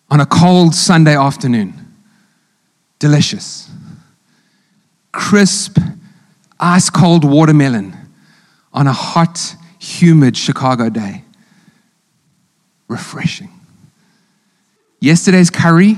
on 0.09 0.19
a 0.19 0.25
cold 0.25 0.75
Sunday 0.75 1.15
afternoon. 1.15 1.73
Delicious. 2.99 3.69
Crisp, 5.11 5.77
ice 6.59 6.89
cold 6.89 7.23
watermelon 7.23 7.95
on 8.73 8.87
a 8.87 8.93
hot, 8.93 9.55
humid 9.79 10.35
Chicago 10.35 10.89
day. 10.89 11.23
Refreshing. 12.87 13.49
Yesterday's 14.99 15.49
curry, 15.49 15.97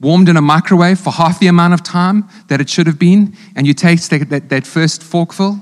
warmed 0.00 0.28
in 0.28 0.36
a 0.36 0.40
microwave 0.40 0.98
for 0.98 1.12
half 1.12 1.38
the 1.40 1.46
amount 1.46 1.74
of 1.74 1.82
time 1.82 2.28
that 2.48 2.60
it 2.60 2.68
should 2.70 2.86
have 2.86 2.98
been, 2.98 3.36
and 3.54 3.66
you 3.66 3.74
taste 3.74 4.10
that, 4.10 4.28
that, 4.30 4.48
that 4.48 4.66
first 4.66 5.02
forkful, 5.02 5.58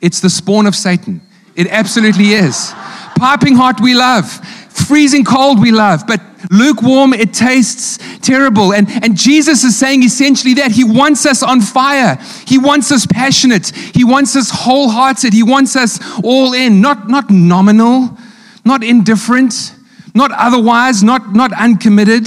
it's 0.00 0.20
the 0.20 0.30
spawn 0.30 0.66
of 0.66 0.76
Satan. 0.76 1.20
It 1.56 1.66
absolutely 1.68 2.32
is. 2.32 2.72
Piping 3.16 3.56
hot, 3.56 3.80
we 3.80 3.94
love. 3.94 4.40
Freezing 4.86 5.24
cold, 5.24 5.60
we 5.60 5.70
love. 5.70 6.06
But 6.06 6.20
lukewarm, 6.50 7.12
it 7.12 7.34
tastes 7.34 7.98
terrible. 8.18 8.72
And, 8.72 8.88
and 9.02 9.16
Jesus 9.16 9.64
is 9.64 9.78
saying 9.78 10.02
essentially 10.02 10.54
that 10.54 10.70
He 10.70 10.84
wants 10.84 11.26
us 11.26 11.42
on 11.42 11.60
fire. 11.60 12.16
He 12.46 12.58
wants 12.58 12.92
us 12.92 13.06
passionate. 13.06 13.74
He 13.94 14.04
wants 14.04 14.36
us 14.36 14.50
wholehearted. 14.50 15.32
He 15.32 15.42
wants 15.42 15.76
us 15.76 15.98
all 16.22 16.52
in, 16.52 16.80
not, 16.80 17.08
not 17.08 17.30
nominal, 17.30 18.16
not 18.64 18.84
indifferent, 18.84 19.74
not 20.14 20.30
otherwise, 20.32 21.02
not, 21.02 21.34
not 21.34 21.52
uncommitted. 21.52 22.26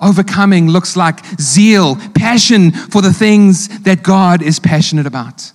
Overcoming 0.00 0.68
looks 0.68 0.96
like 0.96 1.24
zeal, 1.40 1.96
passion 2.14 2.72
for 2.72 3.02
the 3.02 3.12
things 3.12 3.68
that 3.80 4.02
God 4.02 4.42
is 4.42 4.58
passionate 4.58 5.06
about. 5.06 5.52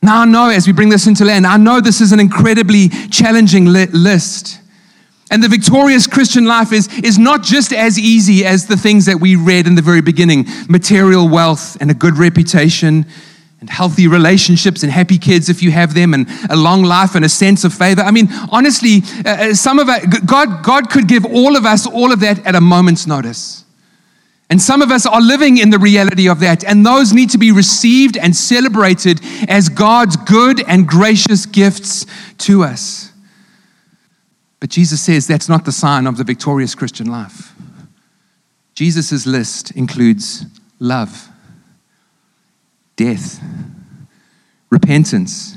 Now, 0.00 0.22
I 0.22 0.24
know 0.26 0.48
as 0.48 0.66
we 0.66 0.72
bring 0.72 0.90
this 0.90 1.06
into 1.08 1.24
land, 1.24 1.46
I 1.46 1.56
know 1.56 1.80
this 1.80 2.00
is 2.00 2.12
an 2.12 2.20
incredibly 2.20 2.88
challenging 3.10 3.66
list. 3.66 4.60
And 5.30 5.42
the 5.42 5.48
victorious 5.48 6.06
Christian 6.06 6.46
life 6.46 6.72
is, 6.72 6.88
is 7.04 7.18
not 7.18 7.42
just 7.42 7.72
as 7.72 7.98
easy 7.98 8.46
as 8.46 8.66
the 8.66 8.76
things 8.76 9.06
that 9.06 9.20
we 9.20 9.36
read 9.36 9.66
in 9.66 9.74
the 9.74 9.82
very 9.82 10.00
beginning 10.00 10.46
material 10.68 11.28
wealth 11.28 11.76
and 11.80 11.90
a 11.90 11.94
good 11.94 12.16
reputation 12.16 13.04
and 13.60 13.68
healthy 13.68 14.06
relationships 14.06 14.82
and 14.82 14.92
happy 14.92 15.18
kids 15.18 15.48
if 15.48 15.62
you 15.62 15.70
have 15.70 15.92
them 15.92 16.14
and 16.14 16.28
a 16.48 16.56
long 16.56 16.82
life 16.82 17.14
and 17.14 17.24
a 17.24 17.28
sense 17.28 17.64
of 17.64 17.74
favor. 17.74 18.00
I 18.00 18.10
mean, 18.10 18.28
honestly, 18.50 19.02
uh, 19.26 19.50
uh 19.50 19.54
some 19.54 19.78
of 19.78 19.88
it, 19.88 20.26
God, 20.26 20.62
God 20.62 20.88
could 20.90 21.08
give 21.08 21.26
all 21.26 21.56
of 21.56 21.66
us 21.66 21.86
all 21.86 22.12
of 22.12 22.20
that 22.20 22.46
at 22.46 22.54
a 22.54 22.60
moment's 22.60 23.06
notice. 23.06 23.64
And 24.50 24.62
some 24.62 24.80
of 24.80 24.90
us 24.90 25.04
are 25.04 25.20
living 25.20 25.58
in 25.58 25.68
the 25.68 25.78
reality 25.78 26.26
of 26.28 26.40
that, 26.40 26.64
and 26.64 26.86
those 26.86 27.12
need 27.12 27.28
to 27.30 27.38
be 27.38 27.52
received 27.52 28.16
and 28.16 28.34
celebrated 28.34 29.20
as 29.46 29.68
God's 29.68 30.16
good 30.16 30.66
and 30.66 30.88
gracious 30.88 31.44
gifts 31.44 32.06
to 32.38 32.64
us. 32.64 33.12
But 34.60 34.70
Jesus 34.70 35.00
says 35.00 35.26
that's 35.26 35.48
not 35.48 35.64
the 35.64 35.72
sign 35.72 36.06
of 36.06 36.16
the 36.16 36.24
victorious 36.24 36.74
Christian 36.74 37.06
life. 37.06 37.54
Jesus' 38.74 39.26
list 39.26 39.72
includes 39.72 40.46
love, 40.78 41.28
death, 42.96 43.42
repentance, 44.70 45.56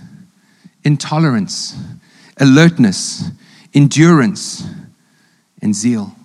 intolerance, 0.84 1.78
alertness, 2.38 3.30
endurance, 3.74 4.68
and 5.62 5.76
zeal. 5.76 6.16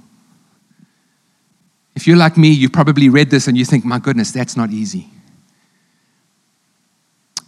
If 1.95 2.07
you're 2.07 2.17
like 2.17 2.37
me, 2.37 2.51
you've 2.51 2.73
probably 2.73 3.09
read 3.09 3.31
this 3.31 3.49
and 3.49 3.57
you 3.57 3.65
think, 3.65 3.85
my 3.85 3.99
goodness, 3.99 4.31
that's 4.31 4.57
not 4.57 4.71
easy. 4.71 5.09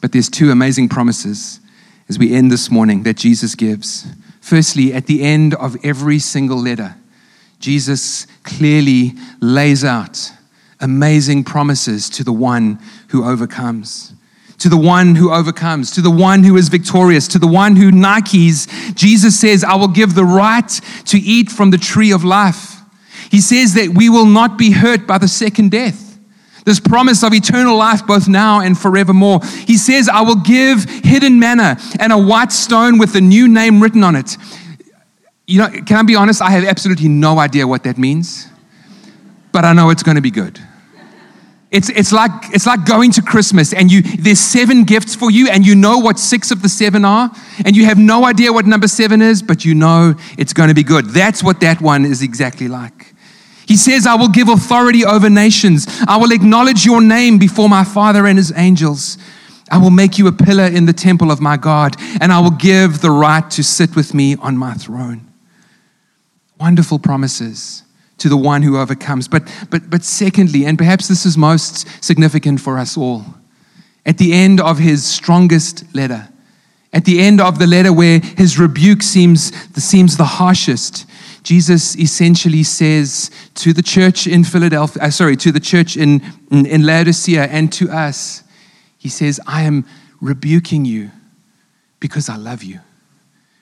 But 0.01 0.13
there's 0.13 0.29
two 0.29 0.51
amazing 0.51 0.89
promises 0.89 1.61
as 2.09 2.19
we 2.19 2.35
end 2.35 2.51
this 2.51 2.71
morning 2.71 3.03
that 3.03 3.17
Jesus 3.17 3.55
gives. 3.55 4.07
Firstly, 4.49 4.95
at 4.95 5.05
the 5.05 5.23
end 5.23 5.53
of 5.57 5.77
every 5.85 6.19
single 6.19 6.57
letter, 6.57 6.97
Jesus 7.61 8.27
clearly 8.45 9.13
lays 9.43 9.85
out 9.85 10.33
amazing 10.81 11.45
promises 11.45 12.09
to 12.09 12.25
the 12.25 12.33
one 12.33 12.81
who 13.09 13.29
overcomes. 13.29 14.15
To 14.61 14.71
the 14.71 14.79
one 14.79 15.17
who 15.17 15.31
overcomes, 15.31 15.91
to 15.91 16.01
the 16.01 16.11
one 16.11 16.45
who 16.45 16.57
is 16.57 16.71
victorious, 16.71 17.29
to 17.29 17.39
the 17.39 17.47
one 17.47 17.77
who 17.77 17.91
Nikes, 17.91 18.95
Jesus 18.95 19.39
says, 19.39 19.63
I 19.65 19.75
will 19.75 19.87
give 19.87 20.15
the 20.15 20.25
right 20.25 20.81
to 21.05 21.19
eat 21.19 21.51
from 21.51 21.69
the 21.69 21.77
tree 21.77 22.11
of 22.11 22.25
life. 22.25 22.81
He 23.31 23.43
says 23.43 23.75
that 23.75 23.91
we 23.91 24.09
will 24.09 24.25
not 24.25 24.57
be 24.57 24.71
hurt 24.71 25.07
by 25.07 25.19
the 25.19 25.29
second 25.29 25.73
death 25.73 26.08
this 26.69 26.79
promise 26.79 27.25
of 27.25 27.33
eternal 27.33 27.77
life 27.77 28.07
both 28.07 28.29
now 28.29 28.61
and 28.61 28.79
forevermore. 28.79 29.41
He 29.67 29.77
says, 29.77 30.09
I 30.09 30.21
will 30.21 30.37
give 30.37 30.85
hidden 30.85 31.41
manna 31.41 31.79
and 31.99 32.13
a 32.13 32.19
white 32.19 32.53
stone 32.53 32.99
with 32.99 33.15
a 33.15 33.21
new 33.21 33.49
name 33.49 33.83
written 33.83 34.05
on 34.05 34.15
it. 34.15 34.37
You 35.47 35.61
know, 35.61 35.69
can 35.69 35.97
I 35.97 36.03
be 36.03 36.15
honest? 36.15 36.43
I 36.43 36.51
have 36.51 36.65
absolutely 36.65 37.09
no 37.09 37.39
idea 37.39 37.67
what 37.67 37.85
that 37.85 37.97
means, 37.97 38.49
but 39.51 39.65
I 39.65 39.73
know 39.73 39.89
it's 39.89 40.03
going 40.03 40.17
to 40.17 40.21
be 40.23 40.31
good. 40.31 40.61
It's, 41.71 41.89
it's, 41.91 42.13
like, 42.13 42.31
it's 42.55 42.67
like 42.67 42.87
going 42.87 43.13
to 43.13 43.23
Christmas 43.23 43.73
and 43.73 43.91
you, 43.91 44.03
there's 44.03 44.39
seven 44.39 44.85
gifts 44.85 45.15
for 45.15 45.31
you 45.31 45.49
and 45.49 45.67
you 45.67 45.75
know 45.75 45.99
what 45.99 46.19
six 46.19 46.51
of 46.51 46.63
the 46.63 46.69
seven 46.69 47.05
are 47.05 47.31
and 47.65 47.77
you 47.77 47.85
have 47.87 47.99
no 47.99 48.27
idea 48.27 48.53
what 48.53 48.67
number 48.67 48.89
seven 48.89 49.23
is, 49.23 49.43
but 49.43 49.65
you 49.65 49.75
know 49.75 50.15
it's 50.39 50.53
going 50.53 50.69
to 50.69 50.75
be 50.75 50.83
good. 50.83 51.07
That's 51.07 51.43
what 51.43 51.61
that 51.61 51.81
one 51.81 52.05
is 52.05 52.23
exactly 52.23 52.69
like. 52.69 52.98
He 53.69 53.77
says, 53.77 54.07
I 54.07 54.15
will 54.15 54.31
give 54.31 54.49
authority 54.49 55.05
over 55.05 55.29
nations. 55.29 55.87
I 56.09 56.17
will 56.17 56.33
acknowledge 56.33 56.87
your 56.87 57.03
name 57.03 57.39
before 57.39 57.69
my 57.69 57.85
Father 57.85 58.27
and 58.27 58.39
his 58.39 58.51
angels. 58.57 59.19
I 59.71 59.77
will 59.77 59.91
make 59.91 60.17
you 60.17 60.27
a 60.27 60.33
pillar 60.33 60.65
in 60.65 60.87
the 60.87 60.95
temple 60.95 61.31
of 61.31 61.39
my 61.39 61.59
God, 61.59 61.95
and 62.23 62.33
I 62.33 62.41
will 62.41 62.53
give 62.53 63.03
the 63.03 63.11
right 63.11 63.49
to 63.51 63.63
sit 63.63 63.95
with 63.95 64.15
me 64.15 64.37
on 64.37 64.57
my 64.57 64.73
throne. 64.73 65.31
Wonderful 66.59 66.99
promises 66.99 67.83
to 68.17 68.31
the 68.31 68.39
one 68.39 68.63
who 68.63 68.79
overcomes. 68.79 69.29
But, 69.29 69.47
but, 69.69 69.91
but 69.91 70.03
secondly, 70.03 70.65
and 70.65 70.79
perhaps 70.79 71.07
this 71.07 71.27
is 71.27 71.37
most 71.37 71.87
significant 72.03 72.63
for 72.63 72.79
us 72.79 72.97
all, 72.97 73.23
at 74.07 74.17
the 74.17 74.33
end 74.33 74.63
of 74.63 74.79
his 74.79 75.05
strongest 75.05 75.95
letter, 75.95 76.27
at 76.95 77.05
the 77.05 77.21
end 77.21 77.39
of 77.39 77.59
the 77.59 77.67
letter 77.67 77.93
where 77.93 78.21
his 78.21 78.59
rebuke 78.59 79.03
seems, 79.03 79.55
seems 79.75 80.17
the 80.17 80.25
harshest, 80.25 81.05
Jesus 81.43 81.97
essentially 81.97 82.63
says 82.63 83.31
to 83.55 83.73
the 83.73 83.83
church 83.83 84.27
in 84.27 84.45
Philadelphia, 84.45 85.03
uh, 85.03 85.11
sorry, 85.11 85.37
to 85.37 85.53
the 85.53 85.61
church 85.61 85.97
in, 85.97 86.23
in, 86.51 86.67
in 86.67 86.85
Laodicea 86.85 87.45
and 87.45 87.73
to 87.73 87.91
us, 87.91 88.43
he 88.99 89.09
says, 89.09 89.41
I 89.47 89.63
am 89.63 89.87
rebuking 90.21 90.85
you 90.85 91.11
because 92.01 92.29
I 92.29 92.37
love 92.37 92.63
you 92.63 92.81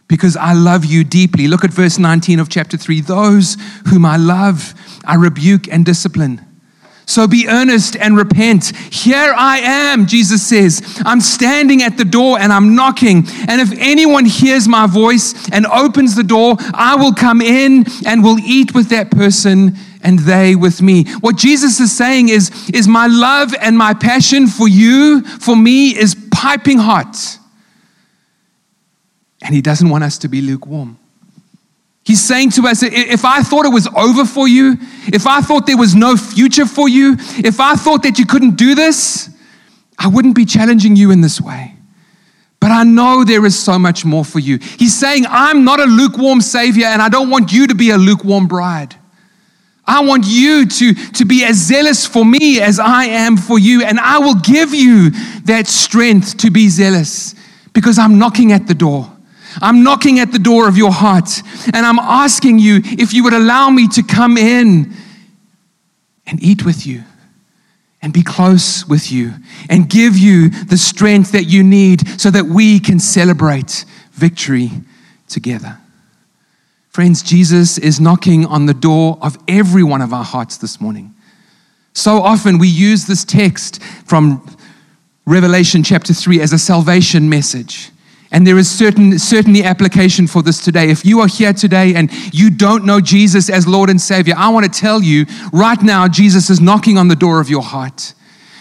because 0.08 0.36
I 0.36 0.52
love 0.52 0.84
you 0.84 1.04
deeply. 1.04 1.48
Look 1.48 1.64
at 1.64 1.72
verse 1.72 1.98
19 1.98 2.38
of 2.38 2.48
chapter 2.48 2.76
3. 2.76 3.00
Those 3.00 3.56
whom 3.88 4.04
I 4.04 4.16
love, 4.16 4.74
I 5.04 5.16
rebuke 5.16 5.68
and 5.68 5.84
discipline. 5.84 6.40
So 7.08 7.28
be 7.28 7.46
earnest 7.48 7.96
and 7.96 8.16
repent. 8.16 8.76
Here 8.76 9.32
I 9.36 9.58
am, 9.58 10.06
Jesus 10.06 10.44
says. 10.44 11.00
I'm 11.04 11.20
standing 11.20 11.82
at 11.82 11.96
the 11.96 12.04
door 12.04 12.38
and 12.38 12.52
I'm 12.52 12.74
knocking. 12.74 13.24
And 13.48 13.60
if 13.60 13.72
anyone 13.78 14.24
hears 14.24 14.66
my 14.66 14.88
voice 14.88 15.48
and 15.50 15.66
opens 15.66 16.16
the 16.16 16.24
door, 16.24 16.56
I 16.74 16.96
will 16.96 17.14
come 17.14 17.40
in 17.40 17.84
and 18.04 18.24
will 18.24 18.40
eat 18.40 18.74
with 18.74 18.88
that 18.88 19.12
person 19.12 19.76
and 20.02 20.18
they 20.18 20.56
with 20.56 20.82
me. 20.82 21.04
What 21.20 21.36
Jesus 21.36 21.78
is 21.78 21.96
saying 21.96 22.28
is, 22.28 22.50
is 22.74 22.88
my 22.88 23.06
love 23.06 23.54
and 23.60 23.78
my 23.78 23.94
passion 23.94 24.48
for 24.48 24.68
you, 24.68 25.22
for 25.22 25.56
me, 25.56 25.96
is 25.96 26.16
piping 26.32 26.78
hot. 26.78 27.38
And 29.42 29.54
he 29.54 29.62
doesn't 29.62 29.88
want 29.88 30.02
us 30.02 30.18
to 30.18 30.28
be 30.28 30.40
lukewarm. 30.40 30.98
He's 32.06 32.22
saying 32.22 32.50
to 32.52 32.68
us, 32.68 32.84
if 32.84 33.24
I 33.24 33.42
thought 33.42 33.66
it 33.66 33.72
was 33.72 33.88
over 33.88 34.24
for 34.24 34.46
you, 34.46 34.76
if 35.08 35.26
I 35.26 35.40
thought 35.40 35.66
there 35.66 35.76
was 35.76 35.96
no 35.96 36.16
future 36.16 36.64
for 36.64 36.88
you, 36.88 37.16
if 37.18 37.58
I 37.58 37.74
thought 37.74 38.04
that 38.04 38.16
you 38.16 38.26
couldn't 38.26 38.54
do 38.54 38.76
this, 38.76 39.28
I 39.98 40.06
wouldn't 40.06 40.36
be 40.36 40.44
challenging 40.44 40.94
you 40.94 41.10
in 41.10 41.20
this 41.20 41.40
way. 41.40 41.74
But 42.60 42.70
I 42.70 42.84
know 42.84 43.24
there 43.24 43.44
is 43.44 43.58
so 43.58 43.76
much 43.76 44.04
more 44.04 44.24
for 44.24 44.38
you. 44.38 44.58
He's 44.78 44.96
saying, 44.96 45.24
I'm 45.28 45.64
not 45.64 45.80
a 45.80 45.84
lukewarm 45.84 46.40
Savior, 46.40 46.86
and 46.86 47.02
I 47.02 47.08
don't 47.08 47.28
want 47.28 47.52
you 47.52 47.66
to 47.66 47.74
be 47.74 47.90
a 47.90 47.98
lukewarm 47.98 48.46
bride. 48.46 48.94
I 49.84 50.04
want 50.04 50.26
you 50.26 50.64
to, 50.64 50.94
to 50.94 51.24
be 51.24 51.44
as 51.44 51.56
zealous 51.56 52.06
for 52.06 52.24
me 52.24 52.60
as 52.60 52.78
I 52.78 53.06
am 53.06 53.36
for 53.36 53.58
you, 53.58 53.82
and 53.82 53.98
I 53.98 54.20
will 54.20 54.36
give 54.36 54.72
you 54.72 55.10
that 55.42 55.66
strength 55.66 56.36
to 56.38 56.52
be 56.52 56.68
zealous 56.68 57.34
because 57.72 57.98
I'm 57.98 58.16
knocking 58.16 58.52
at 58.52 58.68
the 58.68 58.74
door. 58.74 59.15
I'm 59.60 59.82
knocking 59.82 60.18
at 60.18 60.32
the 60.32 60.38
door 60.38 60.68
of 60.68 60.76
your 60.76 60.92
heart 60.92 61.42
and 61.72 61.86
I'm 61.86 61.98
asking 61.98 62.58
you 62.58 62.80
if 62.84 63.12
you 63.12 63.24
would 63.24 63.32
allow 63.32 63.70
me 63.70 63.88
to 63.88 64.02
come 64.02 64.36
in 64.36 64.92
and 66.26 66.42
eat 66.42 66.64
with 66.64 66.86
you 66.86 67.04
and 68.02 68.12
be 68.12 68.22
close 68.22 68.86
with 68.86 69.10
you 69.10 69.32
and 69.68 69.88
give 69.88 70.16
you 70.16 70.50
the 70.50 70.76
strength 70.76 71.32
that 71.32 71.44
you 71.44 71.64
need 71.64 72.20
so 72.20 72.30
that 72.30 72.46
we 72.46 72.78
can 72.78 73.00
celebrate 73.00 73.84
victory 74.12 74.70
together. 75.28 75.78
Friends, 76.90 77.22
Jesus 77.22 77.78
is 77.78 78.00
knocking 78.00 78.46
on 78.46 78.66
the 78.66 78.74
door 78.74 79.18
of 79.20 79.36
every 79.48 79.82
one 79.82 80.00
of 80.00 80.12
our 80.12 80.24
hearts 80.24 80.56
this 80.56 80.80
morning. 80.80 81.14
So 81.92 82.22
often 82.22 82.58
we 82.58 82.68
use 82.68 83.06
this 83.06 83.24
text 83.24 83.82
from 83.82 84.56
Revelation 85.26 85.82
chapter 85.82 86.14
3 86.14 86.40
as 86.40 86.52
a 86.52 86.58
salvation 86.58 87.28
message. 87.28 87.90
And 88.36 88.46
there 88.46 88.58
is 88.58 88.70
certain, 88.70 89.18
certainly 89.18 89.64
application 89.64 90.26
for 90.26 90.42
this 90.42 90.62
today. 90.62 90.90
If 90.90 91.06
you 91.06 91.20
are 91.20 91.26
here 91.26 91.54
today 91.54 91.94
and 91.94 92.12
you 92.34 92.50
don't 92.50 92.84
know 92.84 93.00
Jesus 93.00 93.48
as 93.48 93.66
Lord 93.66 93.88
and 93.88 93.98
Savior, 93.98 94.34
I 94.36 94.50
want 94.50 94.70
to 94.70 94.78
tell 94.78 95.02
you 95.02 95.24
right 95.54 95.80
now, 95.80 96.06
Jesus 96.06 96.50
is 96.50 96.60
knocking 96.60 96.98
on 96.98 97.08
the 97.08 97.16
door 97.16 97.40
of 97.40 97.48
your 97.48 97.62
heart. 97.62 98.12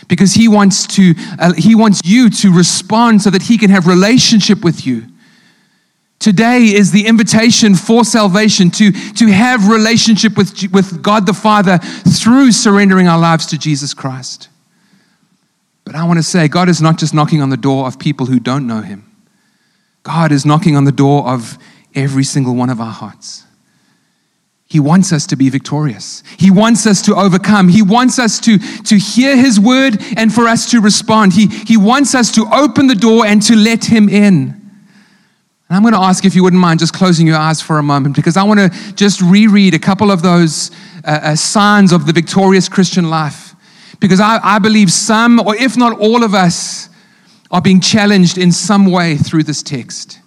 Because 0.07 0.33
he 0.33 0.47
wants 0.47 0.87
to 0.95 1.13
uh, 1.39 1.51
he 1.57 1.75
wants 1.75 1.99
you 2.05 2.29
to 2.29 2.55
respond 2.55 3.21
so 3.21 3.29
that 3.31 3.41
he 3.41 3.57
can 3.57 3.69
have 3.69 3.85
relationship 3.85 4.63
with 4.63 4.87
you. 4.87 5.07
Today 6.19 6.73
is 6.73 6.93
the 6.93 7.05
invitation 7.05 7.75
for 7.75 8.05
salvation 8.05 8.71
to, 8.71 8.93
to 8.93 9.27
have 9.27 9.67
relationship 9.67 10.37
with, 10.37 10.71
with 10.71 11.03
god 11.03 11.25
the 11.25 11.33
father 11.33 11.79
through 11.79 12.53
surrendering 12.53 13.09
our 13.09 13.19
lives 13.19 13.47
to 13.47 13.57
jesus 13.57 13.93
christ. 13.93 14.47
But 15.83 15.95
i 15.95 16.05
want 16.05 16.17
to 16.19 16.23
say 16.23 16.47
god 16.47 16.69
is 16.69 16.81
not 16.81 16.97
just 16.97 17.13
knocking 17.13 17.41
on 17.41 17.49
the 17.49 17.57
door 17.57 17.87
of 17.87 17.99
people 17.99 18.27
who 18.27 18.39
don't 18.39 18.67
know 18.67 18.81
him 18.81 19.11
God 20.05 20.31
is 20.31 20.45
knocking 20.45 20.77
on 20.77 20.83
the 20.83 20.91
door 20.91 21.27
of 21.27 21.57
every 21.95 22.23
single 22.23 22.53
one 22.55 22.69
of 22.69 22.79
our 22.79 22.91
hearts. 22.91 23.43
He 24.67 24.79
wants 24.79 25.11
us 25.11 25.25
to 25.27 25.35
be 25.35 25.49
victorious. 25.49 26.21
He 26.37 26.51
wants 26.51 26.85
us 26.85 27.01
to 27.03 27.15
overcome. 27.15 27.69
He 27.69 27.81
wants 27.81 28.19
us 28.19 28.39
to, 28.41 28.59
to 28.59 28.97
hear 28.97 29.35
His 29.35 29.59
word 29.59 29.97
and 30.15 30.31
for 30.31 30.47
us 30.47 30.69
to 30.71 30.79
respond. 30.79 31.33
He, 31.33 31.47
he 31.47 31.75
wants 31.75 32.13
us 32.13 32.31
to 32.33 32.45
open 32.53 32.85
the 32.85 32.95
door 32.95 33.25
and 33.25 33.41
to 33.43 33.55
let 33.55 33.85
Him 33.85 34.07
in. 34.07 34.61
And 35.67 35.75
I'm 35.75 35.81
going 35.81 35.95
to 35.95 35.99
ask 35.99 36.23
if 36.23 36.35
you 36.35 36.43
wouldn't 36.43 36.61
mind 36.61 36.81
just 36.81 36.93
closing 36.93 37.25
your 37.25 37.37
eyes 37.37 37.59
for 37.59 37.79
a 37.79 37.83
moment 37.83 38.15
because 38.15 38.37
I 38.37 38.43
want 38.43 38.59
to 38.59 38.93
just 38.93 39.21
reread 39.21 39.73
a 39.73 39.79
couple 39.79 40.11
of 40.11 40.21
those 40.21 40.69
uh, 41.03 41.19
uh, 41.23 41.35
signs 41.35 41.91
of 41.91 42.05
the 42.05 42.13
victorious 42.13 42.69
Christian 42.69 43.09
life. 43.09 43.55
Because 43.99 44.19
I, 44.19 44.39
I 44.43 44.59
believe 44.59 44.91
some, 44.91 45.39
or 45.39 45.55
if 45.55 45.77
not 45.77 45.99
all 45.99 46.23
of 46.23 46.35
us, 46.35 46.89
are 47.51 47.61
being 47.61 47.79
challenged 47.79 48.37
in 48.37 48.51
some 48.51 48.85
way 48.85 49.15
through 49.17 49.43
this 49.43 49.61
text. 49.61 50.19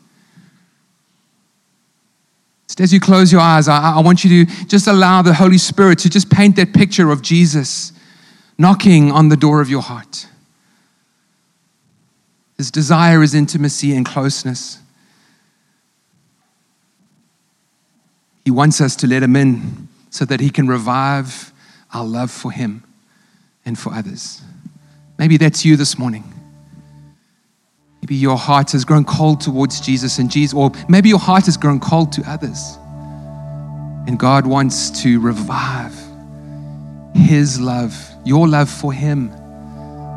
Just 2.68 2.80
as 2.80 2.92
you 2.92 3.00
close 3.00 3.32
your 3.32 3.40
eyes, 3.40 3.66
I, 3.66 3.94
I 3.96 4.00
want 4.00 4.24
you 4.24 4.44
to 4.44 4.66
just 4.66 4.86
allow 4.86 5.22
the 5.22 5.34
Holy 5.34 5.58
Spirit 5.58 5.98
to 6.00 6.10
just 6.10 6.30
paint 6.30 6.56
that 6.56 6.72
picture 6.72 7.10
of 7.10 7.22
Jesus 7.22 7.92
knocking 8.58 9.10
on 9.10 9.28
the 9.28 9.36
door 9.36 9.60
of 9.60 9.70
your 9.70 9.82
heart. 9.82 10.26
His 12.56 12.70
desire 12.70 13.22
is 13.22 13.34
intimacy 13.34 13.94
and 13.94 14.04
closeness. 14.04 14.80
He 18.44 18.50
wants 18.50 18.80
us 18.80 18.96
to 18.96 19.06
let 19.06 19.22
him 19.22 19.36
in 19.36 19.88
so 20.10 20.24
that 20.24 20.40
he 20.40 20.50
can 20.50 20.66
revive 20.66 21.52
our 21.94 22.04
love 22.04 22.30
for 22.30 22.50
him 22.50 22.82
and 23.64 23.78
for 23.78 23.92
others. 23.92 24.42
Maybe 25.18 25.36
that's 25.36 25.64
you 25.64 25.76
this 25.76 25.98
morning. 25.98 26.37
Maybe 28.02 28.14
your 28.14 28.36
heart 28.36 28.72
has 28.72 28.84
grown 28.84 29.04
cold 29.04 29.40
towards 29.40 29.80
Jesus 29.80 30.18
and 30.18 30.30
Jesus, 30.30 30.54
or 30.54 30.70
maybe 30.88 31.08
your 31.08 31.18
heart 31.18 31.46
has 31.46 31.56
grown 31.56 31.80
cold 31.80 32.12
to 32.12 32.22
others. 32.26 32.78
And 34.06 34.18
God 34.18 34.46
wants 34.46 35.02
to 35.02 35.20
revive 35.20 35.94
His 37.14 37.60
love, 37.60 37.94
your 38.24 38.48
love 38.48 38.70
for 38.70 38.92
Him, 38.92 39.30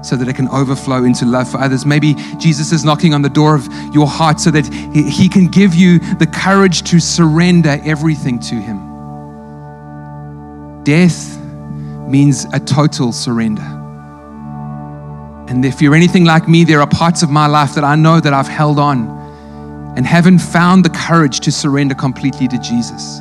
so 0.03 0.15
that 0.15 0.27
it 0.27 0.35
can 0.35 0.47
overflow 0.49 1.03
into 1.03 1.25
love 1.25 1.49
for 1.49 1.57
others. 1.57 1.85
Maybe 1.85 2.15
Jesus 2.39 2.71
is 2.71 2.85
knocking 2.85 3.13
on 3.13 3.21
the 3.21 3.29
door 3.29 3.55
of 3.55 3.67
your 3.93 4.07
heart 4.07 4.39
so 4.39 4.51
that 4.51 4.65
He 4.93 5.27
can 5.27 5.47
give 5.47 5.75
you 5.75 5.99
the 6.15 6.27
courage 6.27 6.83
to 6.83 6.99
surrender 6.99 7.79
everything 7.83 8.39
to 8.39 8.55
Him. 8.55 8.91
Death 10.83 11.37
means 12.07 12.45
a 12.53 12.59
total 12.59 13.11
surrender. 13.11 13.80
And 15.51 15.65
if 15.65 15.81
you're 15.81 15.95
anything 15.95 16.23
like 16.23 16.47
me, 16.47 16.63
there 16.63 16.79
are 16.79 16.87
parts 16.87 17.23
of 17.23 17.29
my 17.29 17.45
life 17.45 17.75
that 17.75 17.83
I 17.83 17.95
know 17.95 18.21
that 18.21 18.31
I've 18.31 18.47
held 18.47 18.79
on 18.79 19.05
and 19.97 20.05
haven't 20.05 20.39
found 20.39 20.85
the 20.85 20.89
courage 20.89 21.41
to 21.41 21.51
surrender 21.51 21.93
completely 21.93 22.47
to 22.47 22.57
Jesus. 22.57 23.19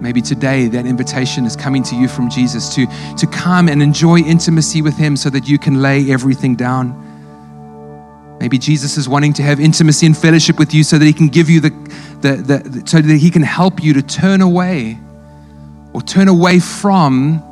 Maybe 0.00 0.22
today 0.22 0.68
that 0.68 0.86
invitation 0.86 1.44
is 1.44 1.56
coming 1.56 1.82
to 1.82 1.96
you 1.96 2.06
from 2.06 2.30
Jesus 2.30 2.72
to, 2.76 2.86
to 3.16 3.26
come 3.26 3.68
and 3.68 3.82
enjoy 3.82 4.20
intimacy 4.20 4.80
with 4.80 4.96
Him 4.96 5.16
so 5.16 5.28
that 5.28 5.48
you 5.48 5.58
can 5.58 5.82
lay 5.82 6.08
everything 6.08 6.54
down. 6.54 6.94
Maybe 8.38 8.56
Jesus 8.56 8.96
is 8.96 9.08
wanting 9.08 9.32
to 9.32 9.42
have 9.42 9.58
intimacy 9.58 10.06
and 10.06 10.16
fellowship 10.16 10.56
with 10.56 10.72
you 10.72 10.84
so 10.84 10.98
that 10.98 11.04
He 11.04 11.12
can 11.12 11.26
give 11.26 11.50
you 11.50 11.58
the, 11.58 11.70
the, 12.20 12.36
the, 12.36 12.86
so 12.86 13.00
that 13.00 13.16
He 13.16 13.32
can 13.32 13.42
help 13.42 13.82
you 13.82 13.92
to 13.94 14.02
turn 14.02 14.40
away 14.40 14.96
or 15.92 16.00
turn 16.00 16.28
away 16.28 16.60
from 16.60 17.42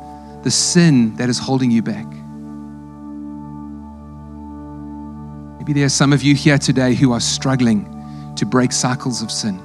the 0.45 0.51
sin 0.51 1.17
that 1.17 1.27
is 1.27 1.37
holding 1.37 1.69
you 1.69 1.81
back. 1.81 2.14
Maybe 5.65 5.79
there 5.79 5.87
are 5.87 5.89
some 5.89 6.13
of 6.13 6.21
you 6.21 6.35
here 6.35 6.59
today 6.59 6.93
who 6.93 7.11
are 7.11 7.19
struggling 7.19 7.91
to 8.35 8.45
break 8.45 8.71
cycles 8.71 9.23
of 9.23 9.31
sin. 9.31 9.59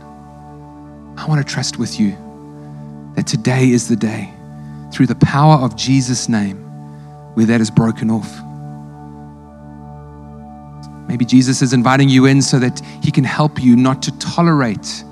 I 1.19 1.27
want 1.27 1.47
to 1.47 1.55
trust 1.55 1.79
with 1.79 2.01
you 2.01 2.17
that 3.17 3.27
today 3.27 3.69
is 3.69 3.87
the 3.87 3.97
day, 3.97 4.33
through 4.95 5.09
the 5.09 5.15
power 5.17 5.57
of 5.57 5.77
Jesus' 5.77 6.27
name, 6.27 6.57
where 7.35 7.45
that 7.45 7.61
is 7.61 7.71
broken 7.71 8.11
off. 8.11 8.31
Maybe 11.07 11.27
Jesus 11.27 11.61
is 11.61 11.75
inviting 11.75 12.09
you 12.09 12.25
in 12.25 12.41
so 12.41 12.59
that 12.59 12.81
he 13.03 13.11
can 13.11 13.25
help 13.25 13.63
you 13.63 13.77
not 13.77 14.01
to 14.05 14.19
tolerate, 14.19 15.05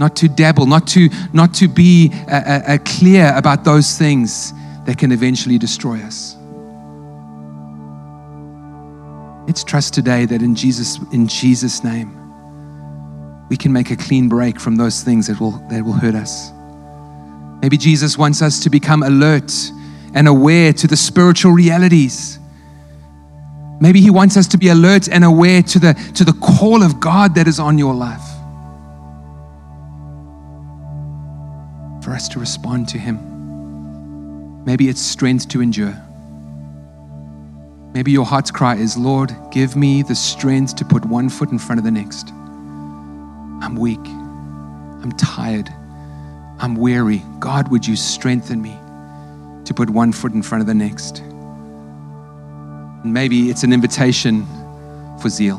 not 0.00 0.16
to 0.16 0.28
dabble, 0.28 0.66
not 0.66 0.88
to, 0.88 1.10
not 1.32 1.54
to 1.54 1.68
be 1.68 2.10
uh, 2.26 2.62
uh, 2.66 2.78
clear 2.84 3.32
about 3.36 3.62
those 3.62 3.96
things 3.96 4.52
that 4.84 4.98
can 4.98 5.12
eventually 5.12 5.58
destroy 5.58 6.00
us. 6.00 6.37
Let's 9.48 9.64
trust 9.64 9.94
today 9.94 10.26
that 10.26 10.42
in 10.42 10.54
Jesus, 10.54 10.98
in 11.10 11.26
Jesus' 11.26 11.82
name, 11.82 12.14
we 13.48 13.56
can 13.56 13.72
make 13.72 13.90
a 13.90 13.96
clean 13.96 14.28
break 14.28 14.60
from 14.60 14.76
those 14.76 15.02
things 15.02 15.26
that 15.28 15.40
will, 15.40 15.52
that 15.70 15.82
will 15.82 15.94
hurt 15.94 16.14
us. 16.14 16.52
Maybe 17.62 17.78
Jesus 17.78 18.18
wants 18.18 18.42
us 18.42 18.60
to 18.64 18.68
become 18.68 19.02
alert 19.02 19.50
and 20.12 20.28
aware 20.28 20.74
to 20.74 20.86
the 20.86 20.98
spiritual 20.98 21.52
realities. 21.52 22.38
Maybe 23.80 24.02
He 24.02 24.10
wants 24.10 24.36
us 24.36 24.46
to 24.48 24.58
be 24.58 24.68
alert 24.68 25.08
and 25.08 25.24
aware 25.24 25.62
to 25.62 25.78
the, 25.78 25.94
to 26.16 26.24
the 26.24 26.34
call 26.34 26.82
of 26.82 27.00
God 27.00 27.34
that 27.36 27.48
is 27.48 27.58
on 27.58 27.78
your 27.78 27.94
life. 27.94 28.20
For 32.04 32.10
us 32.10 32.28
to 32.28 32.38
respond 32.38 32.86
to 32.88 32.98
Him. 32.98 34.62
Maybe 34.66 34.90
it's 34.90 35.00
strength 35.00 35.48
to 35.48 35.62
endure. 35.62 35.98
Maybe 37.98 38.12
your 38.12 38.26
heart's 38.26 38.52
cry 38.52 38.76
is, 38.76 38.96
Lord, 38.96 39.34
give 39.50 39.74
me 39.74 40.02
the 40.02 40.14
strength 40.14 40.76
to 40.76 40.84
put 40.84 41.04
one 41.04 41.28
foot 41.28 41.50
in 41.50 41.58
front 41.58 41.80
of 41.80 41.84
the 41.84 41.90
next. 41.90 42.30
I'm 42.30 43.74
weak. 43.74 43.98
I'm 44.06 45.10
tired. 45.18 45.68
I'm 46.60 46.76
weary. 46.76 47.24
God, 47.40 47.72
would 47.72 47.84
you 47.84 47.96
strengthen 47.96 48.62
me 48.62 48.78
to 49.64 49.74
put 49.74 49.90
one 49.90 50.12
foot 50.12 50.30
in 50.30 50.44
front 50.44 50.60
of 50.60 50.68
the 50.68 50.74
next? 50.74 51.18
And 53.02 53.12
maybe 53.12 53.50
it's 53.50 53.64
an 53.64 53.72
invitation 53.72 54.46
for 55.20 55.28
zeal, 55.28 55.58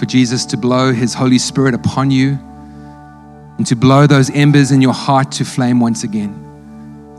for 0.00 0.06
Jesus 0.06 0.44
to 0.46 0.56
blow 0.56 0.92
his 0.92 1.14
Holy 1.14 1.38
Spirit 1.38 1.72
upon 1.72 2.10
you 2.10 2.30
and 3.58 3.64
to 3.68 3.76
blow 3.76 4.08
those 4.08 4.28
embers 4.30 4.72
in 4.72 4.82
your 4.82 4.94
heart 4.94 5.30
to 5.30 5.44
flame 5.44 5.78
once 5.78 6.02
again 6.02 6.49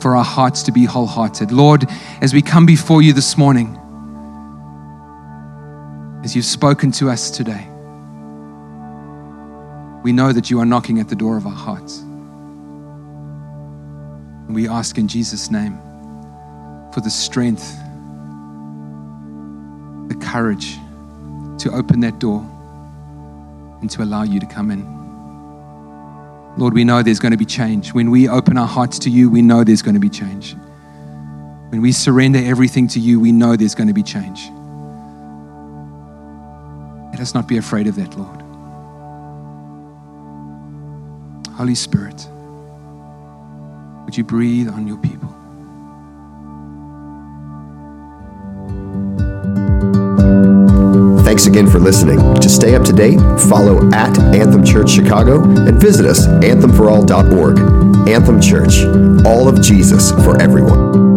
for 0.02 0.16
our 0.16 0.24
hearts 0.24 0.64
to 0.64 0.72
be 0.72 0.86
wholehearted. 0.86 1.52
Lord, 1.52 1.88
as 2.22 2.34
we 2.34 2.41
come 2.41 2.66
before 2.66 3.02
you 3.02 3.14
this 3.14 3.38
morning, 3.38 3.78
as 6.24 6.36
you've 6.36 6.45
spoken 6.45 6.91
to 6.93 7.10
us 7.10 7.30
today, 7.30 7.68
we 10.04 10.12
know 10.12 10.34
that 10.34 10.49
you 10.49 10.60
are 10.60 10.66
knocking 10.66 10.99
at 10.99 11.08
the 11.10 11.16
door 11.16 11.38
of 11.38 11.45
our 11.45 11.52
hearts. 11.52 11.99
And 14.47 14.56
we 14.56 14.68
ask 14.68 14.97
in 14.97 15.08
Jesus' 15.08 15.52
name 15.52 15.78
for 16.91 17.02
the 17.02 17.10
strength, 17.10 17.78
the 20.10 20.16
courage 20.16 20.78
to 21.60 21.72
open 21.72 21.99
that 22.02 22.20
door 22.20 22.41
and 23.82 23.89
to 23.91 24.02
allow 24.04 24.24
you 24.24 24.39
to 24.39 24.45
come 24.47 24.72
in. 24.72 25.01
Lord, 26.58 26.74
we 26.74 26.84
know 26.84 27.02
there's 27.02 27.20
going 27.20 27.32
to 27.32 27.38
be 27.38 27.45
change. 27.45 27.93
When 27.93 28.12
we 28.12 28.28
open 28.28 28.58
our 28.58 28.68
hearts 28.68 28.99
to 28.99 29.10
you, 29.10 29.30
we 29.30 29.41
know 29.41 29.64
there's 29.64 29.82
going 29.82 29.93
to 29.93 29.99
be 29.99 30.10
change. 30.10 30.56
When 31.70 31.82
we 31.82 31.91
surrender 31.91 32.39
everything 32.39 32.88
to 32.89 32.99
you, 32.99 33.20
we 33.20 33.32
know 33.32 33.56
there's 33.56 33.76
going 33.76 33.88
to 33.88 33.93
be 33.93 34.04
change. 34.04 34.49
Let 37.12 37.22
us 37.22 37.34
not 37.34 37.47
be 37.47 37.58
afraid 37.58 37.88
of 37.88 37.95
that, 37.95 38.18
Lord. 38.18 38.41
Holy 41.56 41.76
Spirit, 41.76 42.28
would 44.06 44.18
you 44.18 44.24
breathe 44.24 44.68
on 44.68 44.88
your 44.88 44.97
people? 44.97 45.21
Again 51.52 51.70
for 51.70 51.80
listening. 51.80 52.18
To 52.36 52.49
stay 52.49 52.76
up 52.76 52.84
to 52.86 52.93
date, 52.93 53.20
follow 53.49 53.89
at 53.91 54.18
Anthem 54.34 54.64
Church 54.64 54.89
Chicago 54.89 55.43
and 55.43 55.80
visit 55.82 56.06
us, 56.06 56.26
anthemforall.org. 56.26 58.08
Anthem 58.08 58.39
Church, 58.39 58.84
all 59.26 59.49
of 59.49 59.62
Jesus 59.62 60.12
for 60.12 60.41
everyone. 60.41 61.11